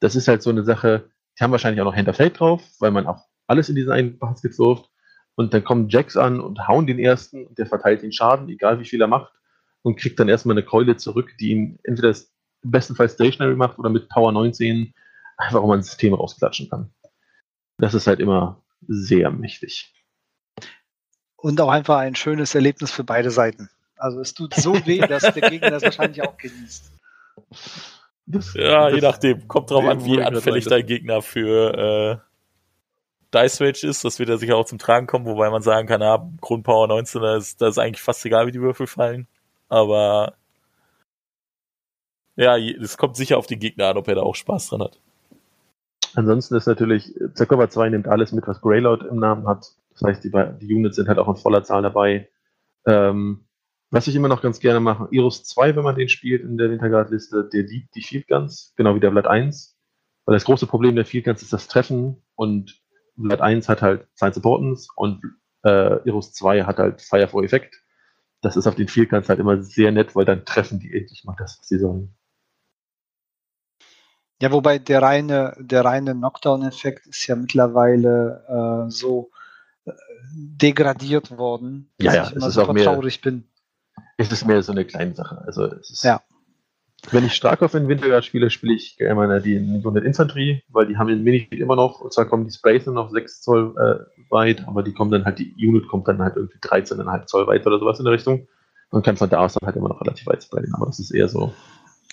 Das 0.00 0.16
ist 0.16 0.28
halt 0.28 0.42
so 0.42 0.50
eine 0.50 0.64
Sache, 0.64 1.10
die 1.38 1.44
haben 1.44 1.52
wahrscheinlich 1.52 1.80
auch 1.80 1.86
noch 1.86 1.96
Hand 1.96 2.08
of 2.08 2.16
Fate 2.16 2.38
drauf, 2.38 2.62
weil 2.80 2.90
man 2.90 3.06
auch 3.06 3.24
alles 3.46 3.68
in 3.68 3.76
diesen 3.76 3.92
einen 3.92 4.18
Basket 4.18 4.58
wirft. 4.58 4.90
Und 5.34 5.52
dann 5.52 5.64
kommen 5.64 5.88
Jacks 5.88 6.16
an 6.16 6.40
und 6.40 6.66
hauen 6.66 6.86
den 6.86 6.98
ersten 6.98 7.46
und 7.46 7.58
der 7.58 7.66
verteilt 7.66 8.02
den 8.02 8.12
Schaden, 8.12 8.48
egal 8.48 8.80
wie 8.80 8.86
viel 8.86 9.00
er 9.00 9.06
macht, 9.06 9.32
und 9.82 9.98
kriegt 9.98 10.18
dann 10.18 10.28
erstmal 10.28 10.56
eine 10.56 10.64
Keule 10.64 10.96
zurück, 10.96 11.34
die 11.38 11.50
ihn 11.50 11.78
entweder 11.84 12.16
im 12.62 12.70
besten 12.70 12.96
Fall 12.96 13.08
stationary 13.08 13.54
macht 13.54 13.78
oder 13.78 13.90
mit 13.90 14.08
Power 14.08 14.32
19 14.32 14.94
einfach 15.36 15.62
um 15.62 15.70
ein 15.70 15.82
System 15.82 16.14
rausklatschen 16.14 16.70
kann. 16.70 16.90
Das 17.78 17.92
ist 17.92 18.06
halt 18.06 18.20
immer 18.20 18.62
sehr 18.88 19.30
mächtig. 19.30 19.92
Und 21.36 21.60
auch 21.60 21.68
einfach 21.68 21.98
ein 21.98 22.16
schönes 22.16 22.54
Erlebnis 22.54 22.90
für 22.90 23.04
beide 23.04 23.30
Seiten. 23.30 23.68
Also 23.96 24.20
es 24.20 24.34
tut 24.34 24.54
so 24.54 24.74
weh, 24.86 24.98
dass 24.98 25.22
der 25.22 25.50
Gegner 25.50 25.70
das 25.70 25.82
wahrscheinlich 25.82 26.22
auch 26.22 26.36
genießt. 26.36 26.95
Das, 28.26 28.54
ja, 28.54 28.86
das 28.86 28.94
je 28.94 29.00
nachdem. 29.00 29.48
Kommt 29.48 29.70
drauf 29.70 29.84
an, 29.84 30.04
wie 30.04 30.22
anfällig 30.22 30.66
dein 30.66 30.84
Gegner 30.84 31.22
für 31.22 32.22
äh, 32.22 32.26
Dice 33.34 33.60
Rage 33.60 33.86
ist. 33.86 34.04
Das 34.04 34.18
wird 34.18 34.28
ja 34.28 34.36
sicher 34.36 34.56
auch 34.56 34.64
zum 34.64 34.78
Tragen 34.78 35.06
kommen, 35.06 35.26
wobei 35.26 35.50
man 35.50 35.62
sagen 35.62 35.86
kann, 35.86 36.00
ja, 36.00 36.28
Grundpower 36.40 36.88
19, 36.88 37.22
da 37.22 37.36
ist, 37.36 37.60
da 37.60 37.68
ist 37.68 37.78
eigentlich 37.78 38.02
fast 38.02 38.24
egal, 38.26 38.46
wie 38.46 38.52
die 38.52 38.60
Würfel 38.60 38.86
fallen. 38.86 39.28
Aber 39.68 40.34
ja, 42.36 42.56
es 42.58 42.98
kommt 42.98 43.16
sicher 43.16 43.38
auf 43.38 43.46
den 43.46 43.58
Gegner 43.58 43.88
an, 43.88 43.96
ob 43.96 44.08
er 44.08 44.16
da 44.16 44.22
auch 44.22 44.34
Spaß 44.34 44.68
dran 44.68 44.82
hat. 44.82 45.00
Ansonsten 46.14 46.54
ist 46.56 46.66
natürlich, 46.66 47.12
Zercover 47.34 47.68
2 47.68 47.90
nimmt 47.90 48.08
alles 48.08 48.32
mit, 48.32 48.46
was 48.46 48.60
Greylord 48.60 49.02
im 49.04 49.18
Namen 49.18 49.46
hat. 49.46 49.72
Das 49.92 50.02
heißt, 50.02 50.24
die, 50.24 50.30
die 50.30 50.74
Units 50.74 50.96
sind 50.96 51.08
halt 51.08 51.18
auch 51.18 51.28
in 51.28 51.36
voller 51.36 51.62
Zahl 51.62 51.82
dabei. 51.82 52.28
Ähm, 52.86 53.45
was 53.96 54.06
ich 54.06 54.14
immer 54.14 54.28
noch 54.28 54.42
ganz 54.42 54.60
gerne 54.60 54.78
mache, 54.78 55.08
Irus 55.10 55.42
2, 55.44 55.74
wenn 55.74 55.82
man 55.82 55.96
den 55.96 56.10
spielt 56.10 56.42
in 56.42 56.58
der 56.58 56.70
Winterguard-Liste, 56.70 57.48
der 57.50 57.62
liebt 57.62 57.94
die 57.94 58.02
Field 58.02 58.28
Guns, 58.28 58.74
genau 58.76 58.94
wie 58.94 59.00
der 59.00 59.10
Blatt 59.10 59.26
1. 59.26 59.74
Weil 60.26 60.34
das 60.34 60.44
große 60.44 60.66
Problem 60.66 60.96
der 60.96 61.06
Field 61.06 61.24
Guns 61.24 61.40
ist 61.40 61.54
das 61.54 61.66
Treffen 61.66 62.22
und 62.34 62.78
Blatt 63.16 63.40
1 63.40 63.70
hat 63.70 63.80
halt 63.80 64.06
Science 64.14 64.36
Importance 64.36 64.88
und 64.96 65.22
äh, 65.64 66.06
Irus 66.06 66.34
2 66.34 66.64
hat 66.64 66.76
halt 66.76 67.00
Fire 67.00 67.26
for 67.26 67.42
Effekt. 67.42 67.82
Das 68.42 68.58
ist 68.58 68.66
auf 68.66 68.74
den 68.74 68.88
Field 68.88 69.08
Guns 69.08 69.30
halt 69.30 69.38
immer 69.38 69.62
sehr 69.62 69.92
nett, 69.92 70.14
weil 70.14 70.26
dann 70.26 70.44
treffen 70.44 70.78
die 70.78 70.92
endlich 70.92 71.24
mal 71.24 71.34
das, 71.38 71.58
was 71.58 71.66
sie 71.66 71.78
sollen. 71.78 72.14
Ja, 74.42 74.52
wobei 74.52 74.78
der 74.78 75.00
reine, 75.00 75.56
der 75.58 75.86
reine 75.86 76.12
Knockdown-Effekt 76.12 77.06
ist 77.06 77.26
ja 77.26 77.34
mittlerweile 77.34 78.44
äh, 78.86 78.90
so 78.90 79.30
äh, 79.86 79.92
degradiert 80.34 81.38
worden, 81.38 81.90
dass 81.96 82.14
ja, 82.14 82.22
ja, 82.24 82.28
ich 82.28 82.36
immer 82.36 82.50
super 82.50 82.74
traurig 82.74 83.22
bin. 83.22 83.48
Es 84.16 84.32
ist 84.32 84.46
mehr 84.46 84.62
so 84.62 84.72
eine 84.72 84.84
kleine 84.84 85.14
Sache. 85.14 85.42
Also 85.46 85.64
es 85.64 85.90
ist, 85.90 86.04
ja. 86.04 86.22
Wenn 87.10 87.24
ich 87.24 87.34
Starkov 87.34 87.74
in 87.74 87.88
Wintergard 87.88 88.24
spiele, 88.24 88.50
spiele 88.50 88.74
ich 88.74 88.96
gerne 88.96 89.40
die 89.40 89.58
Unit 89.58 90.04
Infanterie, 90.04 90.62
weil 90.68 90.86
die 90.86 90.96
haben 90.96 91.08
den 91.08 91.22
Minifield 91.22 91.60
immer 91.60 91.76
noch, 91.76 92.00
und 92.00 92.12
zwar 92.12 92.24
kommen 92.24 92.44
die 92.44 92.50
Sprays 92.50 92.86
nur 92.86 92.94
noch 92.94 93.10
6 93.10 93.42
Zoll 93.42 93.74
äh, 93.76 94.30
weit, 94.30 94.66
aber 94.66 94.82
die 94.82 94.92
kommen 94.92 95.10
dann 95.10 95.24
halt, 95.24 95.38
die 95.38 95.54
Unit 95.56 95.88
kommt 95.88 96.08
dann 96.08 96.20
halt 96.20 96.36
irgendwie 96.36 96.58
13,5 96.58 97.26
Zoll 97.26 97.46
weit 97.46 97.66
oder 97.66 97.78
sowas 97.78 97.98
in 97.98 98.06
der 98.06 98.14
Richtung 98.14 98.48
und 98.90 99.04
kann 99.04 99.16
von 99.16 99.30
da 99.30 99.40
aus 99.40 99.54
dann 99.54 99.66
halt 99.66 99.76
immer 99.76 99.88
noch 99.88 100.00
relativ 100.00 100.26
weit 100.26 100.42
sprayen, 100.42 100.72
aber 100.74 100.86
das 100.86 100.98
ist 100.98 101.12
eher 101.12 101.28
so. 101.28 101.52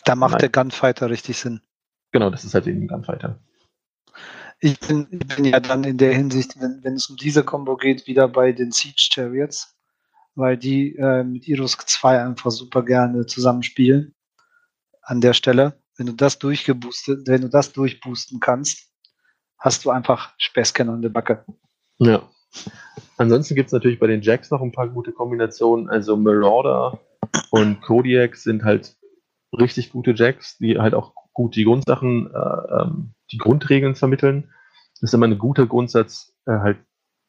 Da 0.05 0.15
macht 0.15 0.34
nein. 0.34 0.39
der 0.39 0.49
Gunfighter 0.49 1.09
richtig 1.09 1.38
Sinn. 1.38 1.61
Genau, 2.11 2.29
das 2.29 2.43
ist 2.43 2.53
halt 2.53 2.67
eben 2.67 2.81
ein 2.81 2.88
Gunfighter. 2.88 3.39
Ich 4.59 4.79
bin, 4.79 5.07
ich 5.09 5.27
bin 5.36 5.45
ja 5.45 5.59
dann 5.59 5.84
in 5.84 5.97
der 5.97 6.13
Hinsicht, 6.13 6.61
wenn, 6.61 6.84
wenn 6.84 6.93
es 6.93 7.09
um 7.09 7.17
diese 7.17 7.43
Combo 7.43 7.75
geht, 7.75 8.05
wieder 8.05 8.27
bei 8.27 8.51
den 8.51 8.71
Siege 8.71 8.95
Chariots, 8.97 9.72
weil 10.36 10.57
die 10.57 10.95
äh, 10.95 11.23
mit 11.23 11.47
Irusk 11.47 11.88
2 11.88 12.23
einfach 12.23 12.51
super 12.51 12.84
gerne 12.84 13.25
zusammenspielen. 13.25 14.15
An 15.01 15.21
der 15.21 15.34
Stelle, 15.34 15.79
wenn 15.97 16.07
du 16.07 16.13
das 16.13 16.39
durchgeboostet, 16.39 17.27
wenn 17.27 17.41
du 17.41 17.49
das 17.49 17.73
durchboosten 17.73 18.39
kannst, 18.39 18.89
hast 19.59 19.86
du 19.86 19.91
einfach 19.91 20.34
Späßchen 20.38 20.89
an 20.89 21.01
der 21.01 21.09
Backe. 21.09 21.45
Ja. 21.97 22.29
Ansonsten 23.17 23.55
gibt 23.55 23.67
es 23.67 23.73
natürlich 23.73 23.99
bei 23.99 24.07
den 24.07 24.21
Jacks 24.21 24.51
noch 24.51 24.61
ein 24.61 24.71
paar 24.71 24.89
gute 24.89 25.11
Kombinationen. 25.11 25.89
Also 25.89 26.17
Marauder 26.17 26.99
und 27.51 27.81
Kodiak 27.81 28.36
sind 28.36 28.63
halt 28.63 28.95
richtig 29.57 29.91
gute 29.91 30.13
Jacks, 30.13 30.57
die 30.57 30.79
halt 30.79 30.93
auch 30.93 31.13
gut 31.34 31.55
die 31.55 31.63
Grundsachen, 31.63 32.31
äh, 32.34 32.81
ähm, 32.81 33.13
die 33.31 33.38
Grundregeln 33.38 33.95
vermitteln. 33.95 34.51
Das 34.93 35.09
ist 35.09 35.13
immer 35.13 35.27
ein 35.27 35.38
guter 35.38 35.65
Grundsatz, 35.65 36.36
äh, 36.45 36.59
halt 36.59 36.77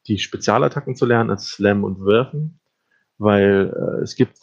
die 0.07 0.19
Spezialattacken 0.19 0.95
zu 0.95 1.05
lernen, 1.05 1.31
als 1.31 1.47
Slam 1.47 1.83
und 1.83 2.05
Werfen, 2.05 2.59
weil 3.17 3.73
äh, 3.75 4.03
es 4.03 4.15
gibt, 4.15 4.37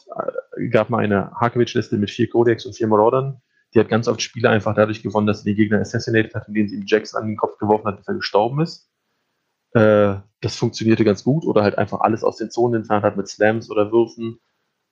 äh, 0.56 0.68
gab 0.68 0.90
mal 0.90 0.98
eine 0.98 1.32
Harkevich-Liste 1.32 1.96
mit 1.96 2.10
vier 2.10 2.28
Codex 2.28 2.64
und 2.66 2.74
vier 2.74 2.86
Maraudern, 2.86 3.40
die 3.74 3.80
hat 3.80 3.88
ganz 3.88 4.08
oft 4.08 4.20
Spiele 4.20 4.50
einfach 4.50 4.74
dadurch 4.74 5.02
gewonnen, 5.02 5.26
dass 5.26 5.42
sie 5.42 5.50
den 5.50 5.56
Gegner 5.56 5.80
assassinated 5.80 6.34
hat, 6.34 6.48
indem 6.48 6.68
sie 6.68 6.76
ihm 6.76 6.84
Jacks 6.86 7.14
an 7.14 7.26
den 7.26 7.36
Kopf 7.36 7.58
geworfen 7.58 7.86
hat, 7.86 7.96
bis 7.98 8.08
er 8.08 8.14
gestorben 8.14 8.60
ist. 8.60 8.90
Äh, 9.72 10.16
das 10.40 10.56
funktionierte 10.56 11.04
ganz 11.04 11.24
gut 11.24 11.44
oder 11.44 11.62
halt 11.62 11.78
einfach 11.78 12.00
alles 12.00 12.24
aus 12.24 12.36
den 12.36 12.50
Zonen 12.50 12.80
entfernt 12.80 13.04
hat 13.04 13.16
mit 13.16 13.28
Slams 13.28 13.70
oder 13.70 13.92
Würfen. 13.92 14.40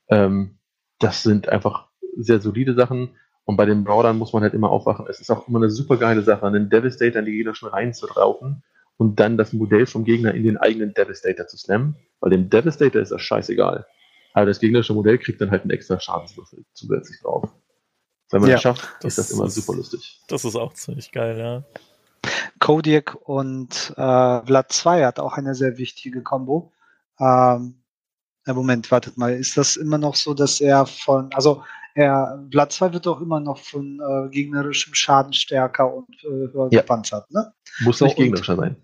Ähm, 0.09 0.59
das 0.99 1.23
sind 1.23 1.49
einfach 1.49 1.89
sehr 2.17 2.41
solide 2.41 2.75
Sachen. 2.75 3.17
Und 3.45 3.57
bei 3.57 3.67
den 3.67 3.85
Brawlern 3.85 4.17
muss 4.17 4.33
man 4.33 4.43
halt 4.43 4.55
immer 4.55 4.71
aufwachen. 4.71 5.07
Es 5.09 5.21
ist 5.21 5.31
auch 5.31 5.49
immer 5.49 5.59
eine 5.59 5.71
super 5.71 5.97
geile 5.97 6.23
Sache, 6.23 6.47
einen 6.47 6.71
Devastator 6.71 7.19
in 7.21 7.27
die 7.27 7.33
gegnerischen 7.33 7.69
Reihen 7.69 7.93
zu 7.93 8.07
rauchen 8.07 8.63
und 9.01 9.19
dann 9.19 9.39
das 9.39 9.55
Modell 9.55 9.87
vom 9.87 10.05
Gegner 10.05 10.35
in 10.35 10.45
den 10.45 10.59
eigenen 10.59 10.93
Devastator 10.93 11.47
zu 11.47 11.57
slammen. 11.57 11.97
Weil 12.21 12.33
dem 12.33 12.51
Devastator 12.51 13.01
ist 13.01 13.11
das 13.11 13.23
scheißegal. 13.23 13.87
Aber 14.35 14.45
das 14.45 14.61
gegnerische 14.61 14.93
Modell 14.93 15.17
kriegt 15.17 15.41
dann 15.41 15.51
halt 15.51 15.63
einen 15.63 15.71
extra 15.71 15.99
Schadenswürfel 15.99 16.67
zusätzlich 16.75 17.19
drauf. 17.23 17.49
Wenn 18.31 18.43
man 18.43 18.51
ja, 18.51 18.57
das 18.57 18.63
schafft, 18.63 18.89
das 19.01 19.17
ist 19.17 19.31
das 19.31 19.31
immer 19.31 19.49
super 19.49 19.75
lustig. 19.75 20.21
Das 20.29 20.45
ist 20.45 20.55
auch 20.55 20.75
ziemlich 20.75 21.13
geil, 21.13 21.39
ja. 21.39 21.65
Kodiak 22.59 23.17
und 23.27 23.95
äh, 23.97 24.47
Vlad 24.47 24.71
2 24.71 25.07
hat 25.07 25.19
auch 25.19 25.39
eine 25.39 25.55
sehr 25.55 25.79
wichtige 25.79 26.23
Combo. 26.23 26.75
Ähm, 27.19 27.77
Moment, 28.47 28.91
wartet 28.91 29.17
mal, 29.17 29.33
ist 29.33 29.57
das 29.57 29.77
immer 29.77 29.97
noch 29.97 30.15
so, 30.15 30.35
dass 30.35 30.61
er 30.61 30.85
von, 30.85 31.33
also 31.33 31.63
er, 31.95 32.39
Blatt 32.51 32.73
2 32.73 32.93
wird 32.93 33.07
auch 33.07 33.23
immer 33.23 33.41
noch 33.41 33.59
von 33.59 33.99
äh, 33.99 34.29
gegnerischem 34.29 34.93
Schaden 34.93 35.33
stärker 35.33 35.91
und 35.95 36.23
äh, 36.23 36.53
höher 36.53 36.69
ja. 36.71 36.83
gepanzert, 36.83 37.31
ne? 37.31 37.55
Muss 37.81 37.99
so, 37.99 38.05
nicht 38.05 38.19
gegnerischer 38.19 38.57
sein. 38.57 38.77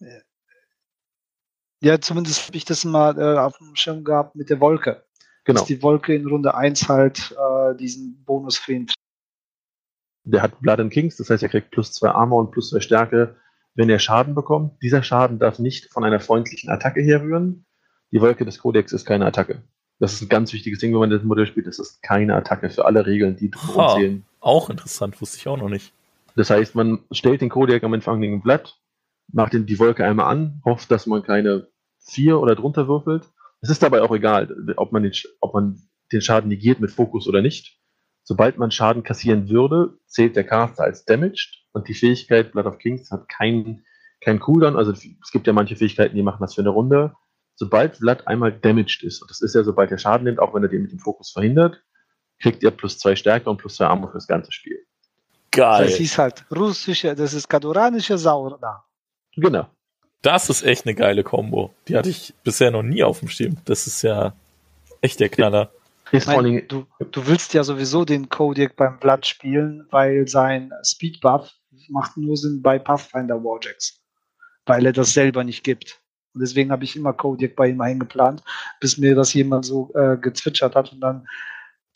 Äh, 0.00 0.20
ja, 1.80 2.00
zumindest 2.00 2.46
habe 2.46 2.56
ich 2.56 2.64
das 2.64 2.84
mal 2.84 3.18
äh, 3.18 3.38
auf 3.38 3.58
dem 3.58 3.76
Schirm 3.76 4.04
gehabt 4.04 4.34
mit 4.34 4.50
der 4.50 4.60
Wolke. 4.60 5.04
Genau. 5.44 5.60
Dass 5.60 5.68
die 5.68 5.82
Wolke 5.82 6.14
in 6.14 6.26
Runde 6.26 6.54
1 6.54 6.88
halt 6.88 7.36
äh, 7.38 7.74
diesen 7.76 8.24
Bonus 8.24 8.58
für 8.58 8.72
ihn 8.72 8.90
Der 10.24 10.42
hat 10.42 10.60
Blood 10.60 10.80
and 10.80 10.92
Kings, 10.92 11.16
das 11.16 11.30
heißt, 11.30 11.42
er 11.42 11.48
kriegt 11.48 11.70
plus 11.70 11.92
2 11.92 12.10
Armor 12.10 12.40
und 12.40 12.50
plus 12.50 12.70
2 12.70 12.80
Stärke, 12.80 13.36
wenn 13.74 13.88
er 13.88 13.98
Schaden 13.98 14.34
bekommt. 14.34 14.82
Dieser 14.82 15.02
Schaden 15.02 15.38
darf 15.38 15.58
nicht 15.58 15.92
von 15.92 16.04
einer 16.04 16.20
freundlichen 16.20 16.68
Attacke 16.68 17.00
herrühren. 17.00 17.64
Die 18.10 18.20
Wolke 18.20 18.44
des 18.44 18.58
Kodex 18.58 18.92
ist 18.92 19.06
keine 19.06 19.26
Attacke. 19.26 19.62
Das 20.00 20.12
ist 20.12 20.22
ein 20.22 20.28
ganz 20.28 20.52
wichtiges 20.52 20.80
Ding, 20.80 20.92
wenn 20.92 21.00
man 21.00 21.10
das 21.10 21.22
Modell 21.22 21.46
spielt. 21.46 21.66
Das 21.66 21.78
ist 21.78 22.02
keine 22.02 22.34
Attacke 22.34 22.70
für 22.70 22.84
alle 22.84 23.06
Regeln, 23.06 23.36
die 23.36 23.50
drumherum 23.50 23.98
zählen. 23.98 24.24
Auch 24.40 24.70
interessant, 24.70 25.20
wusste 25.20 25.38
ich 25.38 25.48
auch 25.48 25.56
noch 25.56 25.68
nicht. 25.68 25.92
Das 26.36 26.50
heißt, 26.50 26.74
man 26.74 27.00
stellt 27.10 27.40
den 27.40 27.48
Kodiak 27.48 27.82
am 27.82 27.94
empfangenden 27.94 28.40
Blatt, 28.40 28.78
macht 29.32 29.52
den, 29.52 29.66
die 29.66 29.78
Wolke 29.78 30.04
einmal 30.04 30.30
an, 30.30 30.62
hofft, 30.64 30.90
dass 30.90 31.06
man 31.06 31.22
keine 31.22 31.68
vier 31.98 32.40
oder 32.40 32.54
drunter 32.54 32.88
würfelt. 32.88 33.24
Es 33.60 33.70
ist 33.70 33.82
dabei 33.82 34.02
auch 34.02 34.14
egal, 34.14 34.54
ob 34.76 34.92
man, 34.92 35.02
den, 35.02 35.12
ob 35.40 35.54
man 35.54 35.82
den 36.12 36.20
Schaden 36.20 36.48
negiert 36.48 36.80
mit 36.80 36.90
Fokus 36.90 37.26
oder 37.28 37.42
nicht. 37.42 37.78
Sobald 38.22 38.58
man 38.58 38.70
Schaden 38.70 39.02
kassieren 39.02 39.48
würde, 39.48 39.98
zählt 40.06 40.36
der 40.36 40.44
Caster 40.44 40.84
als 40.84 41.04
damaged 41.04 41.64
und 41.72 41.88
die 41.88 41.94
Fähigkeit 41.94 42.52
Blood 42.52 42.66
of 42.66 42.78
Kings 42.78 43.10
hat 43.10 43.28
keinen 43.28 43.84
kein 44.20 44.40
Cooldown. 44.40 44.76
Also 44.76 44.92
es 44.92 45.30
gibt 45.32 45.46
ja 45.46 45.52
manche 45.52 45.76
Fähigkeiten, 45.76 46.16
die 46.16 46.22
machen 46.22 46.40
das 46.40 46.54
für 46.54 46.60
eine 46.60 46.70
Runde 46.70 47.14
sobald 47.58 47.96
Vlad 47.96 48.26
einmal 48.26 48.52
damaged 48.52 49.02
ist, 49.02 49.20
und 49.20 49.30
das 49.30 49.40
ist 49.40 49.54
ja, 49.54 49.64
sobald 49.64 49.90
er 49.90 49.98
Schaden 49.98 50.24
nimmt, 50.24 50.38
auch 50.38 50.54
wenn 50.54 50.62
er 50.62 50.68
den 50.68 50.82
mit 50.82 50.92
dem 50.92 51.00
Fokus 51.00 51.32
verhindert, 51.32 51.82
kriegt 52.40 52.62
er 52.62 52.70
plus 52.70 52.98
zwei 52.98 53.16
Stärke 53.16 53.50
und 53.50 53.58
plus 53.58 53.74
zwei 53.74 53.86
Armor 53.86 54.12
fürs 54.12 54.28
ganze 54.28 54.52
Spiel. 54.52 54.78
Geil. 55.50 55.86
Das 55.86 55.98
ist 55.98 56.16
halt 56.16 56.44
russische, 56.54 57.14
das 57.16 57.34
ist 57.34 57.48
kaduranische 57.48 58.16
Sauna. 58.16 58.84
Genau. 59.40 59.66
Das 60.22 60.50
ist 60.50 60.62
echt 60.62 60.86
eine 60.86 60.94
geile 60.94 61.22
Combo. 61.22 61.72
Die 61.86 61.96
hatte 61.96 62.10
ich 62.10 62.34
bisher 62.42 62.70
noch 62.70 62.82
nie 62.82 63.04
auf 63.04 63.20
dem 63.20 63.28
Schirm. 63.28 63.56
Das 63.64 63.86
ist 63.86 64.02
ja 64.02 64.34
echt 65.00 65.20
der 65.20 65.28
Knaller. 65.28 65.70
Meine, 66.26 66.62
du, 66.62 66.86
du 67.12 67.26
willst 67.26 67.54
ja 67.54 67.62
sowieso 67.62 68.04
den 68.04 68.28
Kodiak 68.28 68.76
beim 68.76 68.98
Vlad 68.98 69.26
spielen, 69.26 69.86
weil 69.90 70.26
sein 70.26 70.72
Speed 70.82 71.20
Buff 71.20 71.52
macht 71.90 72.16
nur 72.16 72.36
Sinn 72.36 72.62
bei 72.62 72.78
Pathfinder 72.78 73.42
Warjacks, 73.42 74.00
weil 74.66 74.86
er 74.86 74.92
das 74.92 75.12
selber 75.12 75.44
nicht 75.44 75.64
gibt. 75.64 76.00
Und 76.34 76.40
deswegen 76.40 76.72
habe 76.72 76.84
ich 76.84 76.96
immer 76.96 77.12
Kodiak 77.12 77.56
bei 77.56 77.68
ihm 77.68 77.80
eingeplant, 77.80 78.42
bis 78.80 78.98
mir 78.98 79.14
das 79.14 79.34
jemand 79.34 79.64
so 79.64 79.92
äh, 79.94 80.16
gezwitschert 80.16 80.74
hat 80.74 80.92
und 80.92 81.00
dann 81.00 81.26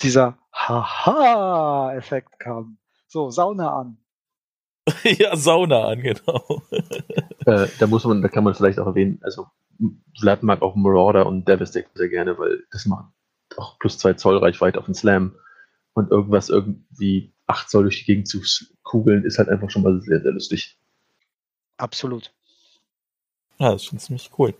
dieser 0.03 0.39
Haha-Effekt 0.53 2.39
kam. 2.39 2.79
So, 3.09 3.31
Sauna 3.31 3.79
an. 3.79 3.99
ja, 5.05 5.37
Sauna 5.37 5.89
an, 5.89 6.01
genau. 6.01 6.63
Äh, 7.45 7.67
da 7.81 7.89
muss 7.89 8.05
man, 8.05 8.23
da 8.23 8.29
kann 8.29 8.45
man 8.45 8.55
vielleicht 8.55 8.79
auch 8.79 8.87
erwähnen, 8.87 9.19
also 9.23 9.49
Vlad 10.17 10.45
mag 10.45 10.63
auch 10.63 10.77
Marauder 10.77 11.27
und 11.27 11.49
Devastator 11.49 11.91
sehr 11.95 12.09
gerne, 12.09 12.39
weil 12.39 12.63
das 12.71 12.87
macht 12.87 13.07
auch 13.57 13.81
plus 13.81 13.99
zwei 13.99 14.13
Zoll 14.13 14.37
Reichweite 14.37 14.79
auf 14.79 14.85
den 14.85 14.95
Slam 14.95 15.35
und 15.95 16.13
irgendwas 16.13 16.51
irgendwie 16.51 17.33
8 17.49 17.69
Zoll 17.69 17.83
durch 17.83 17.99
die 17.99 18.05
Gegend 18.05 18.29
zu 18.29 18.41
kugeln, 18.83 19.25
ist 19.25 19.39
halt 19.39 19.49
einfach 19.49 19.71
schon 19.71 19.83
mal 19.83 20.01
sehr, 20.03 20.21
sehr 20.21 20.31
lustig. 20.31 20.79
Absolut. 21.77 22.33
Ja, 23.59 23.73
das 23.73 23.83
ist 23.83 23.89
schon 23.89 23.99
ziemlich 23.99 24.31
cool. 24.39 24.55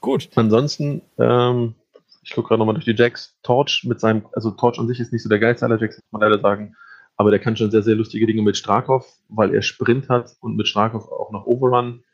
Gut. 0.00 0.30
Ansonsten, 0.34 1.02
ähm, 1.18 1.74
ich 2.22 2.34
gucke 2.34 2.48
gerade 2.48 2.58
nochmal 2.58 2.74
durch 2.74 2.84
die 2.84 2.94
Jacks. 2.94 3.36
Torch 3.42 3.84
mit 3.84 4.00
seinem, 4.00 4.26
also 4.32 4.50
Torch 4.52 4.78
an 4.78 4.88
sich 4.88 5.00
ist 5.00 5.12
nicht 5.12 5.22
so 5.22 5.28
der 5.28 5.38
geilste 5.38 5.66
aller 5.66 5.80
Jacks, 5.80 5.96
muss 5.96 6.12
man 6.12 6.22
leider 6.22 6.40
sagen. 6.40 6.76
Aber 7.16 7.30
der 7.30 7.40
kann 7.40 7.56
schon 7.56 7.70
sehr, 7.70 7.82
sehr 7.82 7.94
lustige 7.94 8.26
Dinge 8.26 8.42
mit 8.42 8.56
Strakov, 8.56 9.06
weil 9.28 9.54
er 9.54 9.62
Sprint 9.62 10.08
hat 10.08 10.36
und 10.40 10.56
mit 10.56 10.68
Strakov 10.68 11.10
auch 11.10 11.30
noch 11.30 11.46
Overrun. 11.46 12.04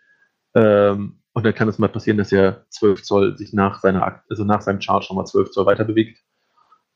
Ähm, 0.54 1.22
und 1.32 1.44
dann 1.44 1.54
kann 1.54 1.68
es 1.68 1.78
mal 1.78 1.88
passieren, 1.88 2.18
dass 2.18 2.32
er 2.32 2.66
12 2.70 3.02
Zoll 3.02 3.36
sich 3.36 3.52
nach 3.52 3.80
seiner, 3.80 4.22
also 4.28 4.44
nach 4.44 4.60
seinem 4.60 4.80
Charge 4.80 5.06
nochmal 5.08 5.26
12 5.26 5.52
Zoll 5.52 5.66
weiter 5.66 5.84
bewegt. 5.84 6.20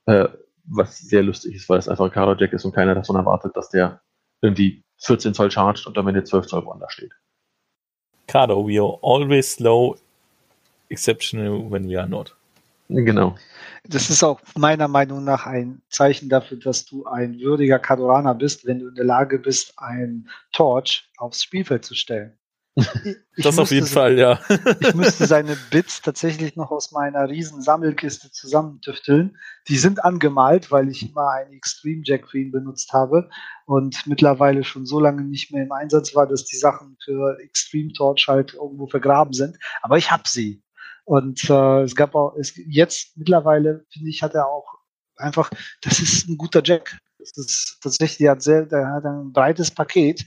Äh, 0.06 0.28
was 0.64 0.98
sehr 0.98 1.22
lustig 1.22 1.56
ist, 1.56 1.68
weil 1.68 1.78
es 1.78 1.88
einfach 1.88 2.04
ein 2.04 2.10
Karo 2.10 2.34
Jack 2.34 2.52
ist 2.52 2.64
und 2.64 2.74
keiner 2.74 2.94
davon 2.94 3.16
erwartet, 3.16 3.56
dass 3.56 3.70
der 3.70 4.00
irgendwie 4.40 4.84
14 4.98 5.34
Zoll 5.34 5.50
chargt 5.50 5.86
und 5.86 5.96
dann, 5.96 6.06
wenn 6.06 6.14
der 6.14 6.24
12 6.24 6.46
Zoll 6.46 6.64
woanders 6.64 6.92
steht. 6.92 7.12
Cardo, 8.26 8.66
we 8.66 8.80
are 8.80 8.98
always 9.02 9.52
slow, 9.52 9.96
exceptional 10.88 11.70
when 11.70 11.88
we 11.88 11.98
are 11.98 12.08
not. 12.08 12.34
Genau. 12.88 13.36
Das 13.84 14.10
ist 14.10 14.22
auch 14.22 14.40
meiner 14.56 14.88
Meinung 14.88 15.24
nach 15.24 15.46
ein 15.46 15.82
Zeichen 15.88 16.28
dafür, 16.28 16.58
dass 16.58 16.84
du 16.84 17.04
ein 17.06 17.38
würdiger 17.40 17.78
Kadoraner 17.78 18.34
bist, 18.34 18.66
wenn 18.66 18.78
du 18.78 18.88
in 18.88 18.94
der 18.94 19.04
Lage 19.04 19.38
bist, 19.38 19.74
ein 19.78 20.28
Torch 20.52 21.10
aufs 21.16 21.42
Spielfeld 21.42 21.84
zu 21.84 21.94
stellen. 21.94 22.38
Ich 23.34 23.44
das 23.44 23.58
auf 23.58 23.70
jeden 23.70 23.86
Fall, 23.86 24.18
ja. 24.18 24.40
ich 24.80 24.94
müsste 24.94 25.26
seine 25.26 25.56
Bits 25.70 26.02
tatsächlich 26.02 26.54
noch 26.54 26.70
aus 26.70 26.92
meiner 26.92 27.30
riesen 27.30 27.62
Sammelkiste 27.62 28.30
zusammentüfteln. 28.30 29.38
Die 29.68 29.78
sind 29.78 30.04
angemalt, 30.04 30.70
weil 30.70 30.90
ich 30.90 31.08
immer 31.08 31.30
einen 31.30 31.54
Extreme 31.54 32.02
Jack 32.04 32.26
Queen 32.26 32.52
benutzt 32.52 32.92
habe 32.92 33.30
und 33.64 34.06
mittlerweile 34.06 34.64
schon 34.64 34.84
so 34.84 35.00
lange 35.00 35.22
nicht 35.22 35.50
mehr 35.50 35.64
im 35.64 35.72
Einsatz 35.72 36.14
war, 36.14 36.26
dass 36.26 36.44
die 36.44 36.58
Sachen 36.58 36.98
für 37.02 37.38
Extreme 37.40 37.94
Torch 37.94 38.26
halt 38.28 38.52
irgendwo 38.52 38.86
vergraben 38.86 39.32
sind. 39.32 39.56
Aber 39.80 39.96
ich 39.96 40.10
habe 40.10 40.24
sie. 40.26 40.62
Und 41.04 41.48
äh, 41.50 41.82
es 41.82 41.96
gab 41.96 42.14
auch, 42.14 42.36
es, 42.36 42.54
jetzt 42.66 43.16
mittlerweile, 43.16 43.84
finde 43.90 44.08
ich, 44.10 44.22
hat 44.22 44.34
er 44.34 44.46
auch 44.46 44.78
einfach, 45.16 45.50
das 45.82 46.00
ist 46.00 46.28
ein 46.28 46.36
guter 46.36 46.62
Jack. 46.64 46.98
Das 47.18 47.36
ist 47.36 47.78
tatsächlich, 47.82 48.18
der 48.18 48.32
hat, 48.32 48.42
sehr, 48.42 48.66
der 48.66 48.88
hat 48.88 49.04
ein 49.04 49.32
breites 49.32 49.70
Paket 49.70 50.26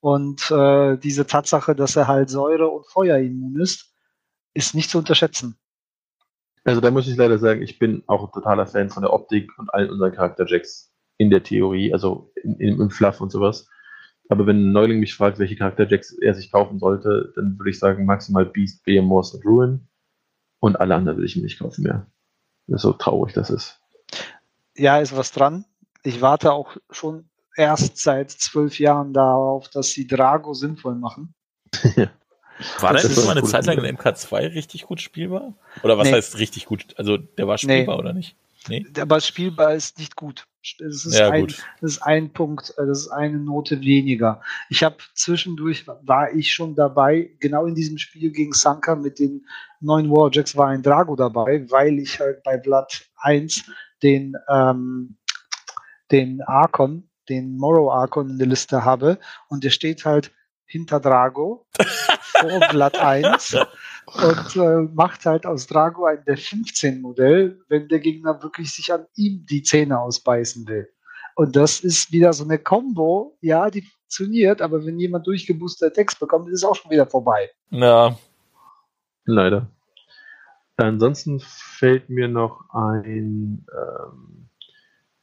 und 0.00 0.50
äh, 0.50 0.98
diese 0.98 1.26
Tatsache, 1.26 1.74
dass 1.74 1.96
er 1.96 2.08
halt 2.08 2.28
Säure- 2.28 2.68
und 2.68 2.86
Feuerimmun 2.86 3.58
ist, 3.60 3.94
ist 4.52 4.74
nicht 4.74 4.90
zu 4.90 4.98
unterschätzen. 4.98 5.56
Also 6.64 6.80
da 6.80 6.90
muss 6.90 7.08
ich 7.08 7.16
leider 7.16 7.38
sagen, 7.38 7.62
ich 7.62 7.78
bin 7.78 8.02
auch 8.06 8.24
ein 8.24 8.32
totaler 8.32 8.66
Fan 8.66 8.90
von 8.90 9.02
der 9.02 9.12
Optik 9.12 9.50
und 9.58 9.72
allen 9.72 9.90
unseren 9.90 10.12
Charakterjacks 10.12 10.92
in 11.16 11.30
der 11.30 11.42
Theorie, 11.42 11.92
also 11.92 12.32
in, 12.42 12.56
in, 12.56 12.80
im 12.80 12.90
Fluff 12.90 13.20
und 13.20 13.30
sowas. 13.30 13.68
Aber 14.28 14.46
wenn 14.46 14.56
ein 14.56 14.72
Neuling 14.72 15.00
mich 15.00 15.14
fragt, 15.14 15.38
welche 15.38 15.56
Charakterjacks 15.56 16.12
er 16.18 16.34
sich 16.34 16.50
kaufen 16.50 16.78
sollte, 16.78 17.32
dann 17.36 17.58
würde 17.58 17.70
ich 17.70 17.78
sagen 17.78 18.06
maximal 18.06 18.46
Beast, 18.46 18.84
Behemoth 18.84 19.34
und 19.34 19.44
Ruin. 19.44 19.88
Und 20.64 20.80
alle 20.80 20.94
anderen 20.94 21.18
will 21.18 21.26
ich 21.26 21.36
mir 21.36 21.42
nicht 21.42 21.58
kaufen 21.58 21.82
mehr. 21.82 22.06
Das 22.68 22.76
ist 22.76 22.82
so 22.84 22.94
traurig 22.94 23.34
das 23.34 23.50
ist. 23.50 23.82
Ja, 24.74 24.98
ist 24.98 25.14
was 25.14 25.30
dran. 25.30 25.66
Ich 26.02 26.22
warte 26.22 26.54
auch 26.54 26.78
schon 26.88 27.28
erst 27.54 27.98
seit 27.98 28.30
zwölf 28.30 28.78
Jahren 28.78 29.12
darauf, 29.12 29.68
dass 29.68 29.90
sie 29.90 30.06
Drago 30.06 30.54
sinnvoll 30.54 30.94
machen. 30.94 31.34
ja. 31.96 32.08
War 32.80 32.94
das, 32.94 33.02
das 33.02 33.26
mal 33.26 33.36
eine 33.36 33.46
Zeit 33.46 33.66
lang 33.66 33.76
in 33.76 33.98
MK2 33.98 34.54
richtig 34.54 34.84
gut 34.84 35.02
spielbar? 35.02 35.52
Oder 35.82 35.98
was 35.98 36.08
nee. 36.08 36.14
heißt 36.14 36.38
richtig 36.38 36.64
gut? 36.64 36.94
Also 36.96 37.18
der 37.18 37.46
war 37.46 37.58
spielbar 37.58 37.96
nee. 37.96 38.00
oder 38.00 38.14
nicht? 38.14 38.34
Nee. 38.68 38.86
Aber 38.98 39.20
spielbar 39.20 39.74
ist 39.74 39.98
nicht 39.98 40.16
gut. 40.16 40.46
Das 40.78 41.04
ist, 41.04 41.18
ja, 41.18 41.28
ein, 41.28 41.42
gut. 41.42 41.62
das 41.82 41.92
ist 41.92 42.02
ein 42.02 42.32
Punkt, 42.32 42.72
äh, 42.78 42.86
das 42.86 43.00
ist 43.00 43.08
eine 43.08 43.38
Note 43.38 43.80
weniger. 43.82 44.40
Ich 44.70 44.82
habe 44.82 44.96
zwischendurch, 45.14 45.86
war 45.86 46.32
ich 46.32 46.52
schon 46.52 46.74
dabei, 46.74 47.30
genau 47.40 47.66
in 47.66 47.74
diesem 47.74 47.98
Spiel 47.98 48.30
gegen 48.32 48.52
Sanka 48.52 48.94
mit 48.94 49.18
den 49.18 49.44
neuen 49.80 50.10
Warjacks 50.10 50.56
war 50.56 50.68
ein 50.68 50.82
Drago 50.82 51.16
dabei, 51.16 51.70
weil 51.70 51.98
ich 51.98 52.18
halt 52.18 52.42
bei 52.44 52.56
Blood 52.56 53.06
1 53.18 53.70
den, 54.02 54.34
ähm, 54.48 55.16
den 56.10 56.40
Archon 56.42 57.10
den 57.28 57.56
Morrow 57.56 57.90
Archon 57.90 58.30
in 58.30 58.38
der 58.38 58.46
Liste 58.46 58.84
habe 58.84 59.18
und 59.48 59.64
der 59.64 59.70
steht 59.70 60.04
halt 60.04 60.32
hinter 60.66 61.00
Drago 61.00 61.66
vor 62.18 62.60
Blatt 62.70 62.98
1 62.98 63.56
und 64.06 64.56
äh, 64.56 64.88
macht 64.92 65.26
halt 65.26 65.46
aus 65.46 65.66
Drago 65.66 66.04
ein 66.06 66.24
der 66.26 66.36
15 66.36 67.00
Modell, 67.00 67.60
wenn 67.68 67.88
der 67.88 68.00
Gegner 68.00 68.42
wirklich 68.42 68.72
sich 68.72 68.92
an 68.92 69.06
ihm 69.16 69.46
die 69.48 69.62
Zähne 69.62 70.00
ausbeißen 70.00 70.66
will. 70.66 70.88
Und 71.36 71.56
das 71.56 71.80
ist 71.80 72.12
wieder 72.12 72.32
so 72.32 72.44
eine 72.44 72.58
Combo, 72.58 73.36
ja, 73.40 73.70
die 73.70 73.82
funktioniert, 73.82 74.62
aber 74.62 74.84
wenn 74.86 74.98
jemand 74.98 75.26
durchgeboosterte 75.26 75.92
Text 75.92 76.20
bekommt, 76.20 76.48
ist 76.48 76.62
es 76.62 76.64
auch 76.64 76.76
schon 76.76 76.90
wieder 76.90 77.06
vorbei. 77.06 77.50
Ja. 77.70 78.16
Leider. 79.24 79.68
Ansonsten 80.76 81.40
fällt 81.40 82.10
mir 82.10 82.28
noch 82.28 82.68
ein 82.70 83.66
ähm, 83.72 84.48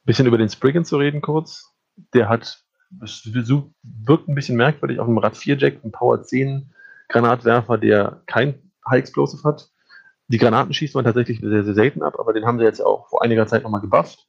bisschen 0.03 0.25
über 0.25 0.37
den 0.37 0.49
Spriggan 0.49 0.85
zu 0.85 0.97
reden 0.97 1.21
kurz 1.21 1.71
der 2.13 2.29
hat, 2.29 2.63
es 3.01 3.25
wirkt 3.25 4.27
ein 4.27 4.35
bisschen 4.35 4.57
merkwürdig 4.57 4.99
auf 4.99 5.07
dem 5.07 5.17
Rad 5.17 5.37
4 5.37 5.57
Jack, 5.57 5.83
ein 5.83 5.91
Power 5.91 6.23
10 6.23 6.73
Granatwerfer, 7.09 7.77
der 7.77 8.21
kein 8.25 8.71
High 8.89 8.99
Explosive 8.99 9.43
hat. 9.43 9.69
Die 10.27 10.37
Granaten 10.37 10.73
schießt 10.73 10.95
man 10.95 11.03
tatsächlich 11.03 11.39
sehr, 11.39 11.63
sehr 11.63 11.73
selten 11.73 12.03
ab, 12.03 12.15
aber 12.17 12.33
den 12.33 12.45
haben 12.45 12.57
sie 12.57 12.65
jetzt 12.65 12.79
auch 12.79 13.09
vor 13.09 13.21
einiger 13.21 13.47
Zeit 13.47 13.63
nochmal 13.63 13.81
gebufft. 13.81 14.27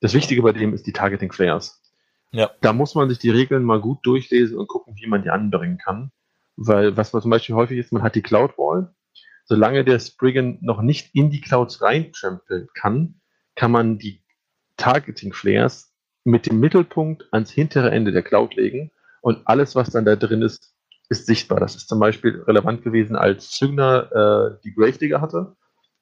Das 0.00 0.14
Wichtige 0.14 0.42
bei 0.42 0.52
dem 0.52 0.74
ist 0.74 0.86
die 0.86 0.92
Targeting 0.92 1.32
Flares. 1.32 1.82
Ja. 2.32 2.50
Da 2.60 2.72
muss 2.72 2.94
man 2.94 3.08
sich 3.08 3.18
die 3.18 3.30
Regeln 3.30 3.64
mal 3.64 3.80
gut 3.80 3.98
durchlesen 4.02 4.56
und 4.56 4.68
gucken, 4.68 4.94
wie 4.96 5.06
man 5.06 5.22
die 5.22 5.30
anbringen 5.30 5.78
kann. 5.78 6.12
Weil, 6.56 6.96
was 6.96 7.12
man 7.12 7.22
zum 7.22 7.30
Beispiel 7.30 7.54
häufig 7.54 7.78
ist, 7.78 7.92
man 7.92 8.02
hat 8.02 8.14
die 8.14 8.22
Cloud 8.22 8.56
Wall. 8.58 8.94
Solange 9.44 9.84
der 9.84 9.98
Spriggan 9.98 10.58
noch 10.60 10.80
nicht 10.80 11.14
in 11.14 11.30
die 11.30 11.40
Clouds 11.40 11.82
reintrampeln 11.82 12.68
kann, 12.74 13.20
kann 13.56 13.72
man 13.72 13.98
die 13.98 14.22
Targeting 14.76 15.32
Flares 15.32 15.89
mit 16.30 16.46
dem 16.46 16.60
Mittelpunkt 16.60 17.26
ans 17.32 17.50
hintere 17.50 17.90
Ende 17.90 18.12
der 18.12 18.22
Cloud 18.22 18.54
legen 18.54 18.90
und 19.20 19.46
alles, 19.46 19.74
was 19.74 19.90
dann 19.90 20.04
da 20.04 20.16
drin 20.16 20.42
ist, 20.42 20.74
ist 21.08 21.26
sichtbar. 21.26 21.60
Das 21.60 21.74
ist 21.74 21.88
zum 21.88 21.98
Beispiel 21.98 22.42
relevant 22.46 22.82
gewesen, 22.82 23.16
als 23.16 23.50
Zügner 23.50 24.56
äh, 24.56 24.62
die 24.64 24.72
Gravedigger 24.74 25.20
hatte 25.20 25.56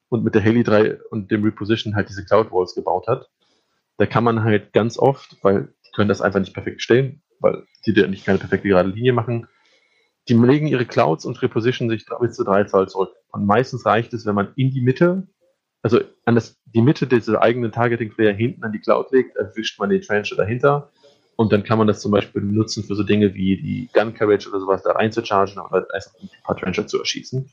und 0.08 0.24
mit 0.24 0.34
der 0.34 0.42
Heli 0.42 0.62
3 0.62 0.98
und 1.10 1.30
dem 1.30 1.44
Reposition 1.44 1.96
halt 1.96 2.08
diese 2.08 2.24
Cloud 2.24 2.52
Walls 2.52 2.74
gebaut 2.74 3.06
hat. 3.08 3.28
Da 3.96 4.06
kann 4.06 4.24
man 4.24 4.44
halt 4.44 4.72
ganz 4.72 4.98
oft, 4.98 5.36
weil 5.42 5.74
die 5.86 5.90
können 5.94 6.08
das 6.08 6.20
einfach 6.20 6.40
nicht 6.40 6.54
perfekt 6.54 6.82
stellen, 6.82 7.22
weil 7.40 7.64
die 7.86 7.94
da 7.94 8.06
nicht 8.06 8.24
keine 8.24 8.38
perfekte 8.38 8.68
gerade 8.68 8.90
Linie 8.90 9.12
machen, 9.12 9.48
die 10.28 10.34
legen 10.34 10.66
ihre 10.66 10.84
Clouds 10.84 11.24
und 11.24 11.40
repositionen 11.40 11.90
sich 11.90 12.06
bis 12.20 12.36
zu 12.36 12.44
drei 12.44 12.64
Zoll 12.64 12.88
zurück. 12.88 13.10
Und 13.32 13.46
meistens 13.46 13.86
reicht 13.86 14.12
es, 14.12 14.26
wenn 14.26 14.34
man 14.34 14.52
in 14.56 14.70
die 14.70 14.82
Mitte 14.82 15.26
also 15.82 16.00
an 16.24 16.34
das, 16.34 16.58
die 16.66 16.82
Mitte 16.82 17.06
dieser 17.06 17.40
eigenen 17.42 17.72
Targeting-Player 17.72 18.34
hinten 18.34 18.64
an 18.64 18.72
die 18.72 18.80
Cloud 18.80 19.10
legt, 19.12 19.36
erwischt 19.36 19.78
man 19.78 19.90
den 19.90 20.02
Trencher 20.02 20.36
dahinter 20.36 20.90
und 21.36 21.52
dann 21.52 21.62
kann 21.62 21.78
man 21.78 21.86
das 21.86 22.00
zum 22.00 22.10
Beispiel 22.10 22.42
nutzen 22.42 22.82
für 22.82 22.96
so 22.96 23.04
Dinge 23.04 23.34
wie 23.34 23.56
die 23.56 23.88
Gun 23.92 24.12
Carriage 24.12 24.48
oder 24.48 24.58
sowas 24.58 24.82
da 24.82 24.92
reinzuchargen 24.92 25.58
oder 25.62 25.86
einfach 25.92 26.10
ein 26.20 26.28
paar 26.42 26.56
Trencher 26.56 26.86
zu 26.86 26.98
erschießen. 26.98 27.48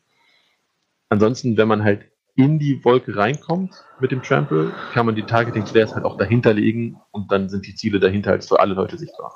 Ansonsten, 1.10 1.56
wenn 1.56 1.68
man 1.68 1.84
halt 1.84 2.10
in 2.36 2.58
die 2.60 2.84
Wolke 2.84 3.16
reinkommt 3.16 3.76
mit 4.00 4.12
dem 4.12 4.24
Trample, 4.24 4.74
kann 4.94 5.06
man 5.06 5.16
die 5.16 5.24
Targeting 5.24 5.66
Flares 5.66 5.94
halt 5.94 6.04
auch 6.04 6.18
dahinter 6.18 6.54
legen 6.54 7.00
und 7.12 7.32
dann 7.32 7.48
sind 7.48 7.68
die 7.68 7.76
Ziele 7.76 8.00
dahinter 8.00 8.32
halt 8.32 8.44
für 8.44 8.60
alle 8.60 8.74
Leute 8.74 8.98
sichtbar. 8.98 9.32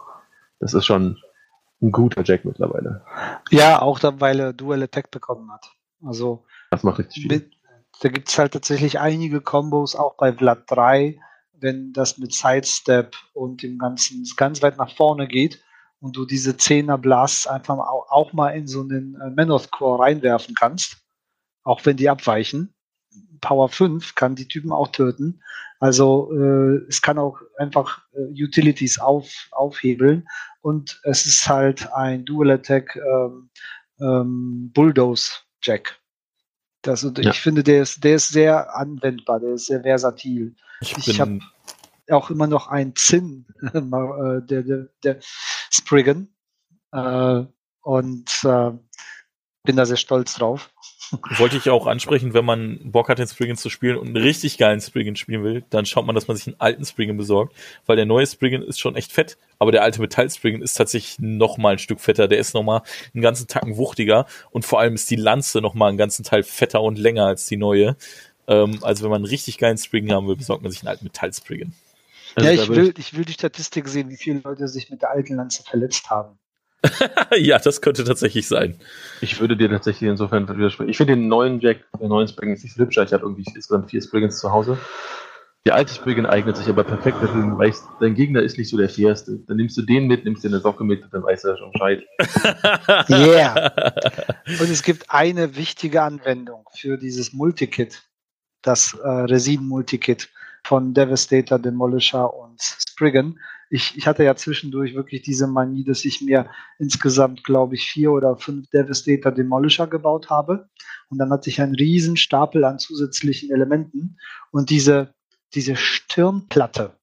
Das 0.59 0.73
ist 0.73 0.85
schon 0.85 1.17
ein 1.81 1.91
guter 1.91 2.23
Jack 2.23 2.43
mittlerweile. 2.43 3.05
Ja, 3.51 3.81
auch 3.81 3.99
dann, 3.99 4.19
weil 4.19 4.39
er 4.39 4.53
Dual 4.53 4.83
Attack 4.83 5.11
bekommen 5.11 5.51
hat. 5.51 5.71
Also 6.03 6.43
das 6.71 6.83
macht 6.83 6.99
richtig 6.99 7.21
viel. 7.21 7.51
Da 8.01 8.09
gibt 8.09 8.29
es 8.29 8.37
halt 8.37 8.53
tatsächlich 8.53 8.99
einige 8.99 9.41
Combos, 9.41 9.95
auch 9.95 10.15
bei 10.15 10.31
Vlad 10.31 10.63
3, 10.67 11.19
wenn 11.53 11.91
das 11.91 12.17
mit 12.17 12.33
Sidestep 12.33 13.15
und 13.33 13.61
dem 13.61 13.77
Ganzen 13.77 14.25
ganz 14.37 14.61
weit 14.61 14.77
nach 14.77 14.95
vorne 14.95 15.27
geht 15.27 15.61
und 15.99 16.15
du 16.15 16.25
diese 16.25 16.51
10er 16.51 16.97
Blasts 16.97 17.45
einfach 17.45 17.77
auch, 17.77 18.09
auch 18.09 18.31
mal 18.31 18.51
in 18.51 18.67
so 18.67 18.81
einen 18.81 19.15
äh, 19.15 19.29
Manoth 19.31 19.71
Core 19.71 20.03
reinwerfen 20.03 20.55
kannst, 20.55 20.97
auch 21.63 21.85
wenn 21.85 21.97
die 21.97 22.09
abweichen. 22.09 22.73
Power 23.41 23.67
5 23.69 24.15
kann 24.15 24.35
die 24.35 24.47
Typen 24.47 24.71
auch 24.71 24.89
töten. 24.89 25.41
Also 25.79 26.31
äh, 26.33 26.85
es 26.87 27.01
kann 27.01 27.17
auch 27.17 27.39
einfach 27.57 28.01
äh, 28.13 28.43
Utilities 28.43 28.99
auf, 28.99 29.47
aufhebeln 29.51 30.27
und 30.61 31.01
es 31.03 31.25
ist 31.25 31.47
halt 31.47 31.91
ein 31.93 32.25
Dual 32.25 32.51
Attack 32.51 32.95
ähm, 32.95 33.49
ähm, 33.99 34.71
Bulldoze 34.73 35.31
Jack. 35.61 35.98
Das, 36.81 37.03
und 37.03 37.17
Ja. 37.19 37.31
Ich 37.31 37.41
finde, 37.41 37.63
der 37.63 37.81
ist, 37.83 38.03
der 38.03 38.15
ist 38.15 38.29
sehr 38.29 38.73
anwendbar, 38.75 39.39
der 39.39 39.53
ist 39.53 39.65
sehr 39.65 39.81
versatil. 39.81 40.55
Ich, 40.81 40.97
Ich 40.97 41.05
bin, 41.05 41.19
hab- 41.19 42.13
Auch 42.15 42.29
immer 42.29 42.47
noch 42.47 42.67
ein 42.67 42.95
Zinn, 42.95 43.45
äh, 43.73 44.41
der, 44.41 44.63
der, 44.63 44.87
der 45.03 45.19
Spriggan. 45.69 46.29
Äh, 46.91 47.43
und 47.81 48.29
äh, 48.43 48.71
bin 49.63 49.75
da 49.75 49.85
sehr 49.85 49.97
stolz 49.97 50.33
drauf. 50.35 50.71
Wollte 51.37 51.57
ich 51.57 51.69
auch 51.69 51.87
ansprechen, 51.87 52.33
wenn 52.33 52.45
man 52.45 52.79
Bock 52.83 53.09
hat, 53.09 53.19
den 53.19 53.27
Spriggan 53.27 53.57
zu 53.57 53.69
spielen 53.69 53.97
und 53.97 54.07
einen 54.07 54.17
richtig 54.17 54.57
geilen 54.57 54.81
Spriggan 54.81 55.15
spielen 55.15 55.43
will, 55.43 55.63
dann 55.69 55.85
schaut 55.85 56.05
man, 56.05 56.15
dass 56.15 56.27
man 56.27 56.37
sich 56.37 56.47
einen 56.47 56.59
alten 56.59 56.85
Spriggan 56.85 57.17
besorgt, 57.17 57.55
weil 57.85 57.95
der 57.95 58.05
neue 58.05 58.25
Spriggan 58.25 58.61
ist 58.61 58.79
schon 58.79 58.95
echt 58.95 59.11
fett, 59.11 59.37
aber 59.57 59.71
der 59.71 59.83
alte 59.83 60.01
Metall-Spriggan 60.01 60.61
ist 60.61 60.75
tatsächlich 60.75 61.19
noch 61.19 61.57
mal 61.57 61.73
ein 61.73 61.79
Stück 61.79 61.99
fetter, 61.99 62.27
der 62.27 62.39
ist 62.39 62.53
noch 62.53 62.63
mal 62.63 62.81
einen 63.13 63.21
ganzen 63.21 63.47
Tacken 63.47 63.77
wuchtiger 63.77 64.25
und 64.51 64.65
vor 64.65 64.79
allem 64.79 64.95
ist 64.95 65.09
die 65.09 65.15
Lanze 65.15 65.61
noch 65.61 65.73
mal 65.73 65.87
einen 65.87 65.97
ganzen 65.97 66.23
Teil 66.23 66.43
fetter 66.43 66.81
und 66.81 66.97
länger 66.97 67.25
als 67.25 67.45
die 67.45 67.57
neue. 67.57 67.95
Ähm, 68.47 68.79
also 68.81 69.03
wenn 69.03 69.11
man 69.11 69.17
einen 69.17 69.29
richtig 69.29 69.57
geilen 69.57 69.77
Spriggan 69.77 70.11
haben 70.11 70.27
will, 70.27 70.35
besorgt 70.35 70.63
man 70.63 70.71
sich 70.71 70.81
einen 70.81 70.89
alten 70.89 71.05
Metall-Spriggan. 71.05 71.73
Also 72.35 72.49
ja, 72.49 72.61
ich 72.61 72.69
will, 72.69 72.93
ich 72.97 73.17
will 73.17 73.25
die 73.25 73.33
Statistik 73.33 73.87
sehen, 73.87 74.09
wie 74.09 74.17
viele 74.17 74.39
Leute 74.39 74.67
sich 74.67 74.89
mit 74.89 75.01
der 75.01 75.11
alten 75.11 75.35
Lanze 75.35 75.63
verletzt 75.63 76.09
haben. 76.09 76.37
ja, 77.35 77.59
das 77.59 77.81
könnte 77.81 78.03
tatsächlich 78.03 78.47
sein. 78.47 78.79
Ich 79.21 79.39
würde 79.39 79.57
dir 79.57 79.69
tatsächlich 79.69 80.09
insofern 80.09 80.47
widersprechen. 80.47 80.89
Ich 80.89 80.97
finde 80.97 81.15
den 81.15 81.27
neuen 81.27 81.59
Jack, 81.59 81.79
den 81.99 82.09
neuen 82.09 82.27
Spriggan 82.27 82.55
ist 82.55 82.63
nicht 82.63 82.75
so 82.75 82.83
hübsch. 82.83 82.97
Ich 82.97 83.13
habe 83.13 83.23
irgendwie 83.23 83.43
insgesamt 83.53 83.89
vier 83.89 84.01
Spriggans 84.01 84.39
zu 84.39 84.51
Hause. 84.51 84.77
Der 85.65 85.75
alte 85.75 85.93
Spriggan 85.93 86.25
eignet 86.25 86.55
sich 86.55 86.69
aber 86.69 86.85
perfekt 86.85 87.17
dafür, 87.21 87.41
du 87.43 87.57
weißt, 87.57 87.83
dein 87.99 88.15
Gegner 88.15 88.41
ist 88.41 88.57
nicht 88.57 88.69
so 88.69 88.77
der 88.77 88.87
fairste. 88.87 89.39
Dann 89.45 89.57
nimmst 89.57 89.77
du 89.77 89.81
den 89.81 90.07
mit, 90.07 90.23
nimmst 90.23 90.43
dir 90.43 90.47
eine 90.47 90.61
Socke 90.61 90.85
mit, 90.85 91.03
dann 91.11 91.21
weiß 91.21 91.43
er 91.43 91.57
schon 91.57 91.71
Bescheid. 91.71 92.03
Yeah. 93.09 93.73
Und 94.59 94.69
es 94.69 94.83
gibt 94.83 95.11
eine 95.11 95.57
wichtige 95.57 96.01
Anwendung 96.01 96.65
für 96.73 96.97
dieses 96.97 97.33
Multikit, 97.33 98.03
das 98.61 98.97
äh, 99.03 99.07
Resin-Multikit 99.07 100.29
von 100.63 100.93
Devastator, 100.93 101.59
Demolisher 101.59 102.33
und 102.33 102.61
Spriggan. 102.61 103.39
Ich, 103.69 103.95
ich 103.95 104.07
hatte 104.07 104.23
ja 104.23 104.35
zwischendurch 104.35 104.95
wirklich 104.95 105.21
diese 105.21 105.47
Manie, 105.47 105.83
dass 105.83 106.05
ich 106.05 106.21
mir 106.21 106.49
insgesamt, 106.79 107.43
glaube 107.43 107.75
ich, 107.75 107.89
vier 107.89 108.11
oder 108.11 108.37
fünf 108.37 108.69
Devastator 108.69 109.31
Demolisher 109.31 109.87
gebaut 109.87 110.29
habe. 110.29 110.69
Und 111.09 111.19
dann 111.19 111.31
hatte 111.31 111.49
ich 111.49 111.61
einen 111.61 111.75
riesen 111.75 112.17
Stapel 112.17 112.63
an 112.63 112.79
zusätzlichen 112.79 113.51
Elementen. 113.51 114.17
Und 114.51 114.69
diese, 114.69 115.13
diese 115.53 115.75
Stirnplatte, 115.75 116.97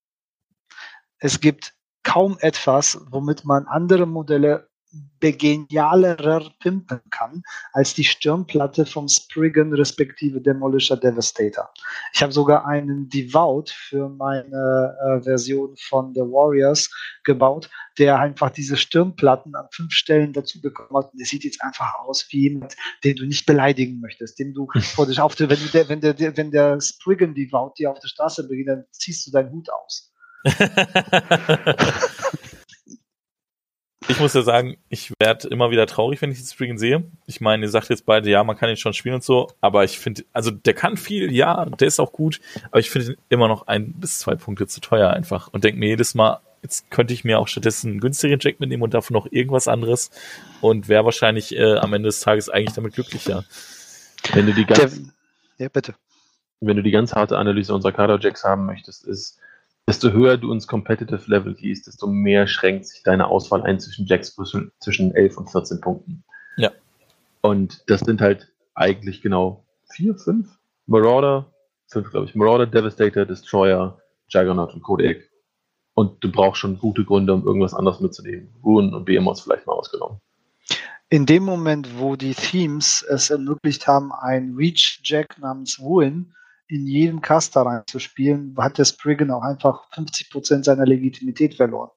es 1.19 1.41
gibt 1.41 1.75
kaum 2.03 2.37
etwas, 2.41 3.01
womit 3.11 3.45
man 3.45 3.67
andere 3.67 4.07
Modelle 4.07 4.69
begenialerer 5.21 6.51
pimpen 6.61 7.01
kann 7.11 7.43
als 7.73 7.95
die 7.95 8.05
Stirnplatte 8.05 8.85
vom 8.85 9.09
Spriggan 9.09 9.73
respektive 9.73 10.41
Demolisher 10.41 10.97
Devastator. 10.97 11.71
Ich 12.13 12.23
habe 12.23 12.33
sogar 12.33 12.67
einen 12.67 13.09
Devout 13.09 13.67
für 13.71 14.09
meine 14.09 14.97
äh, 15.01 15.23
Version 15.23 15.75
von 15.77 16.13
The 16.15 16.21
Warriors 16.21 16.91
gebaut, 17.25 17.71
der 17.99 18.19
einfach 18.19 18.51
diese 18.51 18.77
Stirnplatten 18.77 19.55
an 19.55 19.67
fünf 19.73 19.93
Stellen 19.93 20.33
dazu 20.33 20.61
bekommen 20.61 20.97
hat. 20.97 21.13
Und 21.13 21.19
der 21.19 21.27
sieht 21.27 21.45
jetzt 21.45 21.63
einfach 21.63 21.95
aus 22.01 22.27
wie 22.31 22.43
jemand, 22.43 22.77
den 23.05 23.17
du 23.17 23.27
nicht 23.27 23.47
beleidigen 23.47 24.01
möchtest, 24.01 24.39
dem 24.39 24.53
du 24.53 24.69
vor 24.81 25.07
dich 25.07 25.21
auf 25.21 25.35
der, 25.35 25.49
wenn, 25.49 25.59
der, 25.73 25.89
wenn, 25.89 26.01
der, 26.01 26.37
wenn 26.37 26.51
der 26.51 26.81
Spriggan 26.81 27.35
Devout 27.35 27.75
dir 27.79 27.91
auf 27.91 27.99
der 28.01 28.09
Straße 28.09 28.47
beginnt, 28.47 28.69
dann 28.69 28.85
ziehst 28.91 29.27
du 29.27 29.31
deinen 29.31 29.51
Hut 29.51 29.71
aus. 29.71 30.13
Ich 34.09 34.21
muss 34.21 34.35
ja 34.35 34.43
sagen, 34.43 34.77
ich 34.89 35.13
werde 35.19 35.49
immer 35.49 35.71
wieder 35.71 35.87
traurig, 35.87 36.23
wenn 36.23 36.31
ich 36.31 36.39
den 36.39 36.47
Spriggan 36.47 36.79
sehe. 36.79 37.05
Ich 37.27 37.41
meine, 37.41 37.65
ihr 37.65 37.71
sagt 37.71 37.89
jetzt 37.89 38.07
beide, 38.07 38.31
ja, 38.31 38.45
man 38.45 38.57
kann 38.57 38.71
ihn 38.71 38.77
schon 38.77 38.93
spielen 38.93 39.17
und 39.17 39.25
so, 39.25 39.51
aber 39.61 39.85
ich 39.85 39.99
finde, 39.99 40.25
also 40.33 40.51
der 40.51 40.75
kann 40.75 40.97
viel, 40.97 41.33
ja, 41.33 41.65
der 41.65 41.89
ist 41.89 41.99
auch 41.99 42.13
gut, 42.13 42.41
aber 42.71 42.79
ich 42.79 42.91
finde 42.91 43.13
ihn 43.13 43.17
immer 43.29 43.49
noch 43.49 43.67
ein 43.67 43.93
bis 43.95 44.21
zwei 44.21 44.37
Punkte 44.37 44.67
zu 44.67 44.81
teuer 44.81 45.11
einfach 45.11 45.49
und 45.53 45.65
denke 45.65 45.79
mir 45.79 45.89
jedes 45.89 46.15
Mal, 46.15 46.41
jetzt 46.63 46.91
könnte 46.91 47.15
ich 47.15 47.25
mir 47.25 47.39
auch 47.39 47.49
stattdessen 47.49 47.93
einen 47.93 48.01
günstigeren 48.01 48.41
Jack 48.41 48.61
mitnehmen 48.61 48.83
und 48.83 48.95
dafür 48.95 49.15
noch 49.15 49.27
irgendwas 49.31 49.69
anderes 49.69 50.11
und 50.61 50.89
wäre 50.89 51.05
wahrscheinlich 51.05 51.57
äh, 51.57 51.77
am 51.77 51.93
Ende 51.93 52.09
des 52.09 52.21
Tages 52.21 52.49
eigentlich 52.49 52.75
damit 52.75 52.95
glücklicher. 52.95 53.45
Wenn 54.33 54.47
du 54.47 54.55
die 54.55 54.65
ganz, 54.65 55.01
ja, 55.59 55.69
bitte. 55.69 55.95
wenn 56.61 56.77
du 56.77 56.83
die 56.83 56.91
ganz 56.91 57.13
harte 57.13 57.39
Analyse 57.39 57.75
unserer 57.75 57.93
Kader-Jacks 57.93 58.45
haben 58.45 58.67
möchtest, 58.67 59.05
ist, 59.05 59.39
desto 59.87 60.11
höher 60.11 60.37
du 60.37 60.53
ins 60.53 60.66
Competitive 60.66 61.22
Level 61.26 61.55
gehst, 61.55 61.87
desto 61.87 62.07
mehr 62.07 62.47
schränkt 62.47 62.87
sich 62.87 63.03
deine 63.03 63.28
Auswahl 63.28 63.62
ein 63.62 63.78
zwischen 63.78 64.07
Jacks 64.07 64.34
zwischen, 64.34 64.72
zwischen 64.80 65.14
11 65.14 65.39
und 65.39 65.51
14 65.51 65.80
Punkten. 65.80 66.24
Ja. 66.57 66.72
Und 67.41 67.89
das 67.89 68.01
sind 68.01 68.20
halt 68.20 68.53
eigentlich 68.74 69.22
genau 69.22 69.64
vier, 69.93 70.16
fünf 70.16 70.59
Marauder, 70.87 71.53
fünf 71.89 72.11
glaube 72.11 72.26
ich, 72.26 72.34
Marauder, 72.34 72.66
Devastator, 72.66 73.24
Destroyer, 73.24 74.01
Juggernaut 74.28 74.74
und 74.74 74.82
Kodak. 74.82 75.18
Und 75.95 76.22
du 76.22 76.30
brauchst 76.30 76.61
schon 76.61 76.78
gute 76.78 77.05
Gründe, 77.05 77.32
um 77.32 77.47
irgendwas 77.47 77.72
anderes 77.72 78.01
mitzunehmen. 78.01 78.53
Ruhen 78.62 78.93
und 78.93 79.05
BMOs 79.05 79.41
vielleicht 79.41 79.66
mal 79.66 79.72
ausgenommen. 79.72 80.20
In 81.09 81.24
dem 81.24 81.45
Moment, 81.45 81.99
wo 81.99 82.16
die 82.16 82.34
Themes 82.34 83.03
es 83.09 83.30
ermöglicht 83.30 83.87
haben, 83.87 84.12
ein 84.12 84.55
Reach-Jack 84.57 85.39
namens 85.39 85.78
Ruin 85.78 86.34
in 86.69 86.87
jeden 86.87 87.21
Caster 87.21 87.62
reinzuspielen, 87.62 88.55
hat 88.59 88.79
der 88.79 88.85
Spriggan 88.85 89.31
auch 89.31 89.43
einfach 89.43 89.91
50% 89.93 90.64
seiner 90.64 90.85
Legitimität 90.87 91.55
verloren. 91.55 91.91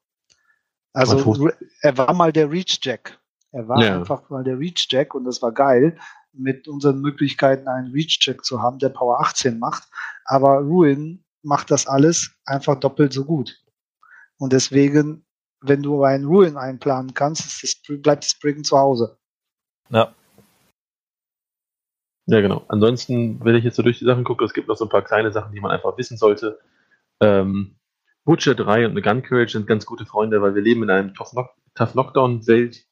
Also 0.92 1.48
er 1.82 1.98
war 1.98 2.12
mal 2.14 2.32
der 2.32 2.50
Reach-Jack. 2.50 3.18
Er 3.52 3.68
war 3.68 3.82
Ja. 3.82 3.96
einfach 3.96 4.28
mal 4.30 4.44
der 4.44 4.58
Reach-Jack 4.58 5.14
und 5.14 5.24
das 5.24 5.42
war 5.42 5.52
geil, 5.52 5.98
mit 6.32 6.68
unseren 6.68 7.00
Möglichkeiten 7.00 7.66
einen 7.68 7.90
Reach-Jack 7.92 8.44
zu 8.44 8.62
haben, 8.62 8.78
der 8.78 8.90
Power 8.90 9.20
18 9.20 9.58
macht. 9.58 9.88
Aber 10.24 10.58
Ruin 10.58 11.24
macht 11.42 11.70
das 11.70 11.86
alles 11.86 12.30
einfach 12.44 12.78
doppelt 12.78 13.12
so 13.12 13.24
gut. 13.24 13.56
Und 14.38 14.52
deswegen, 14.52 15.24
wenn 15.60 15.82
du 15.82 16.04
einen 16.04 16.26
Ruin 16.26 16.56
einplanen 16.56 17.14
kannst, 17.14 17.46
ist 17.46 17.62
das, 17.62 18.00
bleibt 18.00 18.24
das 18.24 18.30
Spriggan 18.32 18.64
zu 18.64 18.78
Hause. 18.78 19.18
Ja, 19.88 20.14
Ja, 22.30 22.40
genau. 22.40 22.64
Ansonsten, 22.68 23.44
wenn 23.44 23.56
ich 23.56 23.64
jetzt 23.64 23.74
so 23.74 23.82
durch 23.82 23.98
die 23.98 24.04
Sachen 24.04 24.22
gucke, 24.22 24.44
es 24.44 24.52
gibt 24.52 24.68
noch 24.68 24.76
so 24.76 24.84
ein 24.84 24.88
paar 24.88 25.02
kleine 25.02 25.32
Sachen, 25.32 25.52
die 25.52 25.58
man 25.58 25.72
einfach 25.72 25.98
wissen 25.98 26.16
sollte. 26.16 26.60
Ähm, 27.18 27.74
Butcher 28.24 28.54
3 28.54 28.86
und 28.86 28.92
eine 28.92 29.02
Gun 29.02 29.24
Courage 29.24 29.50
sind 29.50 29.66
ganz 29.66 29.84
gute 29.84 30.06
Freunde, 30.06 30.40
weil 30.40 30.54
wir 30.54 30.62
leben 30.62 30.84
in 30.84 30.90
einer 30.90 31.12
Tough, 31.12 31.32
Knock 31.32 31.50
Tough 31.74 31.92
Knockdown-Welt. 31.92 32.84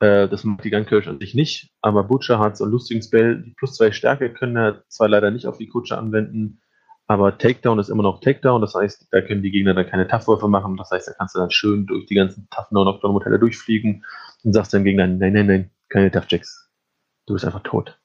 Äh, 0.00 0.28
das 0.28 0.42
macht 0.44 0.64
die 0.64 0.70
Gun 0.70 0.86
Courage 0.86 1.10
an 1.10 1.18
sich 1.18 1.34
nicht, 1.34 1.70
aber 1.82 2.04
Butcher 2.04 2.38
hat 2.38 2.56
so 2.56 2.64
einen 2.64 2.72
lustigen 2.72 3.02
Spell. 3.02 3.42
Die 3.42 3.50
plus 3.58 3.74
zwei 3.74 3.92
Stärke 3.92 4.32
können 4.32 4.56
er 4.56 4.84
zwar 4.88 5.08
leider 5.10 5.30
nicht 5.30 5.46
auf 5.46 5.58
die 5.58 5.68
Kutsche 5.68 5.98
anwenden, 5.98 6.62
aber 7.06 7.36
Takedown 7.36 7.78
ist 7.78 7.90
immer 7.90 8.04
noch 8.04 8.22
Takedown. 8.22 8.62
Das 8.62 8.74
heißt, 8.74 9.08
da 9.10 9.20
können 9.20 9.42
die 9.42 9.50
Gegner 9.50 9.74
dann 9.74 9.86
keine 9.86 10.08
Tough-Würfe 10.08 10.48
machen. 10.48 10.78
Das 10.78 10.90
heißt, 10.90 11.08
da 11.08 11.12
kannst 11.12 11.34
du 11.34 11.40
dann 11.40 11.50
schön 11.50 11.84
durch 11.84 12.06
die 12.06 12.14
ganzen 12.14 12.48
Tough 12.48 12.68
Knockdown-Modelle 12.68 13.38
durchfliegen 13.38 14.06
und 14.44 14.54
sagst 14.54 14.72
deinem 14.72 14.84
Gegner, 14.84 15.06
nein, 15.06 15.34
nein, 15.34 15.46
nein, 15.46 15.70
keine 15.90 16.10
Tough 16.10 16.26
Jacks. 16.30 16.70
Du 17.26 17.34
bist 17.34 17.44
einfach 17.44 17.62
tot. 17.62 17.98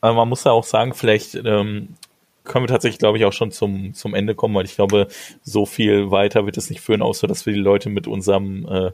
Aber 0.00 0.14
man 0.14 0.28
muss 0.28 0.44
ja 0.44 0.52
auch 0.52 0.64
sagen, 0.64 0.94
vielleicht 0.94 1.34
ähm, 1.34 1.96
können 2.44 2.64
wir 2.64 2.68
tatsächlich, 2.68 2.98
glaube 2.98 3.18
ich, 3.18 3.24
auch 3.24 3.32
schon 3.32 3.50
zum, 3.50 3.94
zum 3.94 4.14
Ende 4.14 4.34
kommen, 4.34 4.54
weil 4.54 4.64
ich 4.64 4.74
glaube, 4.74 5.08
so 5.42 5.66
viel 5.66 6.10
weiter 6.10 6.46
wird 6.46 6.56
es 6.56 6.70
nicht 6.70 6.80
führen, 6.80 7.02
außer 7.02 7.26
dass 7.26 7.46
wir 7.46 7.52
die 7.52 7.58
Leute 7.58 7.90
mit 7.90 8.06
unserem 8.06 8.66
äh, 8.66 8.90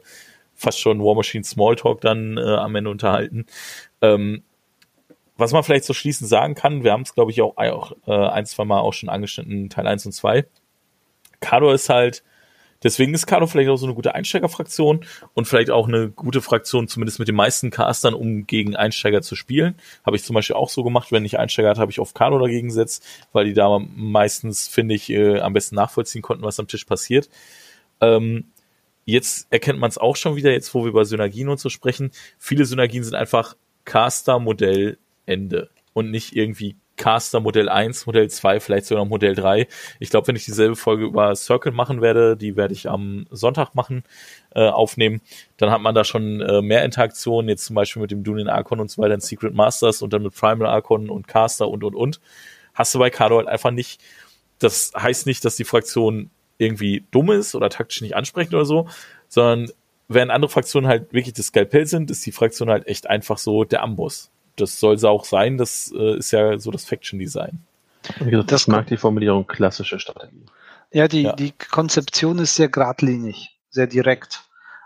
fast 0.55 0.81
schon 0.81 1.01
War 1.01 1.15
Machine 1.15 1.45
Smalltalk 1.45 2.01
dann 2.01 2.37
äh, 2.37 2.43
am 2.43 2.75
Ende 2.75 2.91
unterhalten. 2.91 3.47
Ähm, 4.03 4.43
was 5.37 5.53
man 5.53 5.65
vielleicht 5.65 5.85
so 5.85 5.95
schließend 5.95 6.29
sagen 6.29 6.55
kann, 6.55 6.85
wir 6.85 6.93
haben 6.93 7.03
es, 7.03 7.15
glaube 7.15 7.33
ich, 7.33 7.43
auch, 7.43 7.57
auch 7.57 7.93
äh, 8.07 8.13
ein, 8.13 8.47
zwei 8.47 8.65
Mal 8.65 8.81
auch 8.81 8.93
schon 8.93 9.09
angeschnitten, 9.09 9.69
Teil 9.69 9.87
1 9.87 10.07
und 10.07 10.13
2. 10.13 10.47
Kador 11.41 11.75
ist 11.75 11.89
halt, 11.89 12.23
deswegen 12.85 13.13
ist 13.15 13.27
Kador 13.27 13.49
vielleicht 13.49 13.71
auch 13.71 13.77
so 13.77 13.87
eine 13.87 13.95
gute 13.95 14.15
Einsteigerfraktion 14.15 15.05
und 15.33 15.49
vielleicht 15.49 15.71
auch 15.71 15.89
eine 15.89 16.11
gute 16.11 16.41
Fraktion, 16.41 16.87
zumindest 16.87 17.19
mit 17.19 17.27
den 17.27 17.35
meisten 17.35 17.71
Castern, 17.71 18.15
um 18.15 18.47
gegen 18.47 18.77
Einsteiger 18.77 19.23
zu 19.23 19.35
spielen. 19.35 19.75
Habe 20.07 20.17
ich 20.17 20.25
zum 20.25 20.35
Beispiel 20.35 20.55
auch 20.55 20.69
so 20.69 20.85
gemacht, 20.85 21.11
wenn 21.11 21.25
ich 21.25 21.39
Einsteiger 21.39 21.71
hatte, 21.71 21.81
habe 21.81 21.91
ich 21.91 21.99
auf 21.99 22.15
Kador 22.15 22.39
dagegen 22.39 22.69
gesetzt, 22.69 23.05
weil 23.33 23.47
die 23.47 23.55
da 23.55 23.79
meistens, 23.79 24.69
finde 24.69 24.95
ich, 24.95 25.11
äh, 25.11 25.41
am 25.41 25.55
besten 25.55 25.75
nachvollziehen 25.75 26.23
konnten, 26.23 26.45
was 26.45 26.61
am 26.61 26.69
Tisch 26.69 26.85
passiert. 26.85 27.29
Ähm, 28.01 28.45
jetzt 29.05 29.49
erkennt 29.51 29.79
man 29.79 29.89
es 29.89 29.99
auch 29.99 30.17
schon 30.17 30.37
wieder, 30.37 30.53
jetzt 30.53 30.73
wo 30.75 30.85
wir 30.85 30.91
über 30.91 31.05
Synergien 31.05 31.49
und 31.49 31.59
so 31.59 31.71
sprechen. 31.71 32.13
Viele 32.39 32.65
Synergien 32.65 33.03
sind 33.03 33.15
einfach 33.15 33.57
Caster-Modell 33.85 34.99
Ende 35.27 35.71
und 35.95 36.11
nicht 36.11 36.37
irgendwie 36.37 36.77
Caster 36.97 37.41
Modell 37.41 37.69
1, 37.69 38.07
Modell 38.07 38.31
2, 38.31 38.61
vielleicht 38.61 38.87
sogar 38.87 39.05
Modell 39.05 39.35
3. 39.35 39.67
Ich 39.99 40.11
glaube, 40.11 40.29
wenn 40.29 40.37
ich 40.37 40.45
dieselbe 40.45 40.77
Folge 40.77 41.05
über 41.05 41.35
Circle 41.35 41.73
machen 41.73 42.01
werde, 42.01 42.37
die 42.37 42.57
werde 42.57 42.75
ich 42.75 42.89
am 42.89 43.27
Sonntag 43.31 43.75
machen, 43.75 44.05
äh, 44.55 44.69
aufnehmen, 44.69 45.21
dann 45.57 45.71
hat 45.71 45.81
man 45.81 45.95
da 45.95 46.05
schon 46.05 46.41
äh, 46.41 46.63
mehr 46.63 46.85
Interaktionen, 46.85 47.49
jetzt 47.49 47.65
zum 47.65 47.75
Beispiel 47.75 48.03
mit 48.03 48.11
dem 48.11 48.23
Dunin 48.23 48.49
Archon 48.49 48.81
und 48.81 48.91
so 48.91 49.03
weiter 49.03 49.15
in 49.15 49.21
Secret 49.21 49.55
Masters 49.55 50.03
und 50.03 50.13
dann 50.13 50.23
mit 50.23 50.35
Primal 50.35 50.69
Archon 50.69 51.11
und 51.11 51.27
Caster 51.27 51.69
und 51.69 51.83
und 51.83 51.95
und. 51.95 52.21
Hast 52.75 52.95
du 52.95 52.99
bei 52.99 53.11
Cardo 53.11 53.39
halt 53.39 53.49
einfach 53.49 53.71
nicht. 53.71 54.01
Das 54.59 54.93
heißt 54.97 55.27
nicht, 55.27 55.45
dass 55.45 55.57
die 55.57 55.65
Fraktion 55.65 56.31
irgendwie 56.59 57.05
dumm 57.11 57.31
ist 57.31 57.55
oder 57.55 57.69
taktisch 57.69 58.01
nicht 58.01 58.15
ansprechend 58.15 58.55
oder 58.55 58.65
so, 58.65 58.89
sondern 59.29 59.71
während 60.09 60.31
andere 60.31 60.51
Fraktionen 60.51 60.89
halt 60.89 61.13
wirklich 61.13 61.35
das 61.35 61.47
Skalpell 61.47 61.87
sind, 61.87 62.11
ist 62.11 62.25
die 62.25 62.33
Fraktion 62.33 62.71
halt 62.71 62.87
echt 62.87 63.09
einfach 63.09 63.39
so 63.39 63.65
der 63.65 63.83
Amboss 63.83 64.31
das 64.57 64.79
soll 64.79 64.99
sie 64.99 65.09
auch 65.09 65.25
sein. 65.25 65.59
Das 65.59 65.93
äh, 65.97 66.19
ist 66.19 66.31
ja 66.31 66.59
so 66.59 66.71
das 66.71 66.85
Faction-Design. 66.85 67.61
Das, 68.21 68.47
das 68.47 68.67
mag 68.69 68.87
die 68.87 68.97
Formulierung 68.97 69.47
klassische 69.47 69.99
Strategie. 69.99 70.45
Ja, 70.93 71.09
die, 71.09 71.23
ja. 71.23 71.33
die 71.33 71.53
Konzeption 71.53 72.39
ist 72.39 72.55
sehr 72.55 72.69
geradlinig, 72.69 73.59
sehr 73.71 73.87
direkt. 73.87 74.43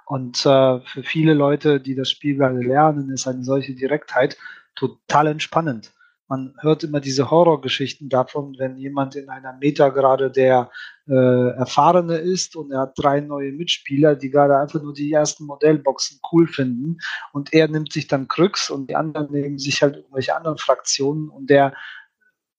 Und 0.07 0.47
äh, 0.47 0.81
für 0.81 1.03
viele 1.03 1.35
Leute, 1.35 1.81
die 1.81 1.95
das 1.95 2.11
Spiel 2.11 2.37
gerade 2.37 2.61
lernen, 2.61 3.11
ist 3.11 3.27
eine 3.27 3.45
solche 3.45 3.75
Direktheit 3.75 4.39
total 4.75 5.27
entspannend 5.27 5.93
man 6.29 6.55
hört 6.61 6.85
immer 6.85 7.01
diese 7.01 7.31
Horrorgeschichten 7.31 8.09
davon, 8.09 8.57
wenn 8.59 8.77
jemand 8.77 9.17
in 9.17 9.31
einer 9.31 9.55
Meta 9.55 9.89
gerade 9.89 10.31
der 10.31 10.71
äh, 11.09 11.15
Erfahrene 11.57 12.17
ist 12.19 12.55
und 12.55 12.71
er 12.71 12.81
hat 12.81 12.93
drei 12.97 13.21
neue 13.21 13.53
Mitspieler, 13.53 14.15
die 14.15 14.31
gerade 14.31 14.59
einfach 14.59 14.83
nur 14.83 14.93
die 14.93 15.11
ersten 15.11 15.47
Modellboxen 15.47 16.21
cool 16.31 16.47
finden. 16.47 16.99
Und 17.33 17.55
er 17.55 17.69
nimmt 17.69 17.93
sich 17.93 18.09
dann 18.09 18.29
Krux 18.29 18.69
und 18.69 18.91
die 18.91 18.97
anderen 18.97 19.33
nehmen 19.33 19.59
sich 19.59 19.83
halt 19.83 19.97
irgendwelche 19.97 20.37
anderen 20.37 20.59
Fraktionen 20.59 21.31
und 21.31 21.49
der 21.49 21.73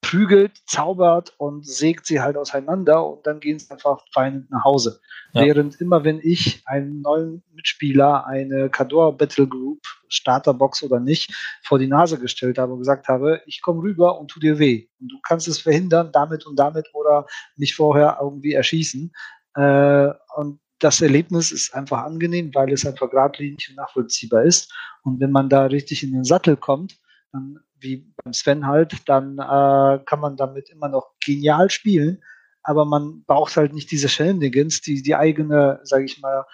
prügelt, 0.02 0.62
zaubert 0.66 1.34
und 1.38 1.68
sägt 1.68 2.06
sie 2.06 2.22
halt 2.22 2.38
auseinander 2.38 3.06
und 3.06 3.28
dann 3.28 3.40
gehen 3.40 3.60
sie 3.60 3.70
einfach 3.72 4.04
weinend 4.16 4.50
nach 4.50 4.64
Hause. 4.64 5.02
Ja. 5.34 5.44
Während 5.44 5.80
immer, 5.82 6.04
wenn 6.04 6.20
ich 6.24 6.64
einen 6.66 7.02
neuen 7.02 7.44
Mitspieler 7.54 8.26
eine 8.26 8.70
Cador 8.70 9.16
Battle 9.16 9.48
Group, 9.48 9.82
Starterbox 10.08 10.84
oder 10.84 11.00
nicht, 11.00 11.34
vor 11.64 11.78
die 11.78 11.88
Nase 11.88 12.18
gestellt 12.18 12.58
habe 12.58 12.74
und 12.74 12.80
gesagt 12.80 13.08
habe, 13.08 13.42
ich 13.46 13.62
komme 13.62 13.84
rüber 13.84 14.20
und 14.20 14.30
tu 14.30 14.40
dir 14.40 14.58
weh. 14.58 14.88
Und 15.00 15.12
du 15.12 15.20
kannst 15.22 15.48
es 15.48 15.60
verhindern, 15.60 16.12
damit 16.12 16.46
und 16.48 16.58
damit 16.58 16.90
oder 16.94 17.28
mich 17.56 17.76
vorher 17.76 18.18
irgendwie 18.22 18.54
erschießen. 18.54 19.12
Äh, 19.56 20.10
und 20.36 20.60
das 20.80 21.02
Erlebnis 21.02 21.52
ist 21.52 21.76
einfach 21.76 22.04
angenehm, 22.04 22.52
weil 22.56 22.72
es 22.72 22.86
einfach 22.86 23.10
geradlinig 23.10 23.70
und 23.70 23.76
nachvollziehbar 23.76 24.44
ist. 24.44 24.74
Und 25.04 25.20
wenn 25.20 25.32
man 25.32 25.50
da 25.50 25.66
richtig 25.66 26.04
in 26.04 26.14
den 26.14 26.24
Sattel 26.24 26.56
kommt, 26.56 26.98
dann 27.32 27.60
wie 27.80 28.06
beim 28.24 28.34
Sven 28.34 28.68
halt, 28.68 29.08
dann 29.08 29.38
äh, 29.38 30.04
kann 30.06 30.20
man 30.20 30.38
damit 30.38 30.70
immer 30.70 30.90
noch 30.90 31.12
genial 31.24 31.70
spielen, 31.70 32.24
aber 32.64 32.86
man 32.86 33.24
braucht 33.26 33.58
halt 33.58 33.74
nicht 33.74 33.92
diese 33.92 34.10
Shenanigans, 34.10 34.82
die 34.82 35.02
die 35.02 35.16
eigene, 35.16 35.80
sage 35.84 36.06
ich 36.06 36.22
mal, 36.22 36.46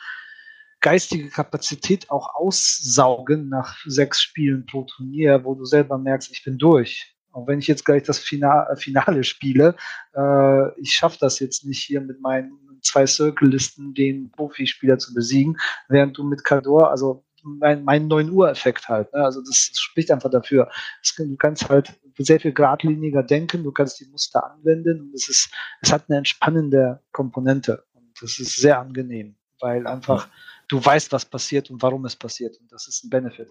geistige 0.82 1.30
Kapazität 1.30 2.12
auch 2.12 2.36
aussaugen 2.36 3.50
nach 3.50 3.78
sechs 3.86 4.22
Spielen 4.22 4.66
pro 4.66 4.84
Turnier, 4.84 5.44
wo 5.44 5.56
du 5.56 5.66
selber 5.66 5.98
merkst, 5.98 6.32
ich 6.32 6.44
bin 6.44 6.58
durch. 6.58 7.16
Auch 7.32 7.48
wenn 7.48 7.60
ich 7.60 7.68
jetzt 7.68 7.86
gleich 7.86 8.04
das 8.04 8.20
Finale, 8.20 8.78
Finale 8.78 9.24
spiele, 9.24 9.76
äh, 10.16 10.80
ich 10.80 10.94
schaffe 10.94 11.18
das 11.20 11.40
jetzt 11.40 11.66
nicht 11.66 11.84
hier 11.84 12.02
mit 12.02 12.22
meinen 12.22 12.80
zwei 12.82 13.06
Circle-Listen 13.06 13.94
den 13.94 14.32
Profispieler 14.32 14.98
zu 14.98 15.14
besiegen, 15.14 15.58
während 15.90 16.18
du 16.18 16.24
mit 16.24 16.44
Kador, 16.44 16.92
also 16.92 17.26
mein, 17.46 17.84
mein 17.84 18.08
9 18.08 18.30
Uhr 18.32 18.50
Effekt 18.50 18.90
halt. 18.90 19.14
Ne? 19.14 19.24
Also 19.24 19.40
das, 19.42 19.70
das, 19.72 19.80
spricht 19.80 20.12
einfach 20.12 20.32
dafür. 20.32 20.70
Das, 21.02 21.16
du 21.16 21.38
kannst 21.38 21.70
halt 21.70 21.94
sehr 22.18 22.40
viel 22.40 22.54
geradliniger 22.54 23.24
denken, 23.24 23.64
du 23.64 23.72
kannst 23.72 24.00
die 24.00 24.06
Muster 24.06 24.44
anwenden 24.52 25.02
und 25.02 25.14
es 25.14 25.30
ist, 25.30 25.52
es 25.82 25.92
hat 25.92 26.06
eine 26.08 26.18
entspannende 26.18 27.02
Komponente 27.12 27.84
und 27.94 28.10
das 28.22 28.40
ist 28.40 28.56
sehr 28.56 28.80
angenehm, 28.80 29.36
weil 29.60 29.86
einfach 29.86 30.28
du 30.68 30.84
weißt, 30.84 31.12
was 31.12 31.26
passiert 31.26 31.70
und 31.70 31.82
warum 31.82 32.06
es 32.06 32.16
passiert 32.16 32.58
und 32.60 32.72
das 32.72 32.88
ist 32.88 33.04
ein 33.04 33.10
Benefit. 33.10 33.50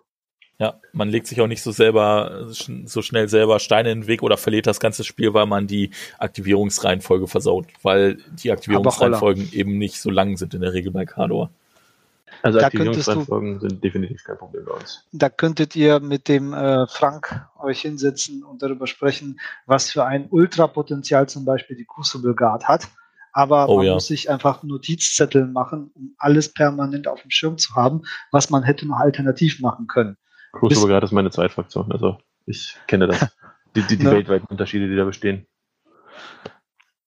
Ja, 0.58 0.80
man 0.92 1.08
legt 1.08 1.26
sich 1.26 1.40
auch 1.40 1.48
nicht 1.48 1.62
so 1.62 1.72
selber, 1.72 2.46
so 2.48 3.02
schnell 3.02 3.28
selber 3.28 3.58
Steine 3.58 3.90
in 3.90 4.02
den 4.02 4.06
Weg 4.06 4.22
oder 4.22 4.36
verliert 4.36 4.68
das 4.68 4.78
ganze 4.78 5.02
Spiel, 5.02 5.34
weil 5.34 5.46
man 5.46 5.66
die 5.66 5.90
Aktivierungsreihenfolge 6.18 7.26
versaut, 7.26 7.66
weil 7.82 8.18
die 8.40 8.52
Aktivierungsreihenfolgen 8.52 9.52
eben 9.52 9.78
nicht 9.78 10.00
so 10.00 10.10
lang 10.10 10.36
sind 10.36 10.54
in 10.54 10.60
der 10.60 10.72
Regel 10.72 10.92
bei 10.92 11.06
Kador. 11.06 11.50
Also 12.42 12.58
da 12.58 12.66
Aktivierungsreihenfolgen 12.66 13.60
sind 13.60 13.82
definitiv 13.82 14.24
kein 14.24 14.38
Problem 14.38 14.64
bei 14.64 14.72
uns. 14.72 15.06
Da 15.12 15.28
könntet 15.28 15.76
ihr 15.76 16.00
mit 16.00 16.28
dem 16.28 16.52
äh, 16.52 16.86
Frank 16.86 17.46
euch 17.58 17.80
hinsetzen 17.80 18.42
und 18.42 18.62
darüber 18.62 18.86
sprechen, 18.86 19.40
was 19.66 19.90
für 19.90 20.04
ein 20.04 20.26
Ultrapotenzial 20.30 21.28
zum 21.28 21.44
Beispiel 21.44 21.76
die 21.76 21.86
Crucible 21.86 22.34
Guard 22.34 22.66
hat. 22.66 22.88
Aber 23.32 23.68
oh, 23.68 23.78
man 23.78 23.86
ja. 23.86 23.94
muss 23.94 24.06
sich 24.06 24.30
einfach 24.30 24.62
Notizzettel 24.62 25.46
machen, 25.46 25.90
um 25.94 26.14
alles 26.18 26.52
permanent 26.52 27.08
auf 27.08 27.22
dem 27.22 27.30
Schirm 27.30 27.58
zu 27.58 27.74
haben, 27.74 28.02
was 28.30 28.48
man 28.48 28.62
hätte 28.62 28.86
noch 28.86 28.98
alternativ 28.98 29.60
machen 29.60 29.86
können. 29.86 30.16
Crucible 30.52 30.88
Guard 30.88 31.04
ist 31.04 31.12
meine 31.12 31.30
Zweitfraktion, 31.30 31.90
also 31.90 32.18
ich 32.46 32.76
kenne 32.86 33.08
das. 33.08 33.26
die, 33.74 33.82
die, 33.82 33.96
die 33.96 34.04
ne? 34.04 34.12
weltweiten 34.12 34.46
Unterschiede, 34.46 34.88
die 34.88 34.96
da 34.96 35.04
bestehen. 35.04 35.46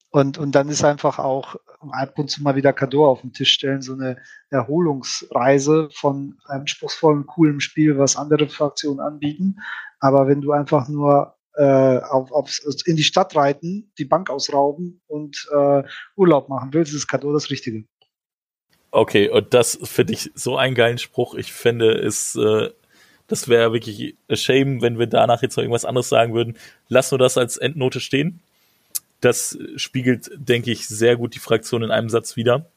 Und, 0.09 0.37
und 0.37 0.53
dann 0.53 0.69
ist 0.69 0.83
einfach 0.83 1.19
auch 1.19 1.55
ab 1.91 2.17
und 2.17 2.29
zu 2.29 2.41
mal 2.41 2.55
wieder 2.55 2.73
Kador 2.73 3.09
auf 3.09 3.21
den 3.21 3.33
Tisch 3.33 3.51
stellen, 3.51 3.81
so 3.81 3.93
eine 3.93 4.17
Erholungsreise 4.49 5.89
von 5.91 6.37
einem 6.45 6.61
anspruchsvollen, 6.61 7.27
coolen 7.27 7.59
Spiel, 7.59 7.97
was 7.97 8.15
andere 8.15 8.47
Fraktionen 8.47 8.99
anbieten. 8.99 9.57
Aber 9.99 10.27
wenn 10.27 10.41
du 10.41 10.53
einfach 10.53 10.87
nur 10.87 11.35
äh, 11.55 11.97
auf, 11.99 12.31
auf, 12.31 12.49
in 12.85 12.95
die 12.95 13.03
Stadt 13.03 13.35
reiten, 13.35 13.91
die 13.97 14.05
Bank 14.05 14.29
ausrauben 14.29 15.01
und 15.07 15.47
äh, 15.53 15.83
Urlaub 16.15 16.49
machen 16.49 16.69
willst, 16.71 16.93
ist 16.93 17.07
Kador 17.07 17.33
das 17.33 17.49
Richtige. 17.49 17.83
Okay, 18.91 19.29
und 19.29 19.53
das 19.53 19.77
finde 19.83 20.13
ich 20.13 20.31
so 20.33 20.57
einen 20.57 20.75
geilen 20.75 20.97
Spruch. 20.97 21.35
Ich 21.35 21.51
finde 21.51 21.91
es, 21.91 22.35
äh, 22.35 22.69
das 23.27 23.49
wäre 23.49 23.73
wirklich 23.73 24.15
a 24.29 24.35
shame, 24.35 24.81
wenn 24.81 24.97
wir 24.97 25.07
danach 25.07 25.41
jetzt 25.41 25.57
noch 25.57 25.63
irgendwas 25.63 25.85
anderes 25.85 26.09
sagen 26.09 26.33
würden. 26.33 26.57
Lass 26.87 27.11
nur 27.11 27.19
das 27.19 27.37
als 27.37 27.57
Endnote 27.57 27.99
stehen. 27.99 28.39
Das 29.21 29.57
spiegelt, 29.75 30.29
denke 30.35 30.71
ich, 30.71 30.87
sehr 30.87 31.15
gut 31.17 31.35
die 31.35 31.39
Fraktion 31.39 31.83
in 31.83 31.91
einem 31.91 32.09
Satz 32.09 32.35
wieder. 32.35 32.69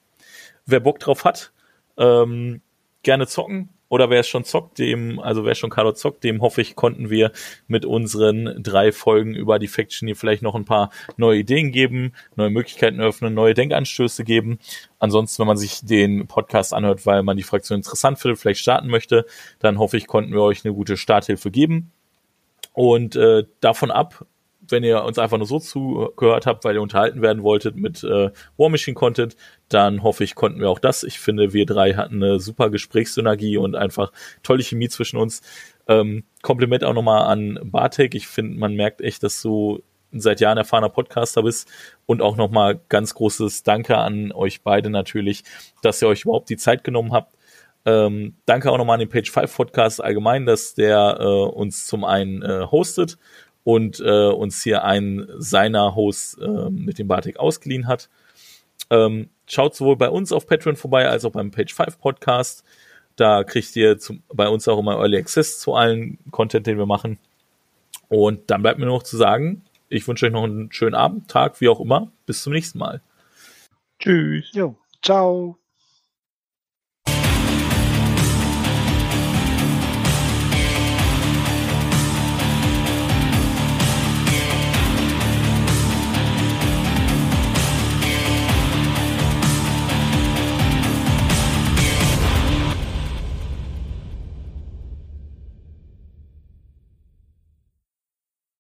Wer 0.67 0.81
Bock 0.81 0.99
drauf 0.99 1.25
hat, 1.25 1.53
ähm, 1.99 2.63
gerne 3.03 3.27
zocken. 3.27 3.71
Oder 3.91 4.09
wer 4.09 4.21
es 4.21 4.29
schon 4.29 4.45
zockt, 4.45 4.79
dem, 4.79 5.19
also 5.19 5.45
wer 5.45 5.57
schon 5.57 5.69
Carlo 5.69 5.91
zockt, 5.91 6.23
dem 6.23 6.43
hoffe 6.43 6.61
ich, 6.61 6.77
konnten 6.77 7.11
wir 7.11 7.33
mit 7.67 7.85
unseren 7.85 8.63
drei 8.63 8.93
Folgen 8.93 9.35
über 9.35 9.59
die 9.59 9.67
Faction 9.67 10.07
hier 10.07 10.15
vielleicht 10.15 10.43
noch 10.43 10.55
ein 10.55 10.65
paar 10.65 10.91
neue 11.17 11.41
Ideen 11.41 11.73
geben, 11.73 12.13
neue 12.37 12.51
Möglichkeiten 12.51 13.01
öffnen, 13.01 13.35
neue 13.35 13.53
Denkanstöße 13.53 14.23
geben. 14.23 14.61
Ansonsten, 15.01 15.41
wenn 15.41 15.49
man 15.49 15.57
sich 15.57 15.81
den 15.81 16.29
Podcast 16.29 16.73
anhört, 16.73 17.05
weil 17.05 17.25
man 17.25 17.37
die 17.37 17.43
Fraktion 17.43 17.79
interessant 17.79 18.21
findet, 18.21 18.39
vielleicht 18.39 18.61
starten 18.61 18.87
möchte, 18.87 19.27
dann 19.59 19.81
hoffe 19.81 19.97
ich, 19.97 20.07
konnten 20.07 20.33
wir 20.33 20.43
euch 20.43 20.65
eine 20.65 20.73
gute 20.73 20.97
Starthilfe 20.97 21.51
geben. 21.51 21.91
Und 22.73 23.17
äh, 23.17 23.43
davon 23.59 23.91
ab 23.91 24.25
wenn 24.71 24.85
ihr 24.85 25.03
uns 25.05 25.19
einfach 25.19 25.39
nur 25.39 25.47
so 25.47 25.59
zugehört 25.59 26.47
habt, 26.47 26.65
weil 26.65 26.75
ihr 26.75 26.83
unterhalten 26.83 27.23
werden 27.23 27.43
wolltet 27.43 27.77
mit 27.77 28.03
äh, 28.05 28.31
War 28.57 28.69
Machine 28.69 28.95
Content, 28.95 29.37
dann 29.69 30.03
hoffe 30.03 30.25
ich, 30.25 30.35
konnten 30.35 30.61
wir 30.61 30.71
auch 30.71 30.79
das. 30.79 31.03
Ich 31.03 31.21
finde, 31.21 31.53
wir 31.53 31.67
drei 31.67 31.95
hatten 31.95 32.23
eine 32.23 32.41
super 32.41 32.71
Gesprächssynergie 32.71 33.57
und 33.57 33.77
einfach 33.77 34.13
tolle 34.43 34.63
Chemie 34.63 34.89
zwischen 34.89 35.17
uns. 35.17 35.43
Ähm, 35.89 36.25
Kompliment 36.43 36.85
auch 36.85 36.95
nochmal 36.95 37.25
an 37.25 37.59
Bartek. 37.65 38.15
Ich 38.15 38.27
finde, 38.27 38.59
man 38.59 38.75
merkt 38.75 39.01
echt, 39.01 39.23
dass 39.23 39.41
du 39.43 39.83
seit 40.13 40.41
Jahren 40.41 40.59
erfahrener 40.59 40.89
Podcaster 40.89 41.43
bist 41.43 41.69
und 42.07 42.21
auch 42.23 42.37
nochmal 42.37 42.81
ganz 42.89 43.15
großes 43.15 43.63
Danke 43.63 43.97
an 43.97 44.33
euch 44.33 44.63
beide 44.63 44.91
natürlich, 44.91 45.45
dass 45.83 46.03
ihr 46.03 46.09
euch 46.09 46.23
überhaupt 46.23 46.51
die 46.51 46.57
Zeit 46.57 46.85
genommen 46.85 47.13
habt. 47.13 47.37
Ähm, 47.87 48.35
danke 48.45 48.71
auch 48.71 48.77
nochmal 48.77 48.95
an 48.95 49.01
den 49.01 49.09
Page 49.09 49.31
5 49.31 49.57
Podcast 49.57 50.05
allgemein, 50.05 50.45
dass 50.45 50.75
der 50.75 51.17
äh, 51.19 51.25
uns 51.25 51.87
zum 51.87 52.05
einen 52.05 52.43
äh, 52.43 52.67
hostet 52.71 53.19
und 53.65 54.01
äh, 54.01 54.29
uns 54.29 54.63
hier 54.63 54.85
einen 54.85 55.27
seiner 55.39 55.95
Hosts 55.95 56.39
äh, 56.39 56.71
mit 56.71 56.99
dem 56.99 57.09
Bartik 57.09 57.39
ausgeliehen 57.39 57.87
hat. 57.87 58.09
Ähm, 58.91 59.29
schaut 59.47 59.75
sowohl 59.75 59.97
bei 59.97 60.09
uns 60.09 60.33
auf 60.33 60.47
Patreon 60.47 60.77
vorbei 60.77 61.09
als 61.09 61.25
auch 61.25 61.33
beim 61.33 61.51
Page 61.51 61.73
5 61.73 61.99
Podcast. 62.01 62.65
Da 63.17 63.45
kriegt 63.45 63.77
ihr 63.77 63.99
zum, 63.99 64.23
bei 64.33 64.49
uns 64.49 64.67
auch 64.67 64.79
immer 64.79 64.97
Early 64.97 65.19
Access 65.19 65.61
zu 65.61 65.75
allen 65.75 66.19
Content, 66.31 66.67
den 66.67 66.79
wir 66.79 66.87
machen. 66.87 67.19
Und 68.09 68.51
dann 68.51 68.63
bleibt 68.63 68.79
mir 68.79 68.87
nur 68.87 68.97
noch 68.97 69.03
zu 69.03 69.17
sagen, 69.17 69.63
ich 69.89 70.07
wünsche 70.09 70.27
euch 70.27 70.33
noch 70.33 70.45
einen 70.45 70.73
schönen 70.73 70.95
Abend, 70.95 71.29
Tag, 71.29 71.61
wie 71.61 71.69
auch 71.69 71.81
immer. 71.81 72.11
Bis 72.27 72.43
zum 72.43 72.53
nächsten 72.53 72.79
Mal. 72.79 73.01
Tschüss. 73.99 74.51
Jo, 74.53 74.77
ciao. 75.03 75.60